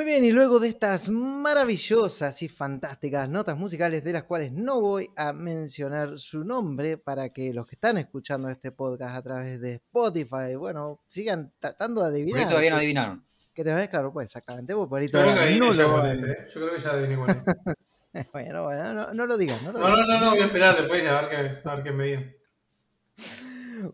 [0.03, 4.81] Muy bien, y luego de estas maravillosas y fantásticas notas musicales, de las cuales no
[4.81, 9.61] voy a mencionar su nombre para que los que están escuchando este podcast a través
[9.61, 12.41] de Spotify, bueno, sigan tratando de adivinar.
[12.41, 13.25] Porque todavía no adivinaron.
[13.53, 14.73] Que te ves, claro, pues exactamente.
[14.73, 16.47] Vos por ahí Yo creo que todavía adiviné no ya lo- ¿eh?
[16.53, 17.15] Yo creo que ya adiviné.
[18.33, 19.99] Bueno, bueno, no, no lo digas, no lo No, digas.
[20.05, 21.29] no, no, no, voy a esperar después a ver
[21.63, 22.33] qué, a ver qué me digan.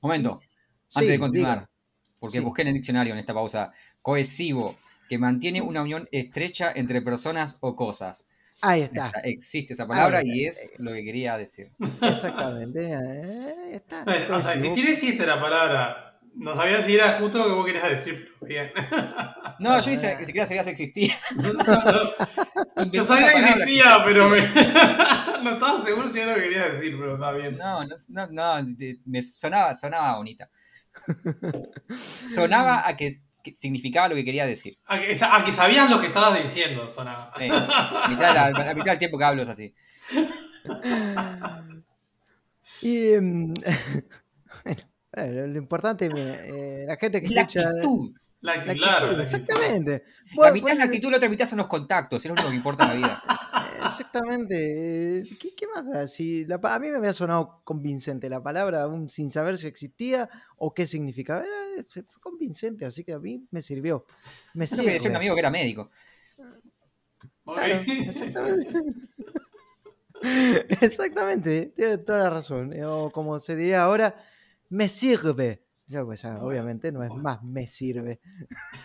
[0.03, 0.39] Momento,
[0.95, 1.19] antes de diga.
[1.27, 1.69] continuar,
[2.21, 2.45] porque Sí.
[2.45, 3.73] busqué en el diccionario en esta pausa,
[4.03, 4.77] cohesivo,
[5.09, 8.27] que mantiene una unión estrecha entre personas o cosas.
[8.63, 9.13] Ahí está.
[9.25, 11.71] Existe esa palabra y es lo que quería decir.
[12.01, 12.91] Exactamente.
[12.93, 14.05] eh, está.
[14.05, 17.45] No, es- o sea, si tiene existe la palabra, no sabía si era justo lo
[17.47, 18.73] que vos querías decir, pero bien.
[19.61, 21.15] No, yo ni siquiera sabía si existía.
[21.37, 21.51] Yo
[22.77, 24.39] Inventé sabía una que existía, pero me...
[25.43, 27.57] no estaba seguro si era lo que querías decir, pero está bien.
[27.57, 28.27] No, no, no,
[28.63, 28.67] no,
[29.05, 30.49] me sonaba, sonaba bonita.
[32.27, 34.77] Sonaba a que, que significaba lo que quería decir.
[34.87, 37.33] A que, a que sabías lo que estabas diciendo, sonaba.
[37.39, 39.75] Eh, la, mitad la, la mitad del tiempo que hablo es así.
[42.81, 43.55] Y em,
[45.15, 47.69] bueno, lo importante, eh, la gente que La escucha.
[47.69, 48.13] actitud.
[48.41, 49.21] La la actitud, claro.
[49.21, 50.05] exactamente.
[50.35, 52.35] La Bueno, mitad es la bueno, actitud, la otra mitad son los contactos, es lo
[52.35, 53.23] único que importa en la vida.
[54.01, 55.19] Exactamente.
[55.19, 56.09] eh, ¿Qué, qué más da?
[56.09, 60.29] Si la a mí me había sonado convincente la palabra, aún sin saber si existía
[60.57, 61.43] o qué significaba.
[61.45, 64.05] Era- fue convincente, así que a mí me sirvió.
[64.55, 65.17] Me que decía un sirve.
[65.17, 65.91] amigo que era médico.
[67.45, 67.77] Claro,
[68.07, 68.67] exactamente.
[70.81, 72.73] Exactamente, tiene toda la razón.
[72.73, 74.17] eh, O como se diría ahora,
[74.69, 75.64] me sirve.
[75.87, 78.19] Pues ya, obviamente no es más me sirve.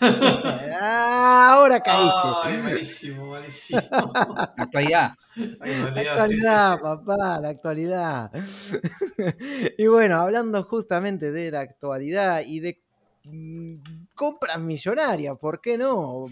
[0.01, 2.27] Ah, ahora caíste.
[2.43, 3.79] Ay, malísimo, malísimo.
[4.57, 5.13] Actualidad.
[5.35, 6.83] Ay, La malísimo, actualidad, sí, sí.
[6.83, 8.31] papá, la actualidad.
[9.77, 12.81] y bueno, hablando justamente de la actualidad y de
[13.23, 13.75] mm,
[14.13, 16.25] compras millonarias, ¿por qué no?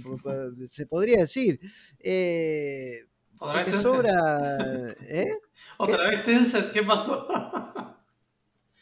[0.70, 1.60] Se podría decir.
[1.98, 3.06] Eh,
[3.40, 4.40] Otra si te sobra.
[5.00, 5.34] ¿Eh?
[5.78, 7.26] Otra vez Tencent, ¿qué pasó?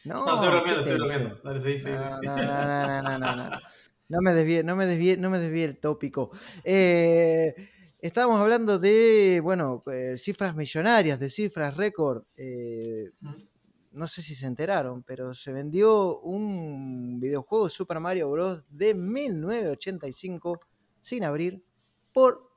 [0.06, 1.42] No, No, estoy ¿qué bromeando, estoy bromeando.
[1.44, 1.96] Dale, seguí, seguí.
[2.22, 3.60] No, no, no, no, no, no, no.
[4.08, 6.30] No me desvíe, no me desvíe, no me desvíe el tópico.
[6.64, 7.56] Eh,
[8.00, 12.24] estábamos hablando de, bueno, eh, cifras millonarias, de cifras récord.
[12.38, 13.12] eh,
[13.94, 18.64] no sé si se enteraron, pero se vendió un videojuego Super Mario Bros.
[18.70, 20.60] de 1985
[21.02, 21.64] sin abrir
[22.14, 22.52] por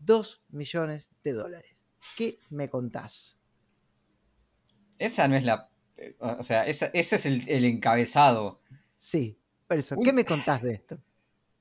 [0.00, 1.84] 2 millones de dólares.
[2.16, 3.38] ¿Qué me contás?
[4.98, 5.68] Esa no es la.
[6.20, 8.60] O sea, esa- ese es el, el encabezado.
[8.96, 10.04] Sí, por eso, Uy.
[10.04, 10.98] ¿qué me contás de esto?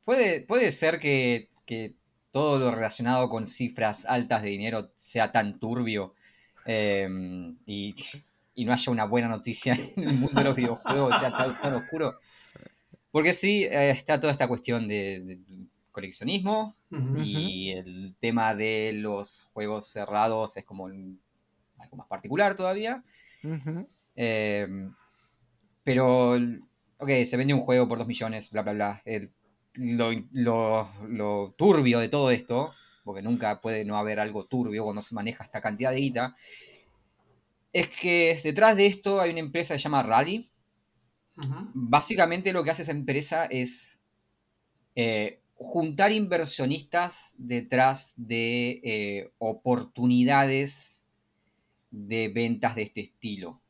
[0.05, 1.93] Puede, puede ser que, que
[2.31, 6.13] todo lo relacionado con cifras altas de dinero sea tan turbio
[6.65, 7.07] eh,
[7.65, 7.95] y,
[8.55, 11.73] y no haya una buena noticia en el mundo de los videojuegos, sea tan, tan
[11.75, 12.17] oscuro.
[13.11, 15.39] Porque sí, eh, está toda esta cuestión de, de
[15.91, 16.75] coleccionismo
[17.25, 23.03] y el tema de los juegos cerrados es como algo más particular todavía.
[24.17, 24.67] Eh,
[25.83, 26.33] pero,
[26.97, 29.01] ok, se vende un juego por 2 millones, bla, bla, bla.
[29.05, 29.31] El-
[29.75, 32.73] lo, lo- lo turbio de todo esto,
[33.03, 36.35] porque nunca puede no haber algo turbio cuando se maneja esta cantidad de guita,
[37.73, 40.45] es que detrás de esto hay una empresa que se llama Rally.
[41.73, 43.99] Básicamente lo que hace esa empresa es
[44.95, 51.05] eh, juntar inversionistas detrás de eh, oportunidades
[51.91, 53.61] de ventas de este estilo.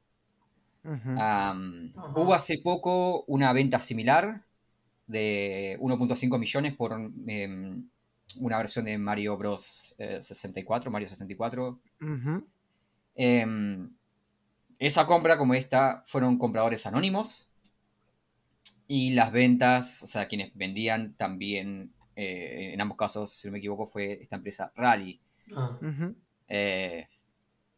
[0.88, 1.54] Ajá.
[2.16, 4.46] hubo hace poco una venta similar
[5.08, 6.94] de 1.5 millones por
[7.28, 7.90] em,
[8.40, 9.96] una versión de Mario Bros.
[9.98, 11.80] eh, 64, Mario 64.
[12.02, 12.48] Ujú.
[13.16, 13.90] Em,
[14.80, 17.50] esa compra, como esta, fueron compradores anónimos.
[18.88, 23.60] Y las ventas, o sea, quienes vendían también, eh, en ambos casos, si no me
[23.60, 25.20] equivoco, fue esta empresa Rally.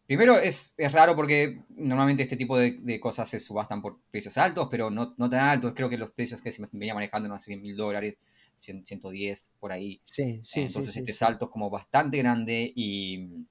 [0.10, 4.40] Primero es, es raro porque normalmente este tipo de, de cosas se subastan por precios
[4.40, 5.74] altos, pero no, no tan altos.
[5.76, 8.18] Creo que los precios que se venía manejando eran 100 mil dólares,
[8.56, 10.02] 100, 110 por ahí.
[10.04, 13.46] Sí, sí, Entonces sí, este salto es como bastante grande y,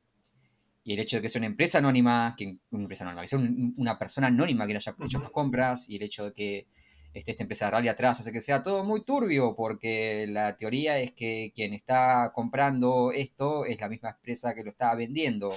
[0.82, 3.38] y el hecho de que sea una empresa anónima, que una empresa anónima, que sea
[3.38, 6.66] un- una persona anónima que haya hecho estas compras y el hecho de que
[7.14, 10.98] esté esta empresa de rally atrás hace que sea todo muy turbio porque la teoría
[10.98, 15.54] es que quien está comprando esto es la misma empresa que lo está vendiendo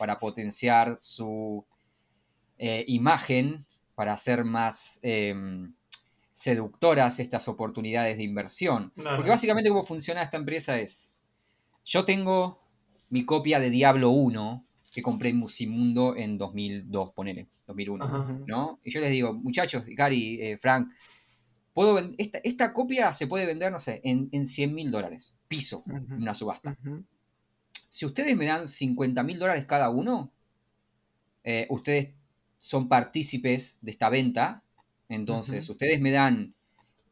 [0.00, 1.62] para potenciar su
[2.56, 5.74] eh, imagen, para hacer más em,
[6.32, 8.94] seductoras estas oportunidades de inversión.
[8.94, 11.12] Porque básicamente cómo funciona esta empresa es,
[11.84, 12.62] yo tengo
[13.10, 18.40] mi copia de Diablo 1 que compré en Musimundo en 2002, ponele, 2001, Ajá.
[18.46, 18.80] ¿no?
[18.82, 20.88] Y yo les digo, muchachos, Gary, eh, Frank,
[21.74, 25.84] puedo esta, esta copia se puede vender, no sé, en, en 100 mil dólares, piso,
[25.86, 26.78] en una subasta.
[27.90, 30.30] Si ustedes me dan 50 mil dólares cada uno,
[31.44, 32.14] eh, ustedes
[32.58, 34.62] son partícipes de esta venta.
[35.08, 36.54] Entonces, ustedes me dan,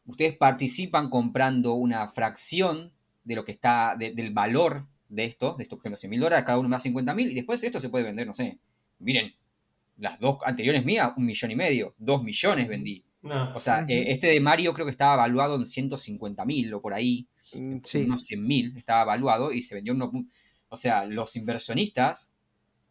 [0.07, 2.93] ustedes participan comprando una fracción
[3.25, 6.21] de lo que está, de- del valor de esto, de estos, por ejemplo, 100 mil
[6.21, 8.59] dólares, cada uno me da 50 mil, y después esto se puede vender, no sé.
[9.01, 9.35] Miren,
[9.97, 13.03] las dos anteriores mías, un millón y medio, dos millones vendí.
[13.23, 13.53] No.
[13.55, 16.95] O sea, eh, este de Mario creo que estaba evaluado en 150 mil o por
[16.95, 18.03] ahí Mm, Sí.
[18.03, 20.13] unos 100 mil estaba evaluado y se vendió uno,
[20.69, 22.33] o sea, los inversionistas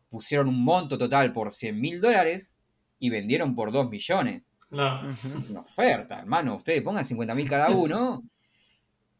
[0.09, 2.55] pusieron un monto total por 100 mil dólares
[2.99, 4.43] y vendieron por 2 millones.
[4.69, 5.09] No.
[5.09, 6.55] Es una oferta, hermano.
[6.55, 8.23] Ustedes pongan 50 mil cada uno.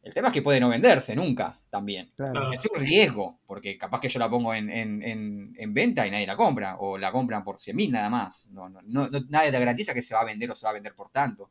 [0.04, 2.10] El tema es que puede no venderse nunca también.
[2.16, 2.32] Claro.
[2.34, 2.52] Claro.
[2.54, 6.12] Es un riesgo, porque capaz que yo la pongo en, en- en- en venta y
[6.12, 8.48] nadie la compra, o la compran por 100 mil nada más.
[8.52, 10.70] No, no, no- no- nadie te garantiza que se va a vender o se va
[10.70, 11.50] a vender por tanto.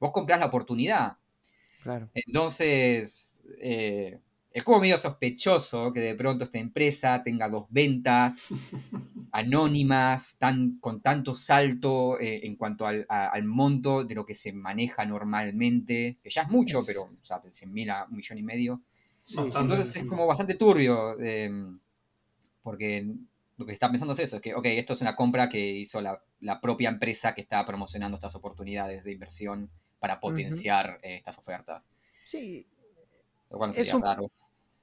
[0.00, 1.16] Vos comprás la oportunidad.
[1.84, 2.08] Claro.
[2.14, 4.18] Entonces, eh,
[4.54, 8.48] es como medio sospechoso que de pronto esta empresa tenga dos ventas
[9.32, 14.34] anónimas, tan, con tanto salto eh, en cuanto al, a- al monto de lo que
[14.34, 18.16] se maneja normalmente, que ya es mucho, pero o sea, de 100 mil a un
[18.16, 18.80] millón y medio.
[19.24, 21.50] Sí, Entonces sí, es como bastante turbio, eh,
[22.62, 23.06] porque
[23.56, 26.00] lo que está pensando es eso, es que, ok, esto es una compra que hizo
[26.00, 31.38] la, la propia empresa que está promocionando estas oportunidades de inversión para potenciar eh, estas
[31.38, 31.88] ofertas.
[32.24, 32.66] Sí,
[33.50, 34.30] Lo cual no Es sería un- raro.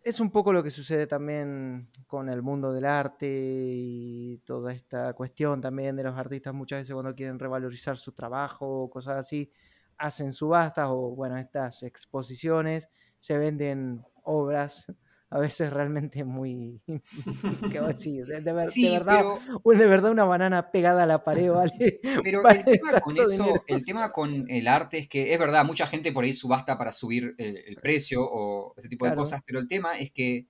[0.04, 5.14] Es un poco lo que sucede también con el mundo del arte y toda esta
[5.14, 9.52] cuestión también de los artistas muchas veces cuando quieren revalorizar su trabajo o cosas así,
[9.98, 14.92] hacen subastas o bueno, estas exposiciones, se venden obras
[15.32, 16.82] a veces realmente muy
[17.72, 18.26] ¿qué voy a decir?
[18.26, 19.26] De, de ver- de Sí, verdad,
[19.64, 21.72] pero, de verdad una banana pegada a la pared, ¿vale?
[22.24, 23.64] pero vale el tema con eso, dinero.
[23.68, 26.92] el tema con el arte es que es verdad, mucha gente por ahí subasta para
[26.92, 30.48] subir el, el precio o ese tipo de cosas, pero el tema es que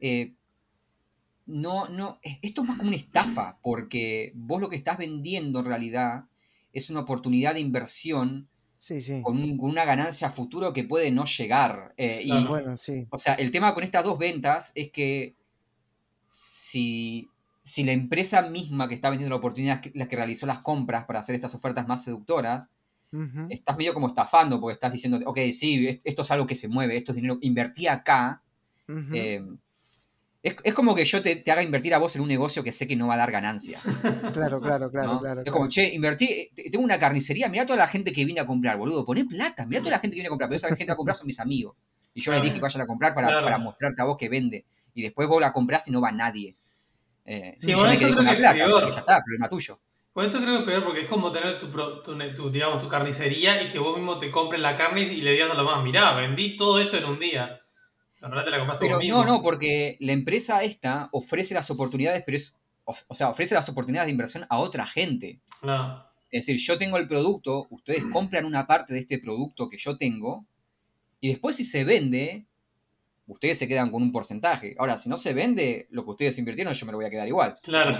[0.00, 0.32] eh,
[1.46, 5.60] no, no, es- esto es más como una estafa, porque vos lo que estás vendiendo
[5.60, 6.24] en realidad
[6.72, 8.48] es una oportunidad de inversión
[8.78, 9.22] Sí, sí.
[9.22, 11.94] con, un- con una ganancia a futuro que puede no llegar.
[11.96, 12.48] eh, y, Claro.
[12.48, 13.06] Bueno, sí.
[13.10, 15.34] O sea, el tema con estas dos ventas es que
[16.26, 17.28] si,
[17.62, 21.04] si la empresa misma que está vendiendo la oportunidad es la que realizó las compras
[21.06, 22.70] para hacer estas ofertas más seductoras,
[23.50, 26.68] estás medio como estafando porque estás diciendo, ok, sí, es- esto es algo que se
[26.68, 28.42] mueve, esto es dinero, invertí acá.
[28.88, 29.14] Ujú.
[29.14, 29.42] eh,
[30.42, 32.72] es, es como que yo te, te haga invertir a vos en un negocio que
[32.72, 33.80] sé que no va a dar ganancia.
[34.32, 35.20] Claro, claro, claro, ¿no?
[35.20, 35.42] claro.
[35.44, 38.40] es como, che, invertí, eh, te- tengo una carnicería, mirá toda la gente que viene
[38.40, 40.68] a comprar, boludo, poné plata, mirá toda la gente que viene a comprar, pero esa
[40.68, 41.74] gente que va a comprar son mis amigos.
[42.14, 43.44] Y yo les dije que vayan a comprar para, Claro.
[43.44, 44.64] para mostrarte a vos que vende.
[44.94, 46.54] Y después vos la comprás y no va nadie.
[47.24, 48.80] Eh, Sí, y bueno, yo me esto quedé con creo la que es plata, peor.
[48.80, 49.80] porque ya está, problema tuyo.
[50.12, 52.78] Con esto creo que es peor porque es como tener tu, pro- tu, tu, digamos,
[52.80, 55.64] tu carnicería y que vos mismo te compres la carne y le digas a los
[55.66, 57.60] más, mirá, vendí todo esto en un día.
[58.20, 59.24] La verdad te la compraste Pero vos mismo.
[59.24, 63.54] no, no, porque la empresa esta ofrece las oportunidades, pero es, o, o sea, ofrece
[63.54, 65.40] las oportunidades de inversión a otra gente.
[65.62, 66.04] No.
[66.30, 69.96] Es decir, yo tengo el producto, ustedes compran una parte de este producto que yo
[69.96, 70.44] tengo,
[71.20, 72.46] y después si se vende,
[73.26, 74.74] ustedes se quedan con un porcentaje.
[74.78, 77.28] Ahora, si no se vende, lo que ustedes invirtieron, yo me lo voy a quedar
[77.28, 77.58] igual.
[77.62, 77.92] Claro,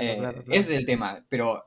[0.00, 0.44] Eh, claro, claro.
[0.48, 1.24] Ese es el tema.
[1.30, 1.66] Pero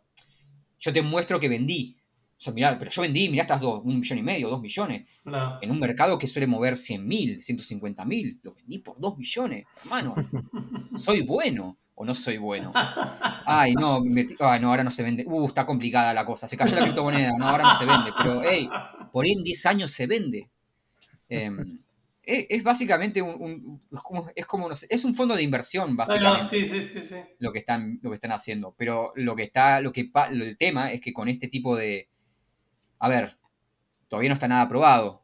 [0.79, 1.97] yo te muestro que vendí.
[2.41, 5.05] Sea, mirá, pero yo vendí, mirá estas dos, un millón y medio, dos millones.
[5.25, 5.59] No.
[5.61, 8.39] En un mercado que suele mover 100 mil, 150 mil.
[8.41, 10.15] Lo vendí por dos millones, hermano.
[10.95, 12.71] ¿Soy bueno o no soy bueno?
[13.45, 15.23] Ay, no, invertí- ay, no, ahora no se vende.
[15.27, 16.47] Uh, está complicada la cosa.
[16.47, 18.11] Se cayó la criptomoneda, no, ahora no se vende.
[18.17, 18.67] Pero, hey,
[19.11, 20.49] por ahí en 10 años se vende.
[21.29, 21.79] Em,
[22.23, 25.43] es, es básicamente un, un- es como, es como, no sé, es un fondo de
[25.43, 27.15] inversión, Ah, no, básicamente sí, sí, sí, sí.
[27.39, 28.73] lo que están, lo que están haciendo.
[28.77, 32.07] Pero lo que está, lo que el tema es que con este tipo de.
[33.01, 33.35] A ver,
[34.07, 35.23] todavía no está nada aprobado.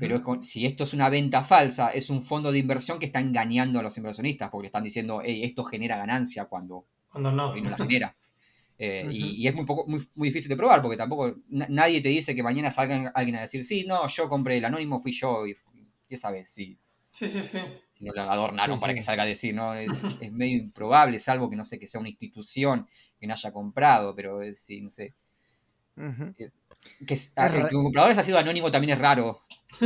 [0.00, 3.20] Pero es si esto es una venta falsa, es un fondo de inversión que está
[3.20, 7.54] engañando a los inversionistas, porque están diciendo, esto genera ganancia cuando, cuando no.
[7.54, 8.14] no la genera.
[8.80, 12.36] Eh, y, es muy, poco, muy, muy, difícil de probar, porque tampoco nadie te dice
[12.36, 15.56] que mañana salga alguien a decir, sí, no, yo compré el anónimo, fui yo, y
[16.08, 16.78] qué sabes, sí.
[17.10, 17.58] Sí, sí, sí.
[17.90, 19.74] Si no lo adornaron para que salga a decir, ¿no?
[19.74, 22.86] Es, es, medio improbable, salvo que no sé, que sea una institución
[23.18, 25.16] que no haya comprado, pero sí, no sé.
[27.06, 29.42] Que, el comprador ha sido anónimo también es raro.
[29.78, 29.84] Sí,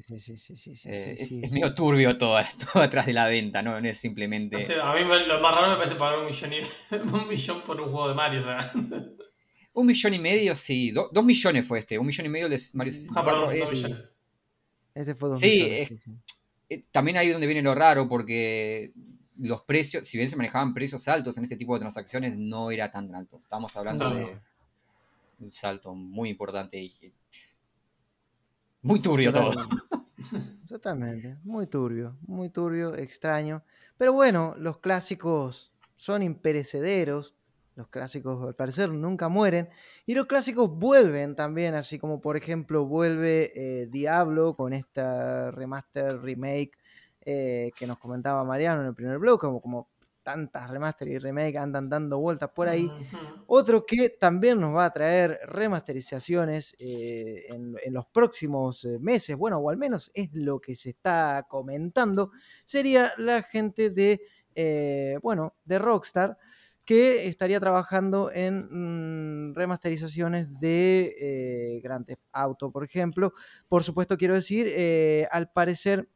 [0.00, 2.38] sí, sí, sí, sí, eh, es, medio turbio todo,
[2.72, 3.80] todo atrás de la venta, ¿no?
[3.80, 4.56] No es simplemente.
[4.80, 6.94] a mí lo más raro me parece pagar un millón, y...
[7.12, 8.72] un millón por un juego de Mario, o sea.
[9.76, 10.92] Un millón y medio, sí.
[10.92, 11.98] dos millones fue este.
[11.98, 13.48] Un millón y medio de Mario 64.
[13.48, 14.08] Ah,
[14.94, 15.92] Este fue dos sí, millones,
[16.68, 18.92] eh, también ahí es donde viene lo raro, porque
[19.36, 22.92] los precios, si bien se manejaban precios altos en este tipo de transacciones, no era
[22.92, 23.36] tan alto.
[23.36, 24.38] Estamos hablando de
[25.44, 27.12] un salto muy importante y
[28.82, 29.52] muy turbio todo.
[30.68, 33.62] Totalmente, muy turbio, muy turbio, extraño.
[33.96, 37.34] Pero bueno, los clásicos son imperecederos,
[37.76, 39.68] los clásicos al parecer nunca mueren,
[40.06, 46.20] y los clásicos vuelven también, así como por ejemplo vuelve eh, Diablo con esta remaster,
[46.20, 46.72] remake
[47.22, 49.88] eh, que nos comentaba Mariano en el primer blog, como, como
[50.24, 52.90] tantas remaster y remake andan dando vueltas por ahí.
[53.46, 59.58] Otro que también nos va a traer remasterizaciones eh, en, los próximos eh, meses, bueno,
[59.58, 62.32] o al menos es lo que se está comentando,
[62.64, 64.22] sería la gente de,
[64.54, 66.38] eh, bueno, de Rockstar
[66.84, 73.32] que estaría trabajando en mm, remasterizaciones de Grand Theft Auto, por ejemplo.
[73.68, 74.70] Por supuesto, quiero decir,
[75.30, 76.08] al parecer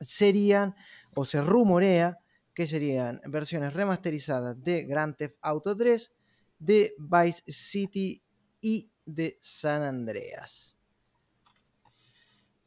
[0.00, 0.74] serían,
[1.14, 2.18] o se rumorea,
[2.58, 6.10] que serían versiones remasterizadas de Grand Theft Auto 3,
[6.58, 8.20] de Vice City
[8.60, 10.76] y de San Andreas.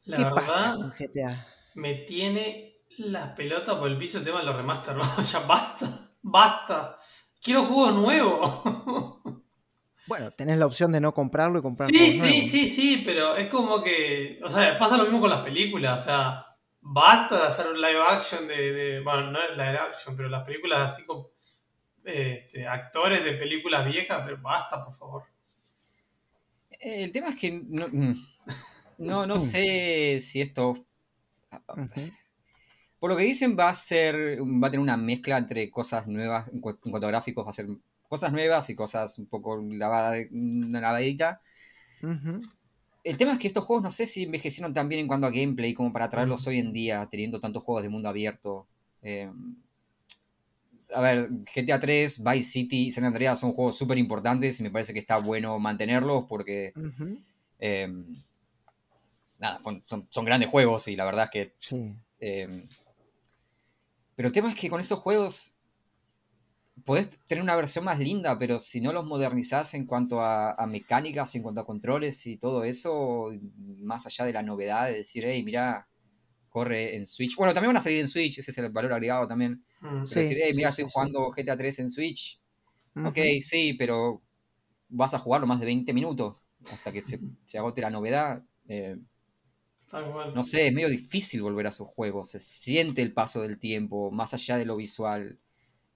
[0.04, 1.46] La ¿Qué pasa con GTA?
[1.74, 4.96] Me tiene la pelota por el piso el tema de los remaster.
[5.22, 6.96] ya basta, basta.
[7.42, 8.62] Quiero juegos nuevos.
[10.08, 11.96] Bueno, tenés la opción de no comprarlo y comprarlo.
[11.96, 14.40] Sí, sí, sí, sí, pero es como que.
[14.42, 16.02] O sea, pasa lo mismo con las películas.
[16.02, 16.44] O sea,
[16.82, 20.92] basta de hacer un live action de, bueno, no es live action, pero las películas
[20.92, 21.30] así como
[22.04, 25.22] este, actores de películas viejas, pero basta, por favor.
[26.70, 28.14] El tema es que no, mm,
[28.98, 30.84] no, sé si esto...
[32.98, 36.48] Por lo que dicen va a ser, va a tener una mezcla entre cosas nuevas,
[36.52, 37.66] en cuanto gráficos, va a ser
[38.08, 41.40] cosas nuevas y cosas un poco lavada, lavadita.
[43.04, 45.30] El tema es que estos juegos no sé si envejecieron tan bien en cuanto a
[45.30, 48.66] gameplay como para traerlos hoy en día, teniendo tantos juegos de mundo abierto.
[49.02, 49.30] Eh,
[50.94, 54.70] a ver, GTA 3, Vice City y San Andreas son juegos súper importantes y me
[54.70, 56.72] parece que está bueno mantenerlos porque.
[57.58, 57.88] Eh,
[59.38, 61.54] nada, son, grandes juegos y la verdad es que.
[61.58, 61.94] Sí.
[62.20, 62.66] Eh,
[64.14, 65.56] pero el tema es que con esos juegos
[66.84, 71.34] podés tener una versión más linda, pero si no los modernizás en cuanto a, mecánicas,
[71.34, 73.30] en cuanto a controles y todo eso,
[73.78, 75.88] más allá de la novedad de decir, hey, mira,
[76.48, 77.36] corre en Switch.
[77.36, 79.64] Bueno, también van a salir en Switch, ese es el valor agregado también.
[79.80, 82.40] Mm, decir, hey, mira, estoy jugando GTA 3 en Switch.
[82.94, 84.22] Ok, sí, pero
[84.88, 87.00] vas a jugarlo más de 20 minutos hasta que
[87.44, 88.42] se, agote la novedad.
[88.68, 88.96] Eh,
[90.34, 92.30] no sé, es medio difícil volver a esos juegos.
[92.30, 95.38] Se siente el paso del tiempo, más allá de lo visual.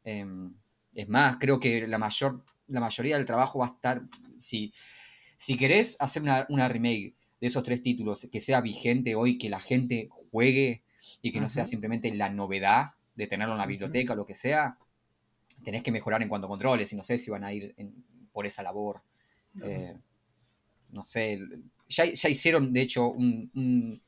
[0.05, 0.55] Em,
[0.97, 4.03] es más, creo que la, mayor, la mayoría del trabajo va a estar,
[4.39, 4.73] si,
[5.37, 9.61] si querés hacer una, remake de esos tres títulos que sea vigente hoy, que la
[9.61, 10.83] gente juegue
[11.21, 14.35] y que no sea simplemente la novedad de tenerlo en la biblioteca o lo que
[14.35, 14.79] sea,
[15.63, 17.75] tenés que mejorar en cuanto a controles y no sé si van a ir
[18.33, 19.03] por esa labor.
[19.63, 19.95] Eh,
[20.91, 21.39] no sé,
[21.89, 24.01] ya, hicieron de hecho un,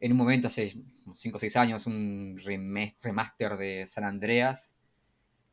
[0.00, 0.74] en un momento hace
[1.12, 4.75] 5 o 6 años un remaster de San Andreas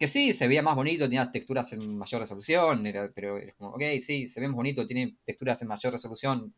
[0.04, 2.84] que sí, se veía más bonito, tenía texturas en mayor resolución,
[3.16, 6.54] pero es como, ok, sí, se ve más bonito, tiene texturas en mayor resolución.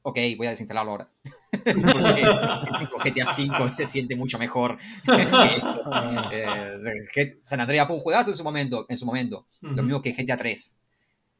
[0.00, 1.10] Ok, voy a desinstalarlo ahora.
[2.90, 4.78] Porque GTA V se siente mucho mejor.
[6.32, 6.78] eh,
[7.42, 9.46] San Andreas fue un juegazo en su momento, en su momento.
[9.60, 10.78] Lo mismo que GTA 3.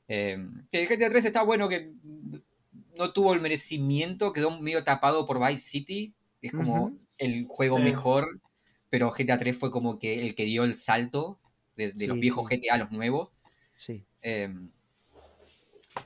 [0.09, 0.37] Eh,
[0.71, 1.93] GTA 3 está bueno que
[2.99, 6.13] no tuvo el merecimiento, quedó medio tapado por Vice City.
[6.43, 8.39] Es como el juego mejor
[8.97, 11.39] pero GTA 3 fue como que el que dio el salto
[11.77, 13.31] de, los viejos GTA a los nuevos.
[13.77, 14.03] Sí.
[14.23, 14.73] Em,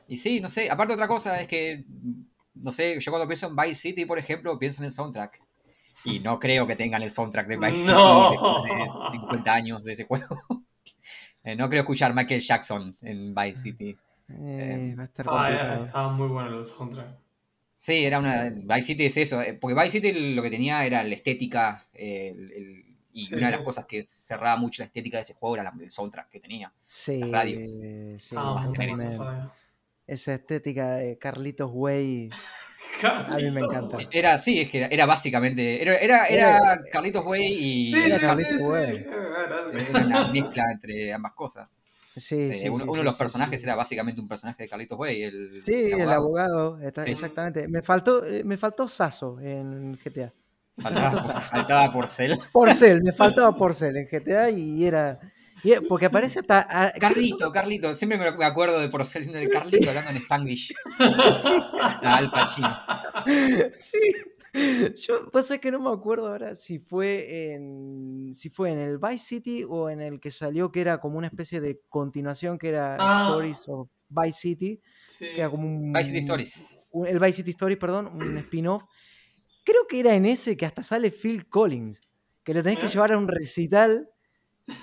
[0.08, 1.84] y sí, no sé, aparte otra cosa es que,
[2.54, 5.40] no sé, yo cuando pienso en Vice City, por ejemplo, pienso en el soundtrack.
[6.04, 10.04] Y no creo que tengan el soundtrack de Vice City de 50 años de ese
[10.04, 10.26] juego.
[11.42, 13.96] Eh, no creo escuchar Michael Jackson en Vice City.
[14.28, 17.16] Eh, va a estar ah, estaba muy bueno el soundtrack.
[17.82, 18.50] Sí, era una.
[18.50, 19.40] Vice City es eso.
[19.40, 21.86] eh, Porque Vice City lo que tenía era la estética.
[21.94, 22.84] eh, el- el-
[23.14, 23.64] y Sí, una de las sí.
[23.64, 26.70] cosas que cerraba mucho la estética de ese juego era la- el soundtrack que tenía.
[26.86, 27.64] Sí, Las radios.
[28.18, 29.16] sí, Ah, a tener eso, totalmente.
[29.16, 29.42] joder.
[30.06, 32.28] Esa estética de Carlitos Way,
[33.34, 33.96] a mí me encanta.
[34.12, 35.80] Era, sí, es que era, era básicamente.
[35.80, 36.60] Era, era, era
[36.92, 37.90] Carlitos Way y.
[37.92, 38.94] Sí, Era Carlitos sí, Way.
[38.96, 39.04] sí.
[39.88, 41.70] Era una mezcla entre ambas cosas.
[42.12, 43.66] Sí, Eh, sí, uno, sí, uno sí, de los sí, personajes sí.
[43.66, 45.22] era básicamente un personaje de Carlitos Way.
[45.22, 47.10] El, Sí, el abogado, Sí.
[47.12, 47.68] exactamente.
[47.68, 50.32] Me faltó, eh, me faltó Sasso en GTA.
[50.78, 52.38] Faltaba, faltaba Porcel.
[52.52, 55.20] Porcel, me faltaba Porcel en GTA y era.
[55.62, 56.66] y era- porque aparece hasta.
[56.68, 57.94] a- Carlito, Carlito.
[57.94, 60.74] Siempre me acuerdo de Porcel diciendo de Carlito hablando en Spanglish.
[62.02, 62.76] Ah, Al Pacino.
[63.78, 63.98] Sí.
[64.96, 68.98] Yo, vos sabés que no me acuerdo ahora si fue en si fue en el
[68.98, 72.68] Vice City o en el que salió que era como una especie de continuación que
[72.70, 73.26] era Ah.
[73.28, 75.26] Stories of Vice City, Sí.
[75.34, 76.78] que era como un Vice City Stories.
[76.90, 78.82] un- el Vice City Stories, perdón, un spin-off.
[79.64, 82.00] Creo que era en ese que hasta sale Phil Collins,
[82.42, 84.08] que lo tenés que llevar a un recital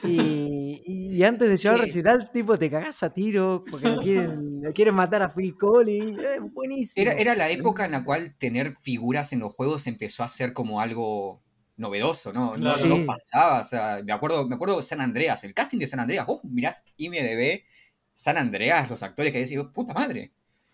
[0.03, 1.91] y, y antes de llevar al Sí.
[2.01, 6.19] recital, tipo, te cagás a tiro porque lo quieren, lo quieren matar a Phil Collins.
[6.53, 7.01] Buenísimo.
[7.01, 10.53] Era, era la época en la cual tener figuras en los juegos empezó a ser
[10.53, 11.41] como algo
[11.77, 12.57] novedoso, ¿no?
[12.57, 12.87] No, Claro.
[12.87, 13.03] no Sí.
[13.05, 13.61] pasaba.
[13.61, 16.25] O sea, me acuerdo, me acuerdo de San Andreas, el casting de San Andreas.
[16.25, 17.63] Vos mirás IMDB,
[18.13, 20.31] San Andreas, los actores que decís, puta madre.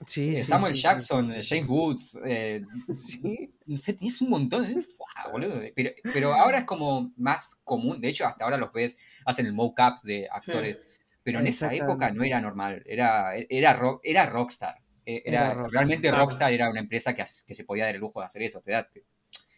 [0.07, 1.49] Sí, Sí, sí, Samuel sí, sí, Jackson, sí, sí.
[1.55, 2.61] James Woods, eh,
[2.91, 3.53] Sí.
[3.65, 4.65] no sé, tenías un montón.
[4.65, 4.81] ¿eh?
[4.81, 5.61] Fua, boludo.
[5.75, 8.01] Pero, pero ahora es como más común.
[8.01, 10.77] De hecho, hasta ahora los ves, hacen el mocap de actores.
[11.23, 12.84] Pero en esa época no era normal.
[12.85, 14.75] Era, era, rock, era Rockstar.
[15.05, 16.23] Eh, Era, realmente claro.
[16.23, 18.61] Rockstar era una empresa que, que se podía dar el lujo de hacer eso.
[18.61, 19.03] Te, da, te,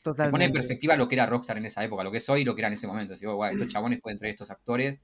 [0.04, 2.42] te pone en perspectiva lo que era Rockstar en esa época, lo que es hoy
[2.42, 3.16] y lo que era en ese momento.
[3.16, 5.00] Digo, "Guau, estos chabones pueden traer estos actores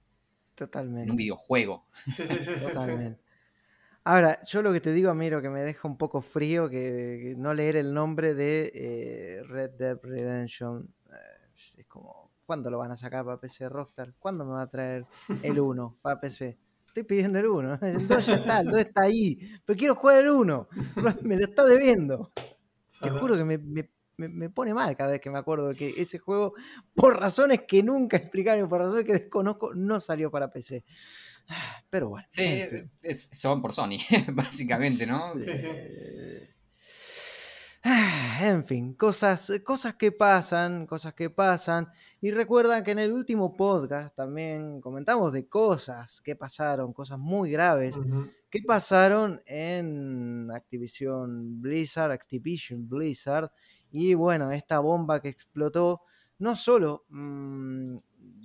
[1.04, 1.88] en un videojuego.
[2.06, 2.68] Sí, sí, sí, sí, sí.
[2.74, 3.22] Totalmente.
[4.04, 6.70] Ahora, yo lo que te digo a mí, lo que me deja un poco frío,
[6.70, 10.92] que, que no leer el nombre de eh, Red Dead Redemption.
[11.12, 14.14] eh, es como, ¿cuándo lo van a sacar para PC Rockstar?
[14.18, 15.06] ¿Cuándo me va a traer
[15.44, 16.58] el 1 para PC?
[16.88, 17.80] Estoy pidiendo el 1.
[17.82, 19.40] El 2 ya está, el 2 está ahí.
[19.66, 20.68] Pero quiero jugar el 1.
[21.22, 22.32] Me lo está debiendo.
[23.02, 25.76] Te juro que me, me- me- me pone mal cada vez que me acuerdo de
[25.76, 26.54] que ese juego,
[26.94, 30.84] por razones que nunca explicaron, por razones que desconozco, no salió para PC.
[31.90, 32.28] Pero bueno.
[32.30, 32.92] Sí, en fin.
[33.04, 33.98] es- son por Sony,
[34.34, 35.34] básicamente, ¿no?
[35.40, 35.68] Sí, sí.
[37.84, 41.88] Ah, En fin, cosas, cosas que pasan, cosas que pasan.
[42.22, 47.50] Y recuerda que en el último podcast también comentamos de cosas que pasaron, cosas muy
[47.52, 48.00] graves
[48.52, 53.52] que pasaron en Activision Blizzard, Activision Blizzard.
[53.92, 56.02] Y bueno, esta bomba que explotó
[56.38, 57.98] no solo, mm,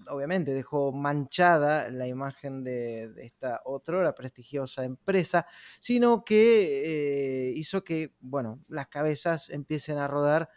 [0.09, 5.47] obviamente, dejó manchada la imagen de, de esta otrora prestigiosa empresa,
[5.81, 10.49] sino que eh, hizo que, bueno, las cabezas empiecen a rodar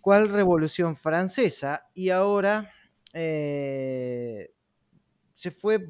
[0.00, 1.88] cual revolución francesa.
[1.94, 2.70] Y ahora
[3.12, 4.52] eh,
[5.34, 5.86] se fue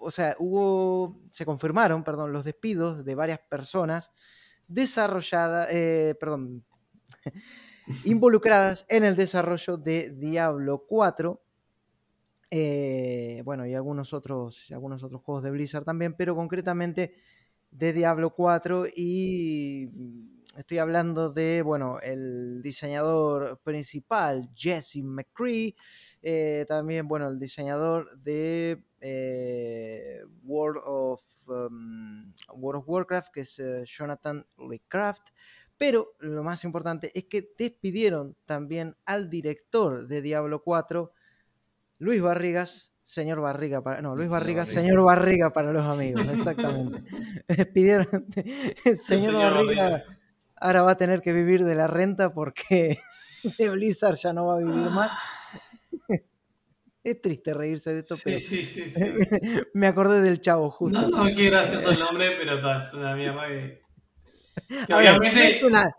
[0.00, 4.10] o sea, hubo, se confirmaron, perdón, los despidos de varias personas
[4.66, 6.64] desarrolladas, eh, perdón,
[8.04, 11.42] involucradas en el desarrollo de Diablo 4.
[12.50, 17.14] Eh, bueno, y algunos otros, algunos otros juegos de Blizzard también, pero concretamente
[17.70, 25.76] de Diablo 4 y mm, estoy hablando de, bueno, el diseñador principal, Jesse McCree,
[26.22, 33.58] eh, también, bueno, el diseñador de eh, World, of, um, World of Warcraft, que es
[33.58, 35.28] eh, Jonathan Lecraft.
[35.78, 41.12] Pero lo más importante es que despidieron también al director de Diablo 4,
[42.00, 44.00] Luis Barrigas, señor Barriga para.
[44.02, 44.82] No, Luis Señor Barrigas, Barriga.
[44.82, 47.02] señor Barriga para los amigos, exactamente.
[47.48, 48.26] Despidieron.
[48.34, 50.04] señor, señor Barriga, Barriga.
[50.56, 52.98] ahora va a tener que vivir de la renta porque
[53.58, 55.12] de Blizzard ya no va a vivir más.
[57.02, 59.04] Es triste reírse de esto, Sí, pero sí, sí, sí.
[59.72, 61.08] me acordé del chavo justo.
[61.08, 63.80] No, no, qué gracioso el nombre, pero es una mierda que.
[64.88, 65.94] A ver, es una,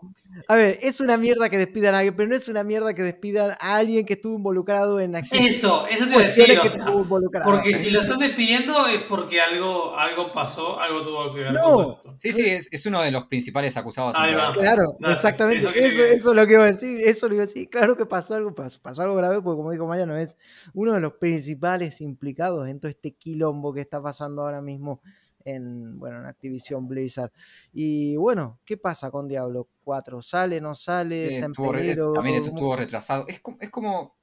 [0.48, 3.02] a ver, es una mierda que despidan a alguien, pero no es una mierda que
[3.02, 6.46] despidan a alguien que estuvo involucrado en acciones Eso, eso te iba a decir.
[6.46, 7.50] que O sea, estuvo involucrado.
[7.50, 11.74] porque si lo están despidiendo es porque algo, algo pasó, algo tuvo que ver No.
[11.74, 12.14] con esto.
[12.18, 14.16] Sí, sí, es, es uno de los principales acusados.
[14.18, 14.48] Ahí en va.
[14.50, 15.64] la- Claro, Nada, exactamente.
[15.64, 16.98] eso Eso, es lo que iba a decir.
[17.02, 17.68] Eso lo iba a decir.
[17.68, 20.36] Claro que pasó algo, pasó, pasó algo grave, porque como dijo Mariano, es
[20.74, 25.00] uno de los principales implicados en todo este quilombo que está pasando ahora mismo
[25.44, 27.30] en, bueno, en Activision Blizzard.
[27.72, 30.22] Y bueno, ¿qué pasa con Diablo 4?
[30.22, 31.22] ¿Sale, no sale?
[31.24, 32.12] Eh, ¿Está en estuvo re- es- peligro?
[32.12, 33.24] también eso ¿Cómo- estuvo retrasado.
[33.28, 34.14] Es como, es como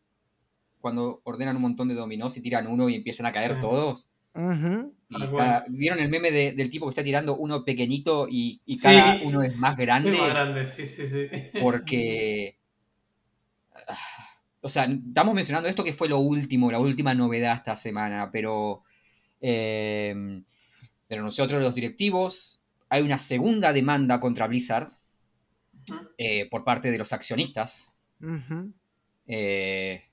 [0.82, 4.08] cuando ordenan un montón de dominós y tiran uno y empiezan a caer todos.
[5.10, 5.66] Y está-.
[5.68, 9.26] ¿Vieron el meme de- del tipo que está tirando uno pequeñito y, y cada Sí.
[9.26, 10.12] uno es más grande?
[10.18, 11.28] Más grande, sí, sí, sí.
[11.62, 12.56] porque.
[13.88, 13.98] ah,
[14.62, 18.84] O sea, estamos mencionando esto que fue lo último, la última novedad esta semana, pero.
[19.41, 20.44] eh,
[21.10, 24.88] pero nosotros, los directivos, hay una segunda demanda contra Blizzard
[26.18, 27.95] eh, por parte de los accionistas.
[29.27, 30.03] Eh,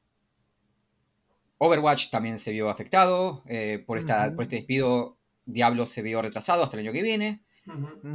[1.59, 3.43] Overwatch también se vio afectado.
[3.47, 7.41] eh, por, esta, por este despido, Diablo se vio retrasado hasta el año que viene.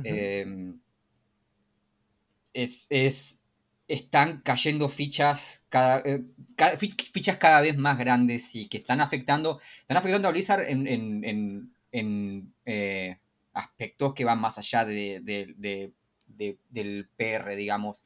[0.03, 0.73] Eh,
[2.53, 3.43] es, es-
[3.87, 6.23] están cayendo fichas cada, eh,
[6.55, 10.61] ca- fi- fichas cada vez más grandes y que están afectando, están afectando a Blizzard
[10.69, 13.18] en, en- en- en, eh,
[13.53, 15.93] aspectos que van más allá de- de- de-
[16.27, 18.05] de- del PR, digamos,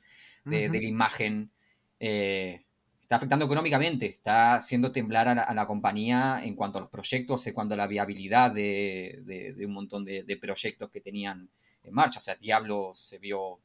[0.50, 1.52] de, la imagen.
[2.00, 2.66] Eh,
[3.02, 6.90] está afectando económicamente, está haciendo temblar a la, a la compañía en cuanto a los
[6.90, 11.50] proyectos, en cuanto a la viabilidad de, un montón de, de proyectos que tenían
[11.84, 12.20] en marcha.
[12.20, 13.60] O sea, Diablo se vio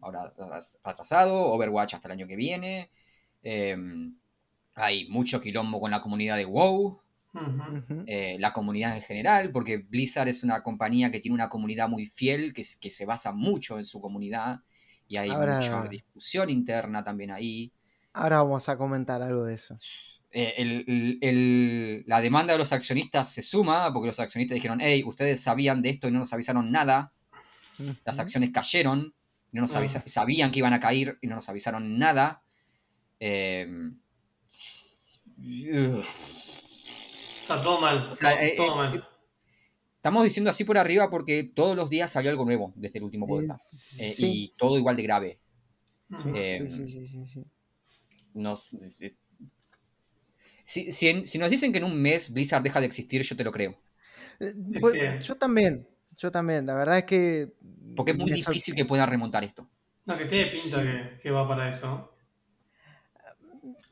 [0.00, 0.32] ahora
[0.84, 2.90] atrasado, Overwatch hasta el año que viene.
[3.42, 3.76] eh,
[4.74, 7.00] hay mucho quilombo con la comunidad de WoW,
[8.06, 12.06] Eh, la comunidad en general, porque Blizzard es una compañía que tiene una comunidad muy
[12.06, 14.60] fiel, que, se basa mucho en su comunidad,
[15.06, 17.72] y hay Ahora- mucha discusión interna también ahí.
[18.12, 19.78] Ahora vamos a comentar algo de eso.
[20.32, 24.78] Eh, el- el- el- la demanda de los accionistas se suma, porque los accionistas dijeron,
[24.80, 27.12] hey, ustedes sabían de esto y no nos avisaron nada,
[28.04, 29.14] las acciones cayeron,
[29.52, 29.86] no nos Ah.
[30.06, 32.42] sabían que iban a caer y no nos avisaron nada.
[33.18, 33.66] Eh.
[37.40, 38.08] O sea, todo mal.
[38.10, 39.08] O sea, todo, eh, todo eh, mal.
[39.96, 43.26] Estamos diciendo así por arriba porque todos los días salió algo nuevo desde el último
[43.26, 43.74] podcast.
[44.00, 44.44] Eh, sí.
[44.44, 45.40] Y todo igual de grave.
[46.16, 47.44] Sí, eh, sí, sí, sí.
[48.34, 48.76] Nos,
[50.64, 53.44] si, si si nos dicen que en un mes Blizzard deja de existir, yo te
[53.44, 53.78] lo creo.
[54.80, 55.86] Pues, Yo también,
[56.16, 56.64] yo también.
[56.64, 57.52] La verdad es que.
[57.94, 59.68] Porque es muy difícil que puedan remontar esto.
[60.06, 60.88] No, que tiene pinta Sí.
[60.88, 62.09] que, que va para eso.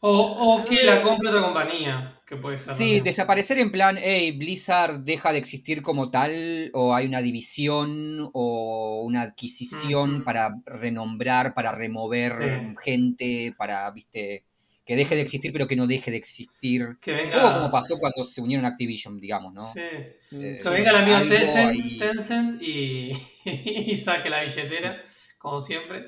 [0.01, 0.11] O,
[0.57, 2.73] o que la compre otra compañía, que puede ser.
[2.75, 3.05] Sí, también.
[3.05, 9.03] desaparecer en plan, hey, Blizzard deja de existir como tal, o hay una división o
[9.05, 12.75] una adquisición para renombrar, para remover Sí.
[12.85, 14.45] gente, para, viste,
[14.87, 16.97] que deje de existir pero que no deje de existir.
[17.01, 17.53] Que venga.
[17.55, 19.73] como pasó cuando se unieron a Activision, digamos, ¿no?
[19.73, 19.81] Sí.
[19.81, 21.99] Eh, Que venga el amigo algo Tencent, ahí.
[21.99, 23.13] Tencent y,
[23.45, 24.97] y saque la billetera,
[25.39, 26.07] como siempre.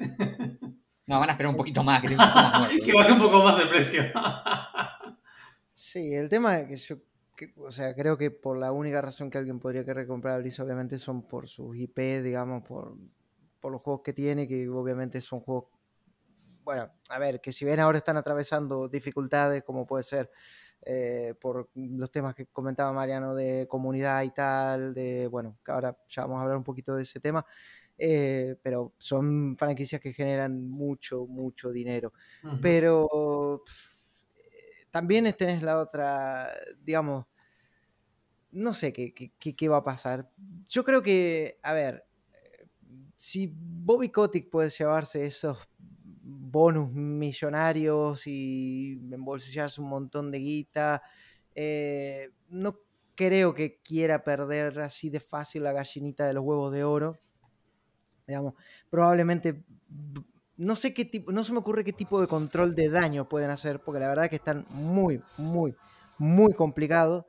[1.10, 3.68] No, van a esperar un poquito más, que más que baje un poco más el
[3.68, 4.02] precio.
[5.74, 6.96] Sí, el tema es que yo.
[7.36, 10.38] que- o sea, creo que por la única razón que alguien podría querer comprar a
[10.38, 12.96] Blizzard, obviamente, son por sus IP, digamos, por,
[13.60, 15.70] por los juegos que tiene, que obviamente son juegos.
[16.64, 20.30] Bueno, a ver, que si bien ahora están atravesando dificultades, como puede ser
[20.82, 25.96] eh, por los temas que comentaba Mariano de comunidad y tal, de, bueno, que ahora
[26.08, 27.44] ya vamos a hablar un poquito de ese tema,
[28.00, 32.12] eh, pero son franquicias que generan mucho, mucho dinero.
[32.60, 33.62] Pero
[34.36, 36.50] eh, también tenés la otra,
[36.80, 37.26] digamos,
[38.52, 40.30] no sé qué, qué- qué- va a pasar.
[40.68, 42.66] Yo creo que, a ver, eh,
[43.16, 45.58] si Bobby Kotick puede llevarse esos
[46.22, 51.02] bonus millonarios y embolsillarse un montón de guita,
[51.54, 52.80] eh, no
[53.14, 57.16] creo que quiera perder así de fácil la gallinita de los huevos de oro.
[58.30, 58.54] Digamos,
[58.88, 59.64] probablemente
[60.56, 63.50] no sé qué tipo, no se me ocurre qué tipo de control de daño pueden
[63.50, 65.74] hacer, porque la verdad es que están muy, muy,
[66.18, 67.24] muy complicados.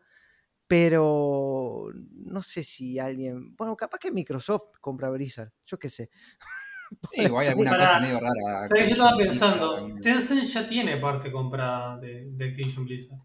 [0.68, 3.56] Pero no sé si alguien.
[3.57, 5.52] Bueno, capaz que Microsoft compra Blizzard.
[5.65, 6.10] Yo qué sé.
[7.14, 8.68] Sí, o hay alguna cosa medio rara.
[8.68, 8.90] ¿Sabes?
[8.90, 13.22] Yo Activision estaba pensando, Tencent ya tiene parte comprada de, de Activision Blizzard.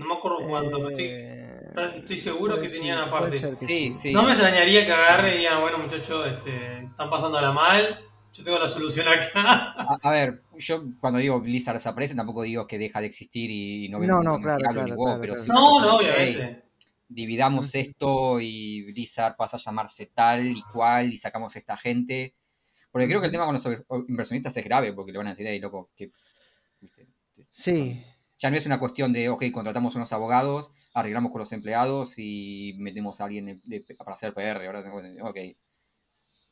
[0.00, 3.56] No me acuerdo cuánto, pero estoy, Eh, estoy seguro puede que tenían aparte.
[3.56, 4.12] Sí, sí.
[4.14, 8.00] No me extrañaría que agarre y digan, bueno muchachos, este, están pasándola mal,
[8.32, 9.74] yo tengo la solución acá.
[9.76, 13.90] A, a ver, yo cuando digo Blizzard desaparece, tampoco digo que deja de existir y
[13.90, 15.36] no vemos No, no, ningún claro, claro, claro, pero claro.
[15.36, 15.48] sí.
[15.50, 16.64] no, no, decir, "Hey, obviamente.
[17.06, 22.34] dividamos esto y Blizzard pasa a llamarse tal y cual y sacamos a esta gente.
[22.90, 25.46] Porque creo que el tema con los inversionistas es grave, porque le van a decir,
[25.46, 26.10] hey, loco, que...
[27.50, 28.02] Sí,
[28.40, 32.74] Ya no es una cuestión de, ok, contratamos unos abogados, arreglamos con los empleados y
[32.78, 33.60] metemos a alguien
[33.98, 34.66] para hacer PR.
[34.66, 34.80] Ahora,
[35.24, 35.36] ok,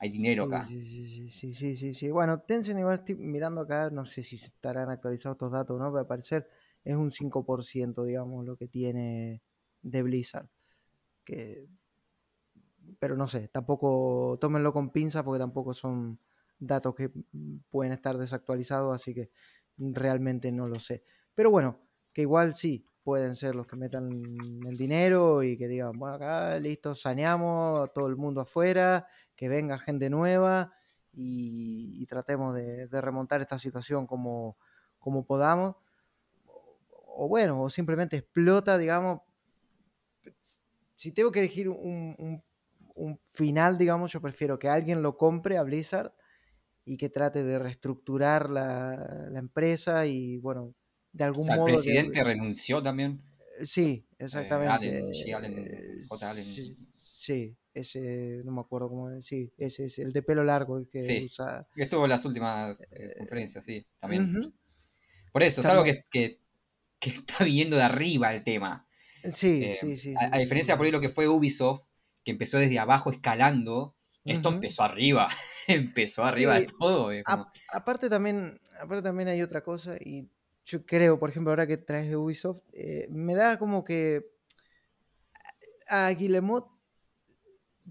[0.01, 0.66] hay dinero acá.
[0.66, 2.10] Sí, sí, sí, sí, sí.
[2.10, 5.86] Bueno, Tencent igual estoy mirando acá, no sé si estarán actualizados estos datos o no,
[5.86, 6.47] pero al parecer
[6.85, 9.40] es un 5%, digamos, lo que tiene
[9.81, 10.48] de Blizzard.
[11.24, 11.66] Que...
[12.98, 16.19] Pero no sé, tampoco tómenlo con pinzas porque tampoco son
[16.59, 17.10] datos que
[17.70, 19.31] pueden estar desactualizados, así que
[19.78, 21.02] realmente no lo sé.
[21.39, 21.78] Pero bueno,
[22.12, 24.10] que igual sí, pueden ser los que metan
[24.66, 29.06] el dinero y que digan, bueno, acá listo, saneamos, todo el mundo afuera,
[29.36, 30.73] que venga gente nueva
[31.12, 34.59] y, tratemos de, remontar esta situación como,
[34.98, 35.77] como podamos.
[37.06, 39.20] O, bueno, o simplemente explota, digamos.
[40.97, 42.43] Si tengo que elegir un,
[43.31, 46.12] final, digamos, yo prefiero que alguien lo compre a Blizzard
[46.85, 50.74] y que trate de reestructurar la, empresa y, bueno,
[51.13, 51.67] de algún modo...
[51.67, 53.23] El presidente renunció también.
[53.63, 54.99] Sí, eh, exactamente.
[54.99, 55.15] Eh,
[56.97, 61.01] sí, ese, no me acuerdo cómo es, sí, ese es el de pelo largo que
[61.01, 61.25] sí.
[61.27, 61.67] usa.
[61.77, 64.53] Estuvo en las últimas eh, conferencias, sí, también.
[65.33, 66.41] Por eso, es algo que, que,
[67.01, 68.87] está viendo de arriba el tema.
[69.35, 71.89] Sí, sí, sí, a, diferencia por ahí lo que fue Ubisoft,
[72.25, 75.29] que empezó desde abajo escalando, esto empezó arriba,
[75.67, 77.11] empezó arriba de todo.
[77.73, 80.29] aparte, también, aparte también hay otra cosa, y
[80.69, 84.31] yo creo, por ejemplo, ahora que traes Ubisoft, eh, me da como que
[85.89, 86.69] a Guillemot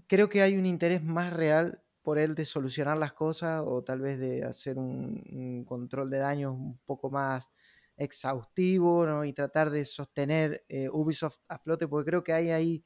[0.06, 4.00] creo que hay un interés más real por él de solucionar las cosas o tal
[4.00, 7.48] vez de hacer un, control de daños un poco más
[7.96, 9.24] exhaustivo ¿no?
[9.24, 12.84] y tratar de sostener eh, Ubisoft a flote, porque creo que hay ahí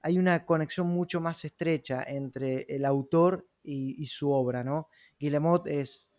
[0.00, 4.88] hay una conexión mucho más estrecha entre el autor y, su obra, ¿no?
[5.18, 6.10] Guillemot es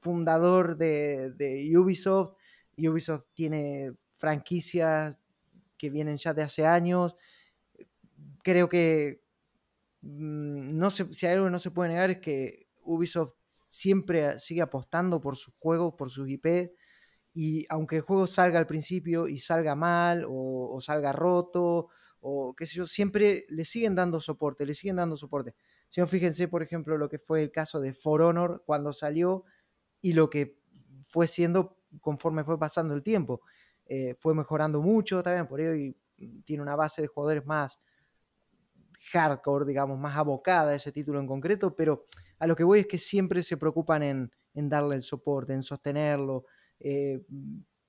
[0.00, 2.34] fundador de, de Ubisoft,
[2.78, 5.18] Ubisoft tiene franquicias
[5.78, 7.16] que vienen ya de hace años,
[8.42, 9.22] creo que
[10.02, 13.34] mm, no sé, si hay algo que no se puede negar es que Ubisoft
[13.66, 16.72] siempre sigue apostando por sus juegos, por sus IP,
[17.34, 21.88] y aunque el juego salga al principio y salga mal o, salga roto
[22.20, 25.54] o qué sé yo, siempre le siguen dando soporte, le siguen dando soporte.
[25.88, 29.44] Si no, fíjense, por ejemplo, lo que fue el caso de For Honor cuando salió
[30.06, 30.56] y lo que
[31.02, 33.40] fue siendo conforme fue pasando el tiempo.
[33.86, 35.94] Eh, fue mejorando mucho también, por ello
[36.44, 37.80] tiene una base de jugadores más,
[39.12, 42.04] hardcore, digamos, más abocada a ese título en concreto, pero
[42.38, 46.44] a lo que voy es que siempre se preocupan en, darle el soporte, en sostenerlo.
[46.78, 47.24] Eh,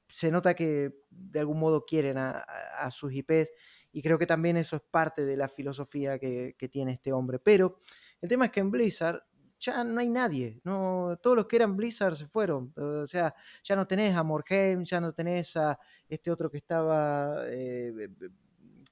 [0.09, 2.43] se nota que de algún modo quieren a,
[2.89, 3.51] sus IPs
[3.91, 7.37] y creo que también eso es parte de la filosofía que, tiene este hombre.
[7.37, 7.77] Pero
[8.21, 9.21] el tema es que en Blizzard
[9.59, 13.75] ya no hay nadie, no, todos los que eran Blizzard se fueron, o sea, ya
[13.75, 15.77] no tenés a Morheim, ya no tenés a
[16.07, 17.43] este otro que estaba...
[17.47, 18.09] Eh,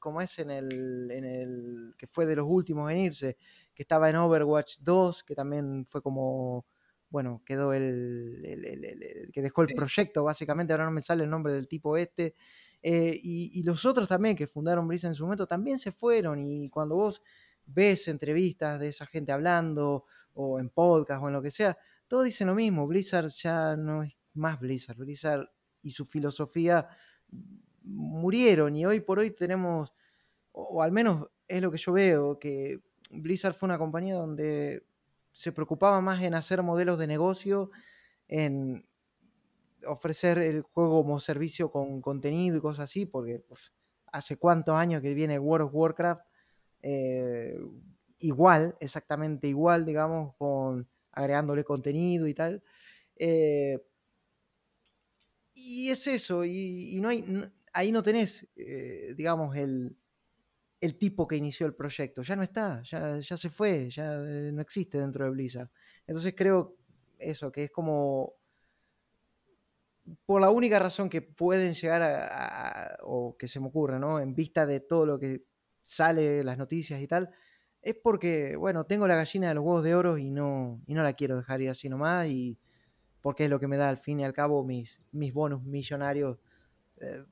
[0.06, 3.38] como es en el, en el que fue de los últimos en irse,
[3.74, 6.68] que estaba en Overwatch 2, que también fue como,
[7.10, 11.68] bueno, quedó el, que dejó el proyecto, básicamente, ahora no me sale el nombre del
[11.68, 12.36] tipo este,
[12.84, 16.70] eh, y, los otros también que fundaron Blizzard en su momento también se fueron, y
[16.70, 17.24] cuando vos
[17.66, 20.06] ves entrevistas de esa gente hablando,
[20.36, 21.78] o en podcast, o en lo que sea,
[22.08, 25.50] todos dicen lo mismo, Blizzard ya no es más Blizzard, Blizzard
[25.82, 26.88] y su filosofía
[27.84, 29.94] murieron y hoy por hoy tenemos,
[30.52, 32.82] o, al menos es lo que yo veo, que
[33.12, 34.86] Blizzard fue una compañía donde
[35.32, 37.72] se preocupaba más en hacer modelos de negocio,
[38.28, 38.88] en
[39.88, 43.46] ofrecer el juego como servicio con contenido y cosas así, porque
[44.12, 46.26] hace cuántos años que viene World of Warcraft
[46.88, 47.58] eh,
[48.20, 52.64] igual, exactamente igual, digamos, con agregándole contenido y tal.
[53.16, 53.82] Eh,
[55.56, 57.26] y es eso, y, no hay,
[57.74, 59.98] ahí no tenés, eh, digamos, el,
[61.00, 62.22] tipo que inició el proyecto.
[62.22, 65.72] Ya no está, ya, ya se fue, ya no existe dentro de Blizzard.
[66.06, 66.78] Entonces creo
[67.18, 68.36] eso, que es como
[70.28, 74.20] por la única razón que pueden llegar a, o que se me ocurre, ¿no?
[74.20, 75.46] En vista de todo lo que
[75.86, 77.30] sale, las noticias y tal,
[77.82, 81.04] es porque, bueno, tengo la gallina de los huevos de oro y no, y no
[81.04, 82.58] la quiero dejar ir así nomás y
[83.22, 86.38] porque es lo que me da al fin y al cabo mis, mis bonos millonarios
[87.00, 87.24] eh,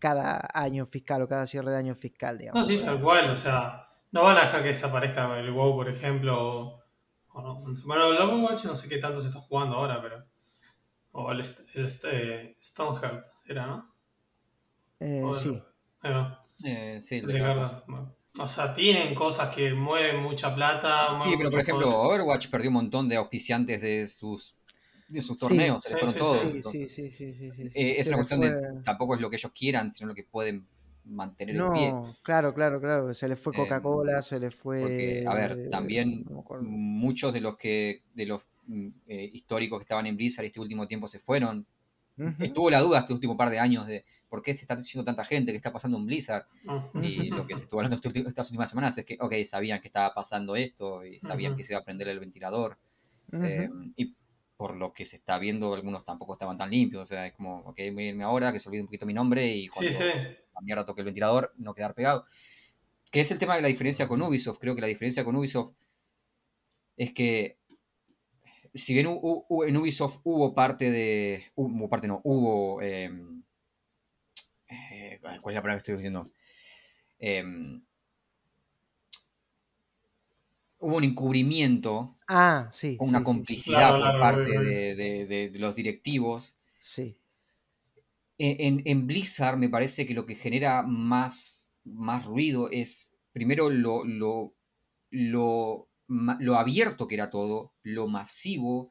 [0.00, 2.60] cada año fiscal o cada cierre de año fiscal, digamos.
[2.60, 5.88] No, sí, tal cual, o sea, no van a dejar que desaparezca el WoW, por
[5.88, 6.82] ejemplo,
[7.32, 7.64] o, no.
[7.86, 10.24] Bueno, el Overwatch no sé qué tanto se está jugando ahora, pero...
[11.12, 13.94] O el, el, eh, Stoneheart era, ¿no?
[14.98, 15.62] Eh, sí.
[16.62, 17.22] Eh, sí,
[18.38, 21.18] O sea, tienen cosas que mueven mucha plata.
[21.20, 24.54] Sí, pero por ejemplo, Overwatch perdió un montón de auspiciantes de sus
[25.08, 26.74] de sus torneos, se les fueron todos.
[27.74, 30.66] es una cuestión de tampoco es lo que ellos quieran, sino lo que pueden
[31.04, 31.94] mantener en pie.
[32.22, 33.14] Claro, claro, claro.
[33.14, 34.80] Se les fue em, Coca-Cola, se les fue.
[34.80, 36.24] Porque, a ver, también
[36.62, 40.86] muchos de los que, de los mm, eh, históricos que estaban en Blizzard este último
[40.86, 41.66] tiempo se fueron.
[42.38, 45.24] Estuvo la duda este último par de años de por qué se está diciendo tanta
[45.24, 46.46] gente que está pasando en Blizzard.
[47.02, 50.14] Y lo que se estuvo hablando estas últimas semanas es que, ok, sabían que estaba
[50.14, 52.78] pasando esto y sabían que se iba a prender el ventilador.
[53.32, 54.14] Em, y
[54.56, 57.02] por lo que se está viendo, algunos tampoco estaban tan limpios.
[57.02, 59.14] O sea, es como, ok, voy a irme ahora, que se olvide un poquito mi
[59.14, 60.32] nombre y cuando Sí, sí.
[60.54, 62.24] la mierda toque el ventilador, no quedar pegado.
[63.10, 64.58] Que es el tema de la diferencia con Ubisoft.
[64.58, 65.72] Creo que la diferencia con Ubisoft
[66.96, 67.58] es que
[68.74, 71.44] si bien en Ubisoft hubo parte de.
[71.54, 72.82] Hubo parte, no, hubo.
[72.82, 73.42] em,
[74.68, 76.24] eh, ¿Cuál es la palabra que estoy diciendo?
[77.18, 77.82] Em,
[80.78, 82.96] hubo un encubrimiento Ah, sí.
[83.00, 84.64] una sí, sí, complicidad Claro, por claro, parte claro.
[84.66, 86.56] de, de- de- de los directivos.
[86.80, 87.16] Sí.
[88.38, 93.70] En, en- en Blizzard me parece que lo que genera más, más ruido es, primero,
[93.70, 94.54] lo, lo,
[96.08, 98.90] lo abierto que era todo, lo masivo,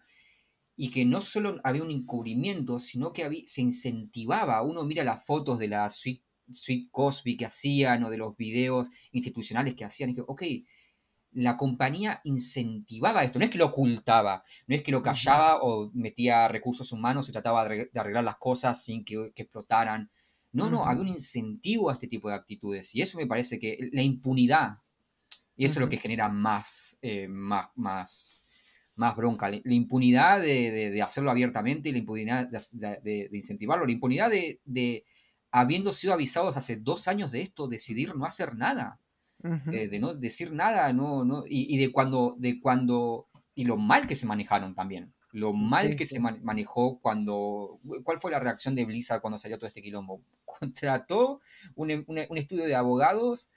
[0.75, 4.61] y que no solo había un encubrimiento, sino que había- se incentivaba.
[4.63, 8.89] Uno mira las fotos de la suite, suite Cosby que hacían o de los videos
[9.11, 10.43] institucionales que hacían, y que, ok,
[11.31, 15.89] la compañía incentivaba esto, no es que lo ocultaba, no es que lo callaba o
[15.93, 20.11] metía recursos humanos y trataba de arreg- de arreglar las cosas sin que, que explotaran.
[20.51, 23.77] No, no, había un incentivo a este tipo de actitudes y eso me parece que
[23.91, 24.77] la impunidad,
[25.55, 28.43] y eso es lo que genera más, eh, más, más,
[28.95, 33.85] más bronca, la, la impunidad de, de- de hacerlo abiertamente y la impunidad de, incentivarlo,
[33.85, 35.05] la impunidad de,
[35.51, 38.99] habiendo sido avisados hace dos años de esto, decidir no hacer nada.
[39.69, 43.77] Eh, de no decir nada, no, no, y, y de cuando, de cuando, y lo
[43.77, 46.15] mal que se manejaron también, lo mal Sí, que sí.
[46.15, 50.21] se man- manejó cuando, ¿cuál fue la reacción de Blizzard cuando salió todo este quilombo?
[50.45, 51.41] Contrató
[51.75, 53.51] un, em- un- un estudio de abogados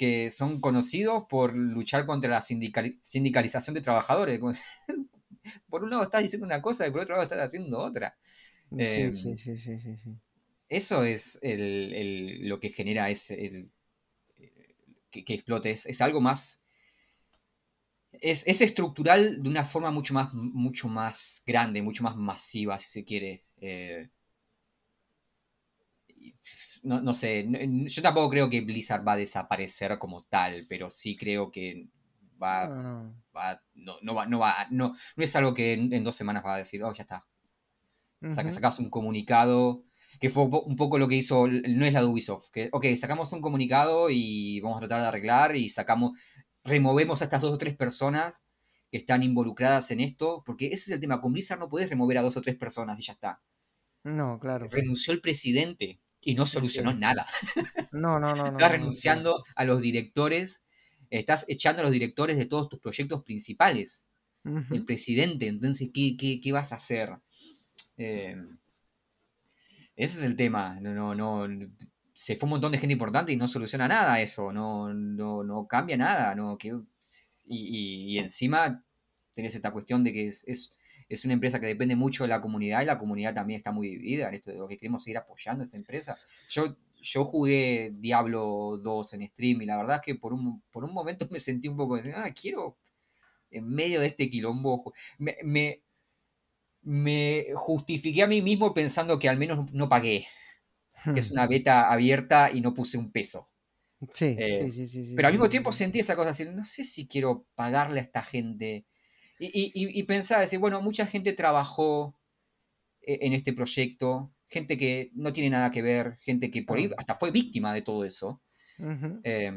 [0.00, 4.40] que son conocidos por luchar contra la sindicali- sindicalización de trabajadores.
[5.70, 8.16] Por un lado estás diciendo una cosa y por otro lado estás haciendo otra.
[8.88, 10.10] Sí, em, sí, sí, sí, sí, sí.
[10.70, 13.70] Eso es el- el- lo que genera ese, el-
[15.10, 15.70] que, que explote.
[15.70, 16.62] Es, es algo más.
[18.20, 22.90] Es, es estructural de una forma mucho más, mucho más grande, mucho más masiva, si
[22.92, 23.44] se quiere.
[23.60, 24.08] Eh,
[26.82, 27.46] no, no sé,
[27.86, 31.88] yo tampoco creo que Blizzard va a desaparecer como tal, pero sí creo que
[32.42, 36.04] va, No, va- no, no va, no va, no, no es algo que en, en
[36.04, 37.26] dos semanas va a decir, oh, ya está,
[38.28, 39.84] sacas un comunicado,
[40.20, 43.32] que fue un poco lo que hizo, no es la de Ubisoft, que, ok, sacamos
[43.32, 46.18] un comunicado y vamos a tratar de arreglar y sacamos,
[46.64, 48.44] removemos a estas dos o tres personas
[48.90, 52.18] que están involucradas en esto, porque ese es el tema, con Blizzard no puedes remover
[52.18, 53.40] a dos o tres personas y ya está.
[54.04, 54.68] No, claro.
[54.70, 56.98] Renunció el presidente y no solucionó Sí.
[56.98, 57.26] nada.
[57.92, 58.50] No, no, no.
[58.52, 60.64] no, Estás no, renunciando a los directores,
[61.10, 64.06] estás echando a los directores de todos tus proyectos principales.
[64.70, 67.18] el presidente, entonces, ¿qué, qué, qué vas a hacer?
[67.98, 68.36] Eh,
[69.96, 71.68] ese es el tema, no, no, no,
[72.14, 75.66] se fue un montón de gente importante y no soluciona nada eso, no, no, no
[75.66, 76.68] cambia nada, no, que,
[77.46, 78.84] y, y- y encima
[79.34, 80.72] tenés esta cuestión de que es, es,
[81.10, 83.88] es una empresa que depende mucho de la comunidad y la comunidad también está muy
[83.90, 86.16] dividida en esto de que queremos seguir apoyando a esta empresa.
[86.48, 90.84] Yo, yo jugué Diablo 2 en stream y la verdad es que por un, por
[90.84, 92.78] un momento me sentí un poco de, ah, quiero
[93.50, 94.92] en medio de este quilombo.
[95.18, 95.82] Me, me,
[96.82, 100.28] me justifiqué a mí mismo pensando que al menos no pagué,
[101.12, 103.48] que es una beta abierta y no puse un peso.
[104.12, 106.84] Sí, eh, sí, sí, sí, Pero al mismo tiempo sentí esa cosa así, no sé
[106.84, 108.86] si quiero pagarle a esta gente.
[109.40, 112.14] Y, y, y- decir, bueno, mucha gente trabajó
[113.00, 116.90] e- en este proyecto, gente que no tiene nada que ver, gente que por ahí
[116.96, 118.42] hasta fue víctima de todo eso.
[119.24, 119.50] Eh,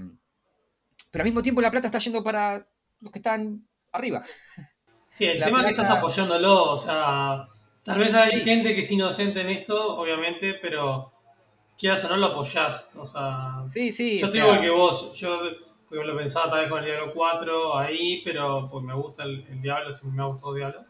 [1.11, 2.68] pero al mismo tiempo la plata está yendo para
[3.01, 4.23] los que están arriba.
[5.10, 7.43] Sí, el La tema es que estás apoyándolo, o sea,
[7.85, 11.11] tal vez hay gente que es inocente en esto, obviamente, pero
[11.77, 14.18] quieras o no lo apoyás, o sea, Sí, sí.
[14.18, 15.41] yo o estoy sea, igual que vos, yo
[15.94, 19.45] porque lo pensaba tal vez con el Diablo 4 ahí, pero pues me gusta el,
[19.49, 20.86] el Diablo, siempre me ha gustado Diablo,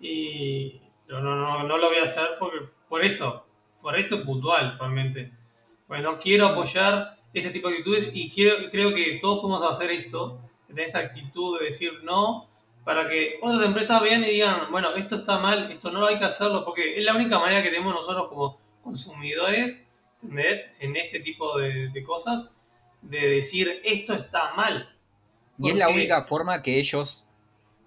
[0.00, 2.58] y pero no, no, no lo voy a hacer porque,
[2.88, 3.46] por esto,
[3.80, 5.32] por esto puntual, realmente,
[5.86, 9.90] pues no quiero apoyar este tipo de actitudes y quiero, creo que todos podemos hacer
[9.90, 12.46] esto, tener esta actitud de decir no,
[12.84, 16.24] para que otras empresas vean y digan, bueno, esto está mal, esto no hay que
[16.24, 19.88] hacerlo, porque es la única manera que tenemos nosotros como consumidores,
[20.22, 20.70] ¿entendés?
[20.80, 22.53] En este tipo de, de cosas,
[23.10, 24.88] de decir, esto está mal.
[25.58, 27.26] Y es la única forma que ellos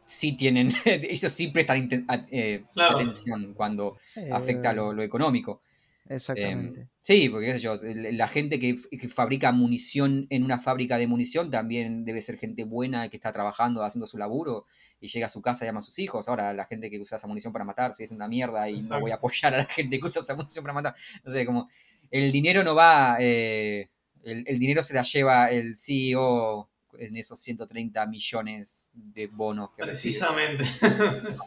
[0.05, 1.87] sí tienen, ellos sí prestan
[2.31, 2.95] eh, Claro.
[2.95, 3.97] atención cuando
[4.31, 5.61] afecta lo, lo económico.
[6.09, 6.81] Exactamente.
[6.81, 10.57] Eh, sí, porque qué sé yo, el- la gente que, que fabrica munición en una
[10.57, 14.63] fábrica de munición también debe ser gente buena que está trabajando, haciendo su laburo
[15.01, 16.29] y llega a su casa y llama a sus hijos.
[16.29, 19.01] Ahora, la gente que usa esa munición para matar, si es una mierda y no
[19.01, 20.95] voy a apoyar a la gente que usa esa munición para matar.
[21.25, 21.67] No sé, como
[22.09, 23.89] el dinero no va, eh,
[24.27, 29.83] el, el dinero se la lleva el CEO en esos 130 millones de bonos que.
[29.83, 30.63] Precisamente.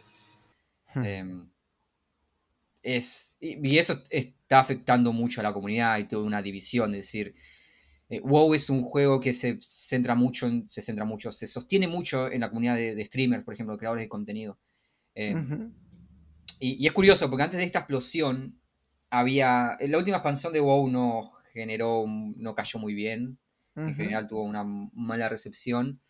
[0.92, 1.48] Em,
[2.82, 7.32] es, y, eso está afectando mucho a la comunidad y toda una división, es decir,
[8.08, 11.86] eh, WoW es un juego que se centra mucho, en, se centra mucho, se sostiene
[11.86, 14.58] mucho en la comunidad de, streamers, por ejemplo, creadores de contenido.
[15.14, 15.72] Em,
[16.58, 18.60] y, es curioso, porque antes de esta explosión,
[19.10, 19.76] había.
[19.80, 23.38] La última expansión de WoW no generó, no cayó muy bien.
[23.76, 26.00] En general tuvo una mala recepción.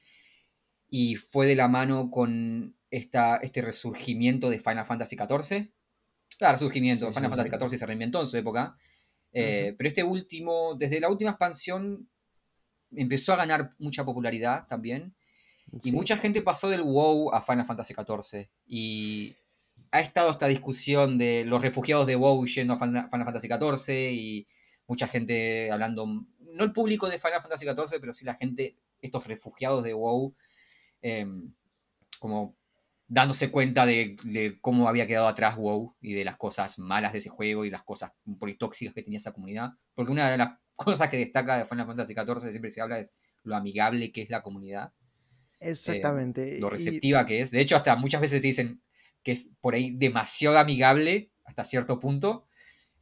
[0.89, 5.71] Y fue de la mano con esta, este resurgimiento de Final Fantasy XIV.
[6.39, 7.13] Claro, resurgimiento.
[7.13, 8.77] Final Fantasy XIV se reinventó en su época.
[9.33, 12.09] Eh, pero este último, desde la última expansión,
[12.93, 15.15] empezó a ganar mucha popularidad también.
[15.85, 18.49] Y mucha gente pasó del WoW a Final Fantasy XIV.
[18.67, 19.37] Y
[19.93, 24.47] ha estado esta discusión de los refugiados de WoW yendo a Final Fantasy XIV y
[24.91, 29.25] mucha gente hablando, no el público de Final Fantasy XIV, pero sí la gente, estos
[29.29, 30.35] refugiados de WoW,
[31.01, 31.55] em,
[32.19, 32.57] como
[33.07, 34.17] dándose cuenta de,
[34.61, 37.85] cómo había quedado atrás WoW y de las cosas malas de ese juego y las
[37.85, 39.71] cosas un tóxicas que tenía esa comunidad.
[39.95, 43.13] Porque una de las cosas que destaca de Final Fantasy XIV siempre se habla es
[43.45, 44.93] lo amigable que es la comunidad.
[45.61, 46.59] Exactamente.
[46.59, 47.53] lo receptiva que es.
[47.53, 48.83] De hecho, hasta muchas veces te dicen,
[49.23, 52.49] que es por ahí demasiado amigable hasta cierto punto.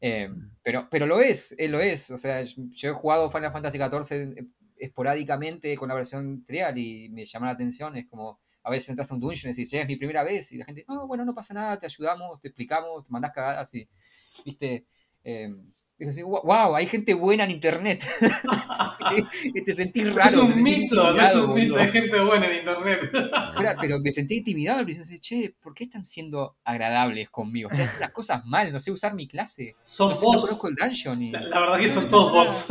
[0.01, 0.29] Eh,
[0.63, 2.11] pero, pero lo es, eh, lo es.
[2.11, 4.47] O sea, yo he jugado Final Fantasy XIV
[4.77, 7.97] esporádicamente con la versión trial y me llama la atención.
[7.97, 10.59] Es como, a veces entras a un dungeon y dices, es mi primera vez, y
[10.59, 13.89] la gente, no, bueno, no pasa nada, te ayudamos, te explicamos, te mandás cagadas y,
[14.45, 14.87] viste.
[15.25, 15.55] Eh,
[16.25, 18.05] wow, hay gente buena en internet.
[19.55, 20.43] y te sentís raro.
[20.45, 23.11] Es un mito, es un mito, hay gente buena en internet.
[23.81, 25.19] pero me sentí intimidado al principio.
[25.21, 27.69] che, ¿por qué están siendo agradables conmigo?
[27.69, 29.75] Están haciendo las cosas mal, no sé usar mi clase.
[29.85, 30.23] Son no bots.
[30.23, 31.33] no conozco el dungeon.
[31.33, 32.69] La, verdad que son todos bots.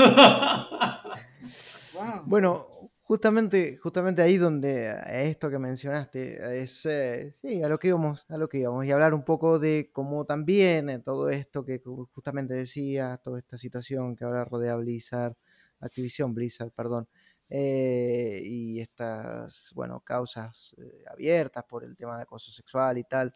[1.94, 2.24] wow.
[2.26, 2.68] Bueno,
[3.10, 8.36] Justamente, justamente ahí donde esto que mencionaste es eh, sí, a lo que íbamos, a
[8.36, 11.82] lo que íbamos, y hablar un poco de cómo también eh, todo esto que
[12.14, 15.38] justamente decía, toda esta situación que ahora rodea Blizzard,
[15.80, 17.08] Activision Blizzard, perdón,
[17.50, 20.76] eh, y estas, bueno, causas
[21.10, 23.34] abiertas por el tema de acoso sexual y tal,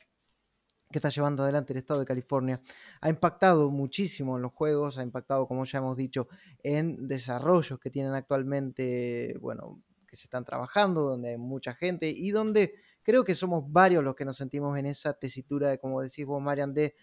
[0.91, 2.61] que está llevando adelante el estado de California
[2.99, 6.27] ha impactado muchísimo en los juegos, ha impactado, como ya hemos dicho,
[6.63, 12.31] en desarrollos que tienen actualmente, bueno, que se están trabajando, donde hay mucha gente y
[12.31, 16.25] donde creo que somos varios los que nos sentimos en esa tesitura de, como decís
[16.25, 16.95] vos, Marian, de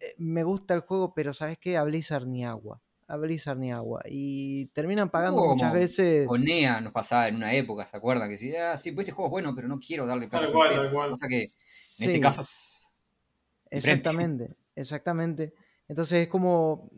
[0.00, 1.76] eh, me gusta el juego, pero ¿sabes qué?
[1.76, 2.80] A Blizzard ni agua.
[3.06, 4.02] A Blizzard ni agua.
[4.06, 6.26] Y terminan pagando muchas veces.
[6.26, 8.30] Con NEA nos pasaba en una época, ¿se acuerdan?
[8.30, 10.48] Que si, ah, sí, pues este juego es bueno, pero no quiero darle plata.
[10.48, 12.42] O sea que en este caso
[13.70, 15.54] Exactamente, exactamente.
[15.88, 16.90] Entonces es como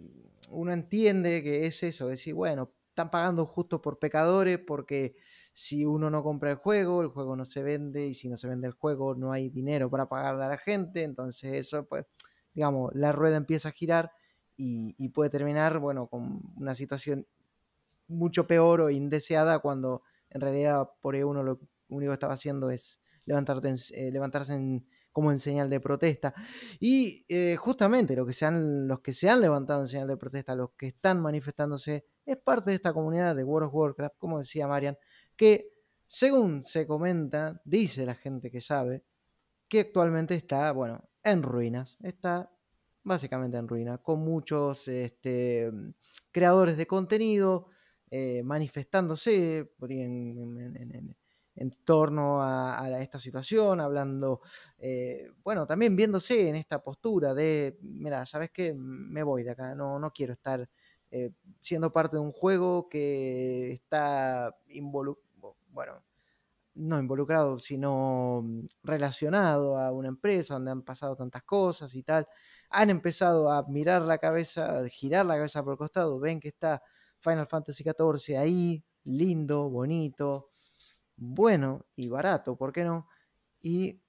[0.50, 5.16] uno entiende que es eso, decir, bueno, están pagando justo por pecadores porque
[5.52, 8.48] si uno no compra el juego, el juego no se vende y si no se
[8.48, 12.06] vende el juego no hay dinero para pagarle a la gente, entonces eso pues,
[12.54, 14.12] digamos, la rueda empieza a girar
[14.58, 17.26] y, puede terminar, bueno, con una situación
[18.08, 22.70] mucho peor o indeseada cuando en realidad por ahí uno lo único que estaba haciendo
[22.70, 24.86] es levantarte eh, levantarse en,
[25.16, 26.34] como en señal de protesta.
[26.78, 30.54] Y eh, justamente lo que se los que se han levantado en señal de protesta,
[30.54, 34.68] los que están manifestándose, es parte de esta comunidad de World of Warcraft, como decía
[34.68, 34.98] Marian,
[35.34, 35.70] que
[36.06, 39.04] según se comenta, dice la gente que sabe,
[39.68, 42.52] que actualmente está, bueno, en ruinas, está
[43.02, 45.72] básicamente en ruina, con muchos este,
[46.30, 47.68] creadores de contenido
[48.10, 51.16] eh, manifestándose por en, en
[51.84, 54.40] torno a, esta situación, hablando,
[54.78, 58.74] eh, bueno, también viéndose en esta postura de, mira, ¿sabes qué?
[58.74, 60.68] Me voy de acá, no, no quiero estar
[61.10, 61.30] eh,
[61.60, 66.02] siendo parte de un juego que está involucrado, bueno,
[66.74, 68.44] no involucrado, sino
[68.82, 72.26] relacionado a una empresa donde han pasado tantas cosas y tal.
[72.70, 76.48] Han empezado a mirar la cabeza, a girar la cabeza por el costado, ven que
[76.48, 76.82] está
[77.20, 80.50] Final Fantasy XIV ahí, lindo, bonito,
[81.16, 83.08] bueno y barato, ¿por qué no?
[83.62, 84.00] Y,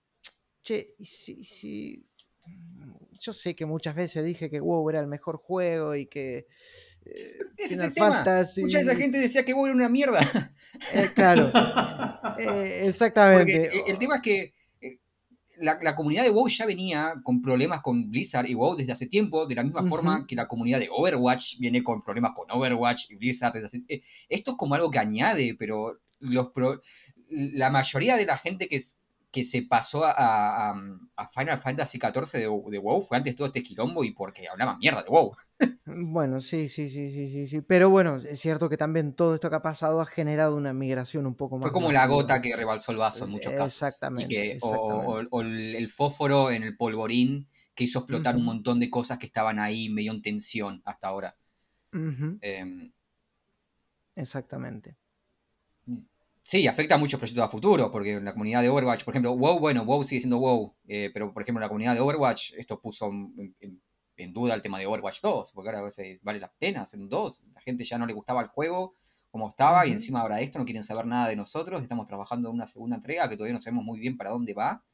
[0.61, 2.05] che, si,
[3.19, 6.47] yo sé que muchas veces dije que WoW era el mejor juego y que...
[7.05, 8.23] Eh, es el tema.
[8.57, 10.19] Mucha de esa gente decía que WoW era una mierda.
[10.93, 11.51] Eh, claro,
[12.39, 13.71] eh, exactamente.
[13.89, 14.53] el tema es que
[15.59, 19.47] la, comunidad de WoW ya venía con problemas con Blizzard y WoW desde hace tiempo,
[19.47, 23.15] de la misma forma que la comunidad de Overwatch viene con problemas con Overwatch y
[23.15, 24.03] Blizzard desde hace...
[24.29, 26.51] Esto es como algo que añade, pero los
[27.29, 28.79] la mayoría de la gente que,
[29.31, 33.47] que se pasó a, a, Final Fantasy XIV de, de, WoW fue antes de todo
[33.47, 35.35] este quilombo y porque hablaban mierda de WoW.
[35.85, 37.61] Bueno, sí, sí, sí, sí, sí, sí.
[37.61, 41.25] Pero bueno, es cierto que también todo esto que ha pasado ha generado una migración
[41.25, 41.61] un poco más.
[41.63, 43.81] Fue como la gota que rebalsó el vaso en muchos casos.
[43.83, 44.57] Exactamente.
[44.61, 49.59] O, el fósforo en el polvorín que hizo explotar un montón de cosas que estaban
[49.59, 51.37] ahí medio en tensión hasta ahora.
[51.93, 52.91] Em,
[54.15, 54.97] Exactamente.
[56.47, 59.33] Sí, afecta a muchos proyectos a futuro, porque en la comunidad de Overwatch, por ejemplo,
[59.33, 62.53] WoW, bueno, WoW sigue siendo WoW, eh, pero por ejemplo en la comunidad de Overwatch
[62.53, 66.49] esto puso en, duda el tema de Overwatch 2, porque ahora a veces vale la
[66.57, 68.93] pena hacer un 2, la gente ya no le gustaba el juego
[69.29, 72.55] como estaba y encima ahora esto no quieren saber nada de nosotros, estamos trabajando en
[72.55, 74.85] una segunda entrega que todavía no sabemos muy bien para dónde va.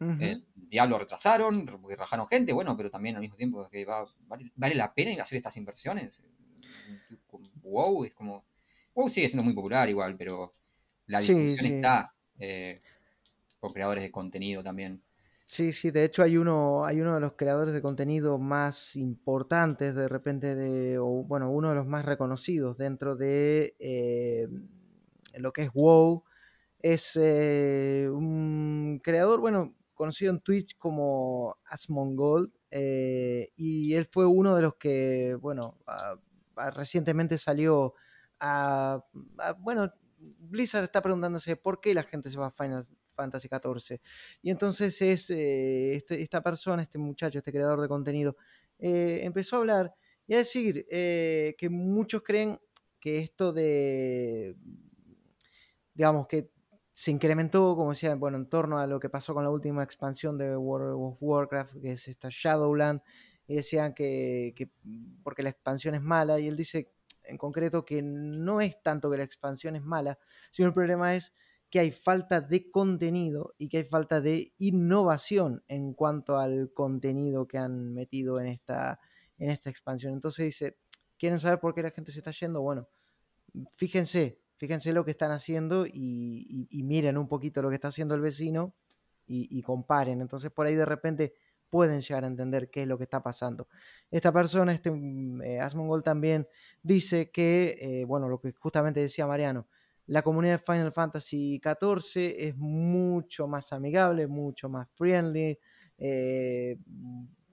[0.00, 1.66] Eh, ya lo retrasaron,
[1.98, 3.84] rajaron gente, bueno, pero también al mismo tiempo que
[4.56, 6.24] vale, la pena hacer estas inversiones.
[7.56, 8.46] WoW es como...
[8.94, 10.50] WoW sigue siendo muy popular igual, pero
[11.12, 12.80] la discusión está eh,
[13.60, 15.02] por creadores de contenido también.
[15.44, 19.94] Sí, sí, de hecho hay uno, hay uno de los creadores de contenido más importantes
[19.94, 24.48] de repente de, o bueno, uno de los más reconocidos dentro de eh,
[25.34, 26.24] lo que es WoW.
[26.78, 34.62] Es eh, un creador, bueno, conocido en Twitch como Asmongold, y él fue uno de
[34.62, 35.78] los que, bueno,
[36.74, 37.94] recientemente salió
[38.40, 39.04] a,
[39.60, 39.92] bueno,
[40.38, 44.00] Blizzard está preguntándose por qué la gente se va a Final Fantasy XIV.
[44.42, 48.36] Y entonces es eh, este, esta persona, este muchacho, este creador de contenido,
[48.78, 49.94] eh, empezó a hablar
[50.26, 52.58] y a decir eh, que muchos creen
[53.00, 54.56] que esto de,
[55.94, 56.50] digamos, que
[56.92, 60.38] se incrementó, como decía, bueno, en torno a lo que pasó con la última expansión
[60.38, 63.00] de World of Warcraft, que es esta Shadowland,
[63.46, 64.70] y decían que, que
[65.22, 66.92] porque la expansión es mala, y él dice
[67.24, 70.18] en concreto que no es tanto que la expansión es mala,
[70.50, 71.32] sino el problema es
[71.72, 77.48] que hay falta de contenido y que hay falta de innovación en cuanto al contenido
[77.48, 79.00] que han metido en esta,
[79.38, 80.12] en esta expansión.
[80.12, 80.76] Entonces dice,
[81.18, 82.60] ¿quieren saber por qué la gente se está yendo?
[82.60, 82.88] Bueno,
[83.76, 88.20] fíjense, fíjense lo que están haciendo y, miren un poquito lo que está haciendo el
[88.20, 88.74] vecino
[89.26, 90.20] y, y comparen.
[90.20, 91.32] Entonces por ahí de repente
[91.72, 93.66] pueden llegar a entender qué es lo que está pasando.
[94.10, 96.46] Esta persona, este mm, eh, Asmongold también
[96.82, 99.66] dice que, eh, bueno, lo que justamente decía Mariano,
[100.04, 105.58] la comunidad de Final Fantasy XIV es mucho más amigable, mucho más friendly,
[105.96, 106.76] eh,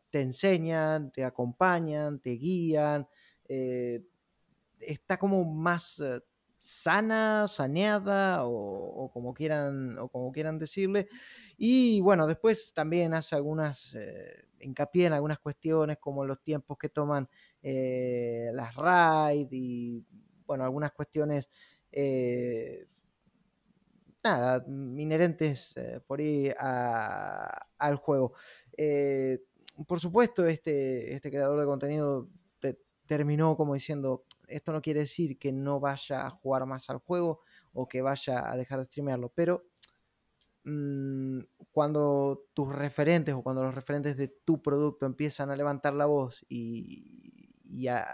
[0.10, 3.08] te enseñan, te acompañan, te guían,
[4.82, 6.04] está como más
[6.60, 11.08] sana, saneada o, como quieran, o como quieran decirle.
[11.58, 16.90] Y bueno, después también hace algunas, eh, hincapié en algunas cuestiones como los tiempos que
[16.90, 17.30] toman
[17.64, 20.06] eh, las raids y
[20.46, 21.50] bueno, algunas cuestiones,
[21.92, 22.88] eh,
[24.24, 25.76] nada, inherentes
[26.06, 28.34] por ahí al juego.
[29.88, 32.28] por supuesto, este, este creador de contenido
[33.10, 37.42] terminó como diciendo, esto no quiere decir que no vaya a jugar más al juego
[37.74, 39.66] o que vaya a dejar de streamearlo, pero
[40.64, 41.40] mm,
[41.72, 46.46] cuando tus referentes o cuando los referentes de tu producto empiezan a levantar la voz
[46.50, 48.06] y, y a,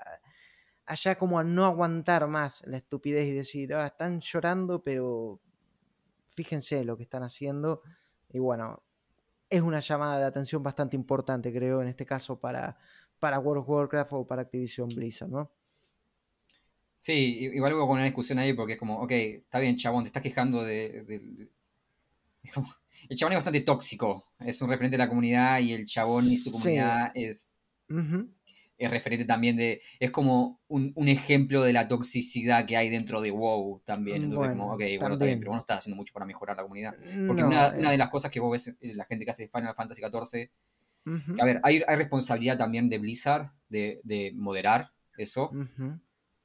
[0.86, 5.42] allá como a no aguantar más la estupidez y decir, ah, están llorando, pero
[6.28, 7.82] fíjense lo que están haciendo.
[8.30, 8.84] Y bueno,
[9.50, 12.78] es una llamada de atención bastante importante, creo, en este caso para,
[13.20, 15.52] para World of Warcraft o para Activision Blizzard, ¿no?
[16.98, 20.24] Sí, igual hubo una discusión ahí porque es como, ok, está bien, chabón, te estás
[20.24, 21.06] quejando de...
[23.10, 26.38] el chabón es bastante tóxico, es un referente de la comunidad y el chabón y
[26.38, 27.56] su comunidad es,
[28.78, 29.82] es referente también de...
[30.00, 34.24] Es como un, ejemplo de la toxicidad que hay dentro de WoW también.
[34.24, 36.64] Entonces, como, ok, bueno, está bien, pero vos no estás haciendo mucho para mejorar la
[36.64, 36.96] comunidad.
[37.28, 40.02] Porque una, una, de las cosas que vos ves la gente que hace Final Fantasy
[40.02, 40.50] XIV...
[41.40, 45.52] A ver, hay, hay, responsabilidad también de Blizzard de, de moderar eso.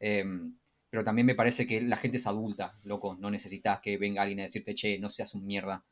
[0.00, 0.56] Em,
[0.88, 3.16] pero también me parece que la gente es adulta, loco.
[3.20, 5.84] No necesitas que venga alguien a decirte, che, no seas un mierda.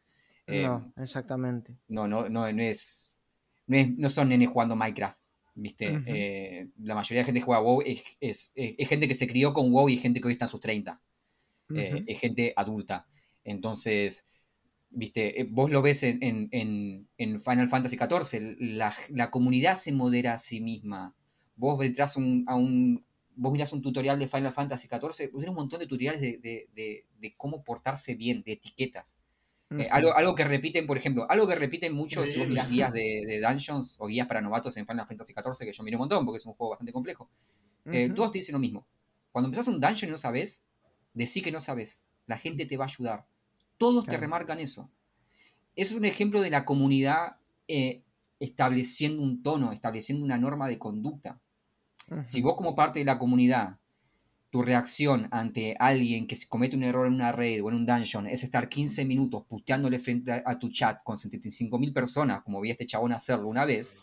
[0.46, 1.76] no, em, exactamente.
[1.86, 3.20] No, no, no, no es,
[3.66, 5.18] no son nenes jugando Minecraft.
[5.54, 6.02] ¿Viste?
[6.06, 8.52] Eh, la mayoría de gente que juega WoW es, es,
[8.88, 11.00] gente que se crió con WoW y gente que hoy está en sus 30.
[11.74, 13.06] Eh, es gente adulta.
[13.42, 14.46] Entonces,
[14.90, 15.40] ¿viste?
[15.40, 20.34] Eh, vos lo ves en, en, en Final Fantasy XIV, la, la, comunidad se modera
[20.34, 21.14] a sí misma.
[21.56, 23.04] Vos vendrás a un,
[23.38, 27.62] vos mirás un tutorial de Final Fantasy XIV, pues un montón de tutoriales de, cómo
[27.62, 29.16] portarse bien, de etiquetas.
[29.70, 33.40] Eh, algo, que repiten, por ejemplo, algo que repiten mucho si vos mirás guías de,
[33.46, 36.38] dungeons o guías para novatos en Final Fantasy XIV, que yo miro un montón porque
[36.38, 37.30] es un juego bastante complejo.
[37.86, 38.86] Eh, todos te dicen lo mismo.
[39.30, 40.64] Cuando empezás un dungeon y no sabes,
[41.14, 42.06] decí que no sabes.
[42.26, 43.26] La gente te va a ayudar.
[43.76, 44.90] Todos te remarcan eso.
[45.76, 47.36] eso es un ejemplo de la comunidad
[47.68, 48.02] eh,
[48.40, 51.40] estableciendo un tono, estableciendo una norma de conducta.
[52.24, 53.76] Si vos como parte de la comunidad,
[54.50, 57.86] tu reacción ante alguien que se comete un error en una red o en un
[57.86, 62.70] dungeon es estar 15 minutos puteándole frente a, tu chat con 75.000 personas, como vi
[62.70, 63.98] a este chabón hacerlo una vez,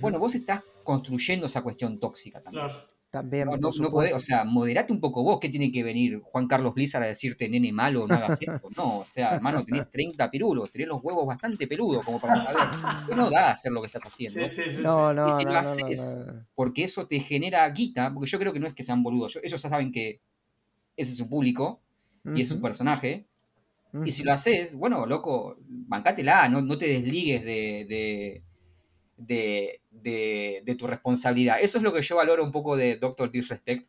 [0.00, 2.66] bueno, vos estás construyendo esa cuestión tóxica también.
[3.14, 5.38] También, no, no, podés, o sea, moderate un poco vos.
[5.38, 8.68] ¿Qué tiene que venir Juan Carlos Blizzard a decirte, nene malo, no hagas esto?
[8.76, 13.16] No, o sea, hermano, tenés 30 pirulos, tenés los huevos bastante peludos como para saber.
[13.16, 14.40] No da hacer lo que estás haciendo.
[14.82, 16.20] no, no, y si lo haces
[16.56, 19.62] porque eso te genera guita, porque yo creo que no es que sean boludos, ellos
[19.62, 20.20] ya saben que
[20.96, 21.80] ese es su público
[22.34, 23.26] y es su personaje.
[24.04, 28.42] Y si lo haces, bueno, loco, bancátela, no, no te desligues de de,
[30.76, 31.58] tu responsabilidad.
[31.60, 33.86] Eso es lo que yo valoro un poco de Doctor Disrespect.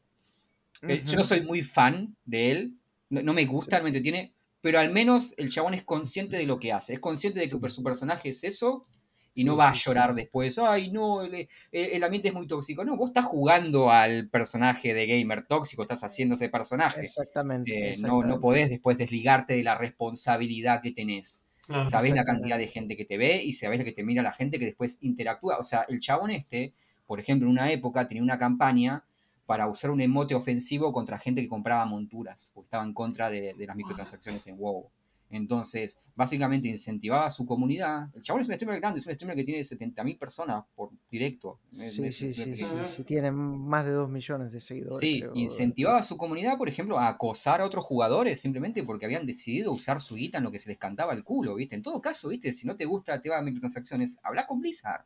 [0.82, 2.78] Yo no soy muy fan de él,
[3.10, 6.60] no, me gusta, no me entretiene, pero al menos el chabón es consciente de lo
[6.60, 8.86] que hace, es consciente de que su personaje es eso
[9.34, 12.86] y no va a llorar después, ay no, el, ambiente es muy tóxico.
[12.86, 17.02] No, vos estás jugando al personaje de gamer tóxico, estás haciendo ese personaje.
[17.02, 17.92] Exactamente.
[17.92, 21.46] Eh, no, no podés después desligarte de la responsabilidad que tenés.
[21.86, 24.34] Sabés la cantidad de gente que te ve y sabés la que te mira la
[24.34, 25.58] gente que después interactúa.
[25.58, 26.74] O sea, el chabón este,
[27.08, 29.04] por ejemplo, en una época tenía una campaña
[29.46, 33.54] para usar un emote ofensivo contra gente que compraba monturas, porque estaba en contra de,
[33.54, 34.90] de las microtransacciones en WoW.
[35.30, 38.10] Entonces, básicamente incentivaba a su comunidad.
[38.14, 41.60] El chabón es un streamer grande, es un streamer que tiene 70.000 personas por directo.
[41.72, 45.00] Sí, sí, sí, sí, tiene más de 2 millones de seguidores.
[45.00, 49.26] Sí, incentivaba a su comunidad, por ejemplo, a acosar a otros jugadores simplemente porque habían
[49.26, 51.76] decidido usar su guita en lo que se les cantaba el culo, ¿viste?
[51.76, 52.52] En todo caso, ¿viste?
[52.54, 55.06] Si no te gusta el tema de microtransacciones, habla con Blizzard,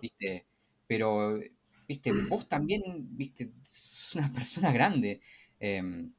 [0.00, 0.44] ¿viste?
[0.86, 1.38] Pero,
[1.86, 2.12] ¿viste?
[2.28, 2.82] Vos también,
[3.16, 3.52] ¿viste?
[3.62, 5.20] Sos una persona grande.
[5.60, 6.10] Eh,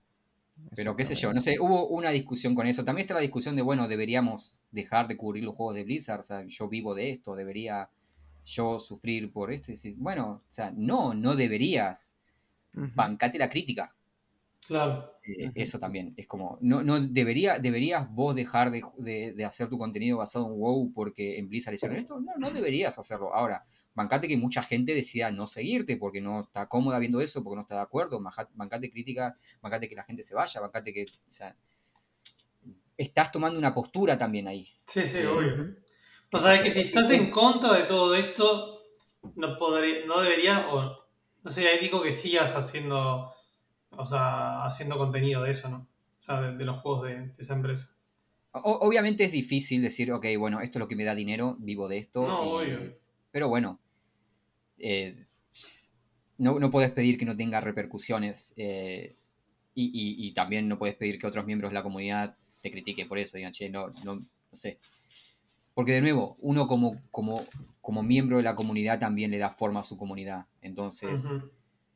[0.76, 2.84] pero qué sé yo, no sé, hubo una discusión con eso.
[2.84, 6.24] También está la discusión de, bueno, deberíamos dejar de cubrir los juegos de Blizzard, o
[6.24, 7.90] sea, yo vivo de esto, debería
[8.46, 9.72] yo sufrir por esto.
[9.72, 12.18] Y decir, bueno, o sea, no, no deberías.
[12.74, 13.96] Bancate la crítica.
[14.68, 15.14] Claro.
[15.26, 19.78] Eh, eso también, es como, no, no debería, deberías vos dejar de, de, hacer tu
[19.78, 22.20] contenido basado en WoW porque en Blizzard hicieron esto.
[22.20, 23.34] No, no deberías hacerlo.
[23.34, 23.64] Ahora,
[23.96, 27.62] bancate que mucha gente decida no seguirte porque no está cómoda viendo eso, porque no
[27.62, 28.22] está de acuerdo,
[28.54, 31.56] bancate crítica, bancate que la gente se vaya, bancate que, o sea,
[32.98, 34.68] estás tomando una postura también ahí.
[34.86, 35.76] Sí, sí, eh, obvio.
[36.32, 38.82] O sea, es que si estás en contra de todo esto,
[39.36, 41.06] no podré, no debería, o
[41.44, 43.32] no sería ético que sigas haciendo,
[43.92, 45.88] o sea, haciendo contenido de eso, ¿no?
[46.18, 47.96] O sea, de, los juegos de, esa empresa.
[48.52, 52.00] obviamente es difícil decir, ok, bueno, esto es lo que me da dinero, vivo de
[52.00, 52.26] esto.
[52.26, 52.80] No, obvio.
[53.32, 53.80] pero bueno,
[56.38, 59.16] no, no, puedes pedir que no tenga repercusiones eh,
[59.76, 63.38] y, también no puedes pedir que otros miembros de la comunidad te critiquen por eso,
[63.38, 64.20] digan, che, no, no,
[64.52, 64.78] sé.
[65.74, 67.44] Porque de nuevo, uno como, como,
[67.82, 70.46] como, miembro de la comunidad también le da forma a su comunidad.
[70.62, 71.36] Entonces,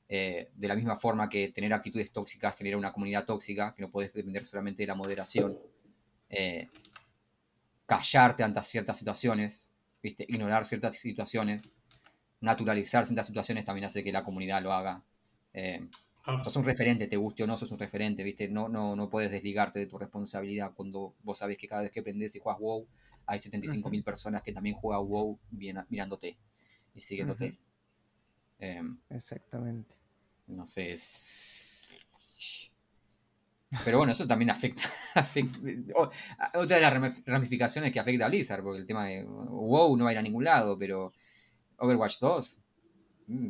[0.10, 3.92] eh, de la misma forma que tener actitudes tóxicas genera una comunidad tóxica, que no
[3.92, 5.58] puedes depender solamente de la moderación,
[6.30, 6.70] eh,
[7.86, 10.26] callarte ante ciertas situaciones, ¿viste?
[10.28, 11.74] ignorar ciertas situaciones,
[12.42, 15.04] naturalizar ciertas situaciones también hace que la comunidad lo haga.
[15.54, 15.88] Eh,
[16.44, 18.48] sos un referente, te guste o no, sos un referente, ¿viste?
[18.50, 22.02] No, no, no puedes desligarte de tu responsabilidad cuando vos sabes que cada vez que
[22.02, 22.88] aprendes y juegas WoW,
[23.26, 25.40] hay 75.000 personas que también juegan WoW
[25.90, 26.38] mirándote
[26.94, 27.58] y siguiéndote.
[28.60, 29.96] Em, Exactamente.
[30.48, 31.68] No sé, es...
[33.84, 34.84] Pero bueno, eso también afecta,
[36.54, 40.12] Otra de las ramificaciones que afecta a Blizzard, porque el tema de WoW no va
[40.12, 41.12] a ir a ningún lado, pero
[41.78, 42.60] Overwatch 2.
[43.28, 43.48] Mm,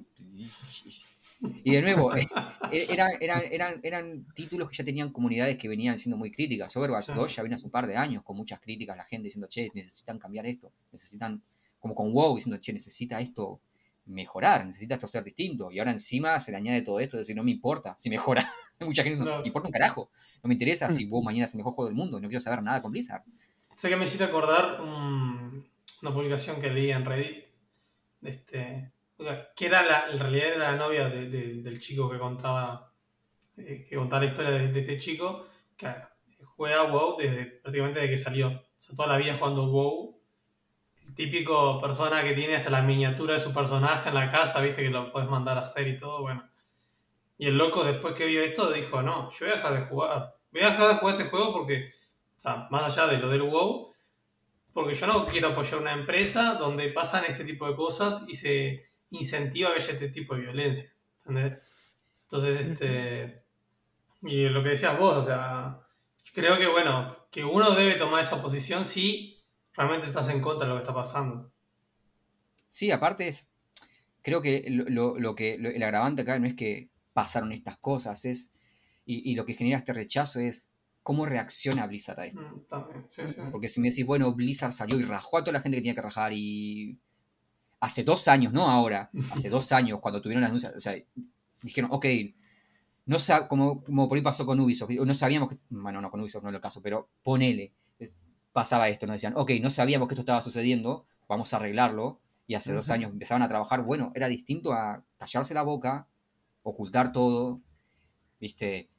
[1.64, 2.28] y de nuevo, eh,
[2.72, 2.88] eh,
[3.22, 6.76] eran, eran, títulos que ya tenían comunidades que venían siendo muy críticas.
[6.76, 9.48] Overwatch 2 ya viene hace un par de años con muchas críticas, la gente diciendo,
[9.48, 11.42] che, necesitan cambiar esto, necesitan,
[11.80, 13.60] como con WoW, diciendo, che, necesita esto
[14.06, 15.72] mejorar, necesita esto ser distinto.
[15.72, 18.52] Y ahora encima se le añade todo esto, es decir, no me importa si mejora.
[18.80, 20.10] Mucha gente no, me importa un carajo.
[20.44, 22.64] No me interesa si WoW mañana es el mejor juego del mundo, no quiero saber
[22.64, 23.24] nada con Blizzard.
[23.70, 27.47] Sé que me hiciste acordar una publicación que leí en Reddit
[28.28, 28.92] este,
[29.56, 32.94] que era la, en realidad era la novia del chico que contaba,
[33.58, 35.46] eh, que contaba la historia de, este chico,
[35.76, 35.88] que
[36.44, 38.50] juega WoW desde prácticamente desde que salió.
[38.50, 40.18] O sea, toda la vida jugando WoW.
[41.08, 44.84] El típico persona que tiene hasta la miniatura de su personaje en la casa, viste,
[44.84, 46.48] que lo puedes mandar a hacer y todo, bueno.
[47.38, 50.36] Y el loco después que vio esto dijo, no, yo voy a dejar de jugar.
[50.52, 51.92] Voy a dejar de jugar este juego porque,
[52.38, 53.87] o sea, más allá de lo del WoW,
[54.74, 58.84] porque yo no quiero apoyar una empresa donde pasan este tipo de cosas y se
[59.10, 60.92] incentiva que haya este tipo de violencia.
[61.26, 61.60] ¿entendés?
[62.24, 63.44] Entonces, este.
[64.24, 65.80] Y lo que decías vos, o sea,
[66.34, 69.44] creo que bueno, que uno debe tomar esa posición si
[69.74, 71.52] realmente estás en contra de lo que está pasando.
[72.68, 73.50] Sí, aparte es,
[74.24, 78.52] creo que lo, lo, que el agravante acá no es que pasaron estas cosas, es,
[79.06, 80.72] y, y, lo que genera este rechazo es
[81.08, 82.42] cómo reacciona Blizzard a esto.
[82.42, 83.40] Mm, también, sí, sí.
[83.50, 85.96] Porque si me decís, bueno, Blizzard salió y rajó a toda la gente que tenía
[85.96, 87.00] que rajar y
[87.80, 90.96] hace dos años, no ahora, hace dos años cuando tuvieron las anuncios, o sea,
[91.62, 92.06] dijeron, ok,
[93.06, 96.20] no sab como, como por ahí pasó con Ubisoft, no sabíamos que, bueno, no con
[96.20, 98.20] Ubisoft no es el caso, pero ponele, es,
[98.52, 102.56] pasaba esto, nos decían, ok, no sabíamos que esto estaba sucediendo, vamos a arreglarlo, y
[102.56, 106.10] hace dos años empezaban a trabajar, bueno, era distinto a tallarse la boca,
[106.64, 107.62] ocultar todo,
[108.42, 108.90] viste,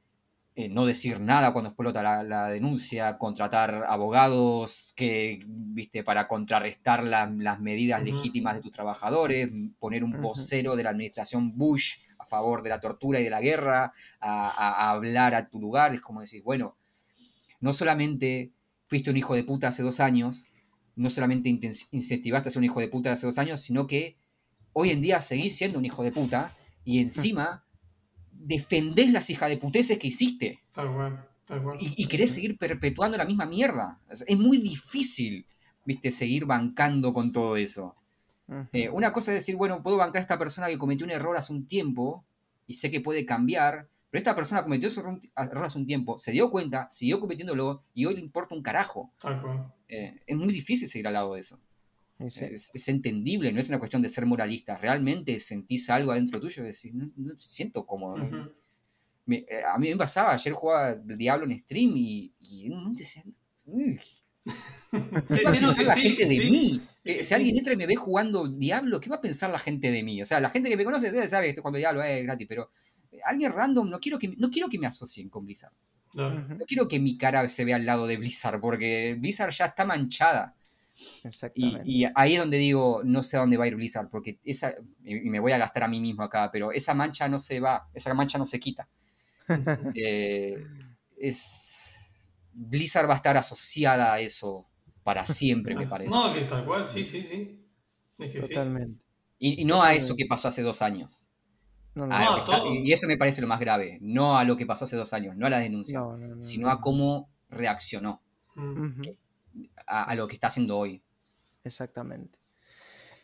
[0.58, 7.60] eh, no decir nada cuando explota la, denuncia, contratar abogados que, viste, para contrarrestar las
[7.60, 12.70] medidas legítimas de tus trabajadores, poner un vocero de la administración Bush a favor de
[12.70, 16.76] la tortura y de la guerra, a, hablar a tu lugar, es como decir, bueno,
[17.60, 18.50] no solamente
[18.84, 20.50] fuiste un hijo de puta hace dos años,
[20.96, 21.48] no solamente
[21.92, 24.16] incentivaste a ser un hijo de puta hace dos años, sino que
[24.72, 26.52] hoy en día seguís siendo un hijo de puta
[26.84, 27.64] y encima
[28.38, 30.60] defendés las hijas de puteces que hiciste.
[30.74, 31.78] Tal cual, tal cual.
[31.80, 33.98] Y, querés seguir perpetuando la misma mierda.
[34.08, 35.46] Es, muy difícil,
[35.84, 37.94] viste, seguir bancando con todo eso.
[38.72, 41.36] Eh, una cosa es decir, bueno, puedo bancar a esta persona que cometió un error
[41.36, 42.24] hace un tiempo
[42.66, 46.32] y sé que puede cambiar, pero esta persona cometió ese error hace un tiempo, se
[46.32, 49.12] dio cuenta, siguió cometiéndolo y hoy le importa un carajo.
[49.88, 51.60] Eh, es muy difícil seguir al lado de eso.
[52.18, 54.76] Es, entendible, no es una cuestión de ser moralista.
[54.76, 58.52] Realmente sentís algo adentro tuyo y decís, no, no siento cómodo.
[59.28, 63.22] Eh, a mí me pasaba, ayer jugaba el Diablo en stream y, y no decía,
[64.90, 66.80] ¿Qué va a pensar la gente de mí?
[67.04, 69.90] Eh, si alguien entra y me ve jugando Diablo, ¿qué va a pensar la gente
[69.90, 70.20] de mí?
[70.22, 72.70] O sea, la gente que me conoce sabe que cuando Diablo es gratis, pero
[73.24, 75.72] alguien random no quiero que, no quiero que me asocien con Blizzard.
[76.14, 76.58] No.
[76.66, 80.56] quiero que mi cara se vea al lado de Blizzard, porque Blizzard ya está manchada.
[81.54, 84.74] Y, ahí es donde digo, no sé a dónde va a ir Blizzard, porque esa,
[85.04, 87.88] y me voy a gastar a mí mismo acá, pero esa mancha no se va,
[87.94, 88.88] esa mancha no se quita.
[89.94, 90.62] Eh,
[91.16, 92.12] es,
[92.52, 94.66] Blizzard va a estar asociada a eso
[95.02, 96.10] para siempre, me parece.
[96.10, 97.64] No, que tal cual, sí, sí, sí.
[98.40, 99.02] Totalmente.
[99.38, 101.28] Y, no a eso que pasó hace dos años.
[102.82, 103.98] y eso me parece lo más grave.
[104.02, 106.02] No a lo que pasó hace dos años, no a la denuncia,
[106.40, 108.20] sino a cómo reaccionó.
[108.54, 109.00] Mm
[109.88, 111.02] a, lo que está haciendo hoy.
[111.64, 112.38] Exactamente.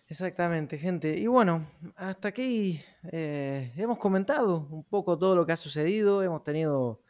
[0.08, 1.16] Exactamente, gente.
[1.16, 6.22] Y bueno, hasta aquí eh, hemos comentado un poco todo lo que ha sucedido.
[6.22, 7.00] Hemos tenido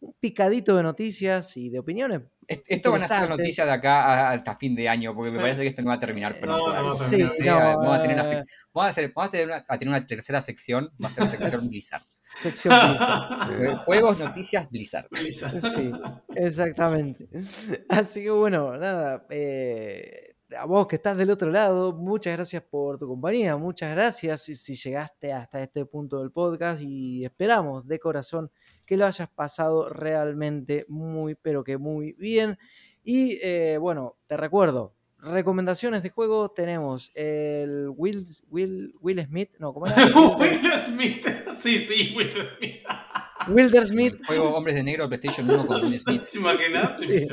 [0.00, 2.22] un picadito de noticias y de opiniones.
[2.48, 5.68] Esto van a ser noticias de acá hasta fin de año, porque me parece que
[5.68, 6.72] esto no va a terminar pronto.
[6.72, 7.38] vamos, a tener, a,
[9.78, 12.02] tener una, tercera sección, va a ser la sección Blizzard.
[12.34, 13.76] Sección Blizzard.
[13.84, 15.06] Juegos, noticias, Blizzard.
[15.14, 15.92] Sí,
[16.34, 17.28] exactamente.
[17.88, 19.26] Así que bueno, nada.
[19.30, 24.42] Eh, a vos que estás del otro lado, muchas gracias por tu compañía, muchas gracias
[24.42, 28.50] si, si, llegaste hasta este punto del podcast y esperamos de corazón
[28.84, 32.58] que lo hayas pasado realmente muy, pero que muy bien.
[33.02, 39.72] Y eh, bueno, te recuerdo, recomendaciones de juego tenemos el Will, Will, Will Smith, no,
[39.72, 39.96] ¿cómo era?
[40.38, 41.26] Will Smith,
[41.56, 42.82] sí, sí, Will Smith.
[43.48, 44.20] Wilder Smith.
[44.26, 46.22] Juego Hombres de Negro PlayStation 1 con Will Smith.
[46.22, 47.00] ¿Se imaginas?
[47.00, 47.26] Sí.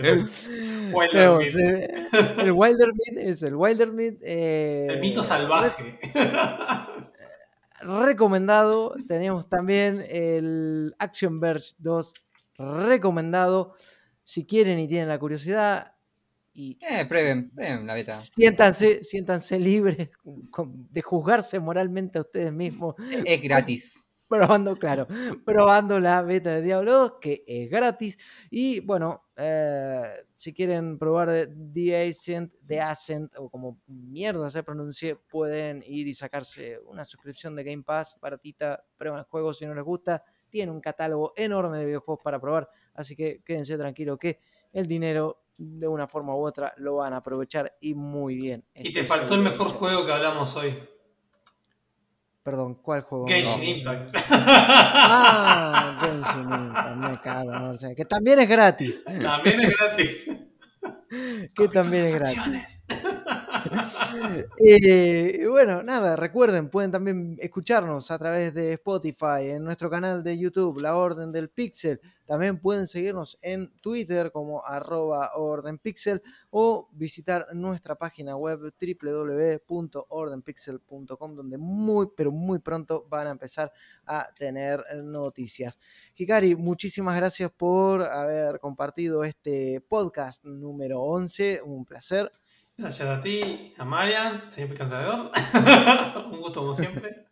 [0.93, 2.39] Wilder Smith.
[2.39, 4.19] el Wilder Smith es el Wilder Smith.
[4.21, 5.99] Eh, el mito salvaje.
[7.81, 8.95] recomendado.
[9.07, 12.13] Tenemos también el Action Verge 2
[12.57, 13.73] recomendado.
[14.23, 15.93] Si quieren y tienen la curiosidad,
[16.57, 18.19] y eh, prueben, prueben la beta.
[18.19, 22.95] Siéntanse, siéntanse libres de juzgarse moralmente a ustedes mismos.
[23.23, 24.03] Es gratis.
[24.27, 25.07] Probando, claro,
[25.45, 28.17] probando la beta de Diablo 2, que es gratis.
[28.49, 30.03] Y bueno, eh,
[30.35, 31.29] si quieren probar
[31.73, 37.55] The Ascent, The Ascent, o como mierda se pronuncie, pueden ir y sacarse una suscripción
[37.55, 40.21] de Game Pass baratita, prueben el juego si no les gusta.
[40.49, 44.41] Tiene un catálogo enorme de videojuegos para probar, así que quédense tranquilos que
[44.73, 48.63] el dinero de una forma u otra lo van a aprovechar y muy bien.
[48.75, 50.77] Y te faltó el mejor juego que hablamos hoy.
[52.43, 53.27] Perdón, ¿cuál juego?
[53.27, 54.15] Genshin Impact.
[54.29, 59.03] Ah, Genshin Impact, me cago, o sea, que también es gratis.
[59.21, 60.31] También es gratis.
[61.53, 62.85] que también es gratis.
[64.59, 70.37] Eh, bueno, nada, recuerden, pueden también escucharnos a través de Spotify, en nuestro canal de
[70.37, 71.99] YouTube, La Orden del Pixel.
[72.27, 81.57] También pueden seguirnos en Twitter como arroba ordenpixel o visitar nuestra página web www.ordenpixel.com donde
[81.57, 83.71] muy, pero muy pronto van a empezar
[84.05, 85.79] a tener noticias.
[86.15, 91.61] Hikari, muchísimas gracias por haber compartido este podcast número 11.
[91.63, 92.31] Un placer.
[92.77, 95.31] Gracias a ti, a Marian, señor picantador.
[96.31, 97.26] Un gusto como siempre.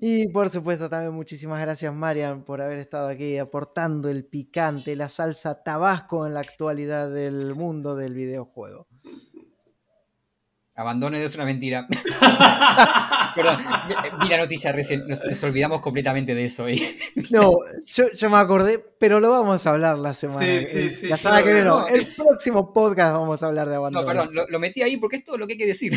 [0.00, 5.08] Y por supuesto también muchísimas gracias Marian por haber estado aquí aportando el picante, la
[5.08, 8.86] salsa tabasco en la actualidad del mundo del videojuego.
[10.76, 11.86] Abandone es una mentira.
[13.34, 13.58] Perdón,
[14.20, 16.66] vi la noticia recién, nos, olvidamos completamente de eso.
[17.30, 17.58] No,
[18.16, 20.40] yo, me acordé, pero lo vamos a hablar la semana.
[20.40, 21.86] Sí, sí, sí, la semana que viene, no.
[21.86, 24.06] El próximo podcast vamos a hablar de abandono.
[24.06, 25.92] No, perdón, lo, metí ahí porque es todo lo que hay que decir.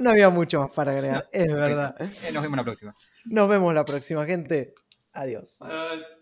[0.00, 1.94] No, había, mucho más para agregar, es verdad.
[2.00, 2.94] Eh, nos vemos la próxima.
[3.24, 4.74] Nos vemos la próxima, gente.
[5.12, 5.58] Adiós.
[5.60, 6.19] Bye.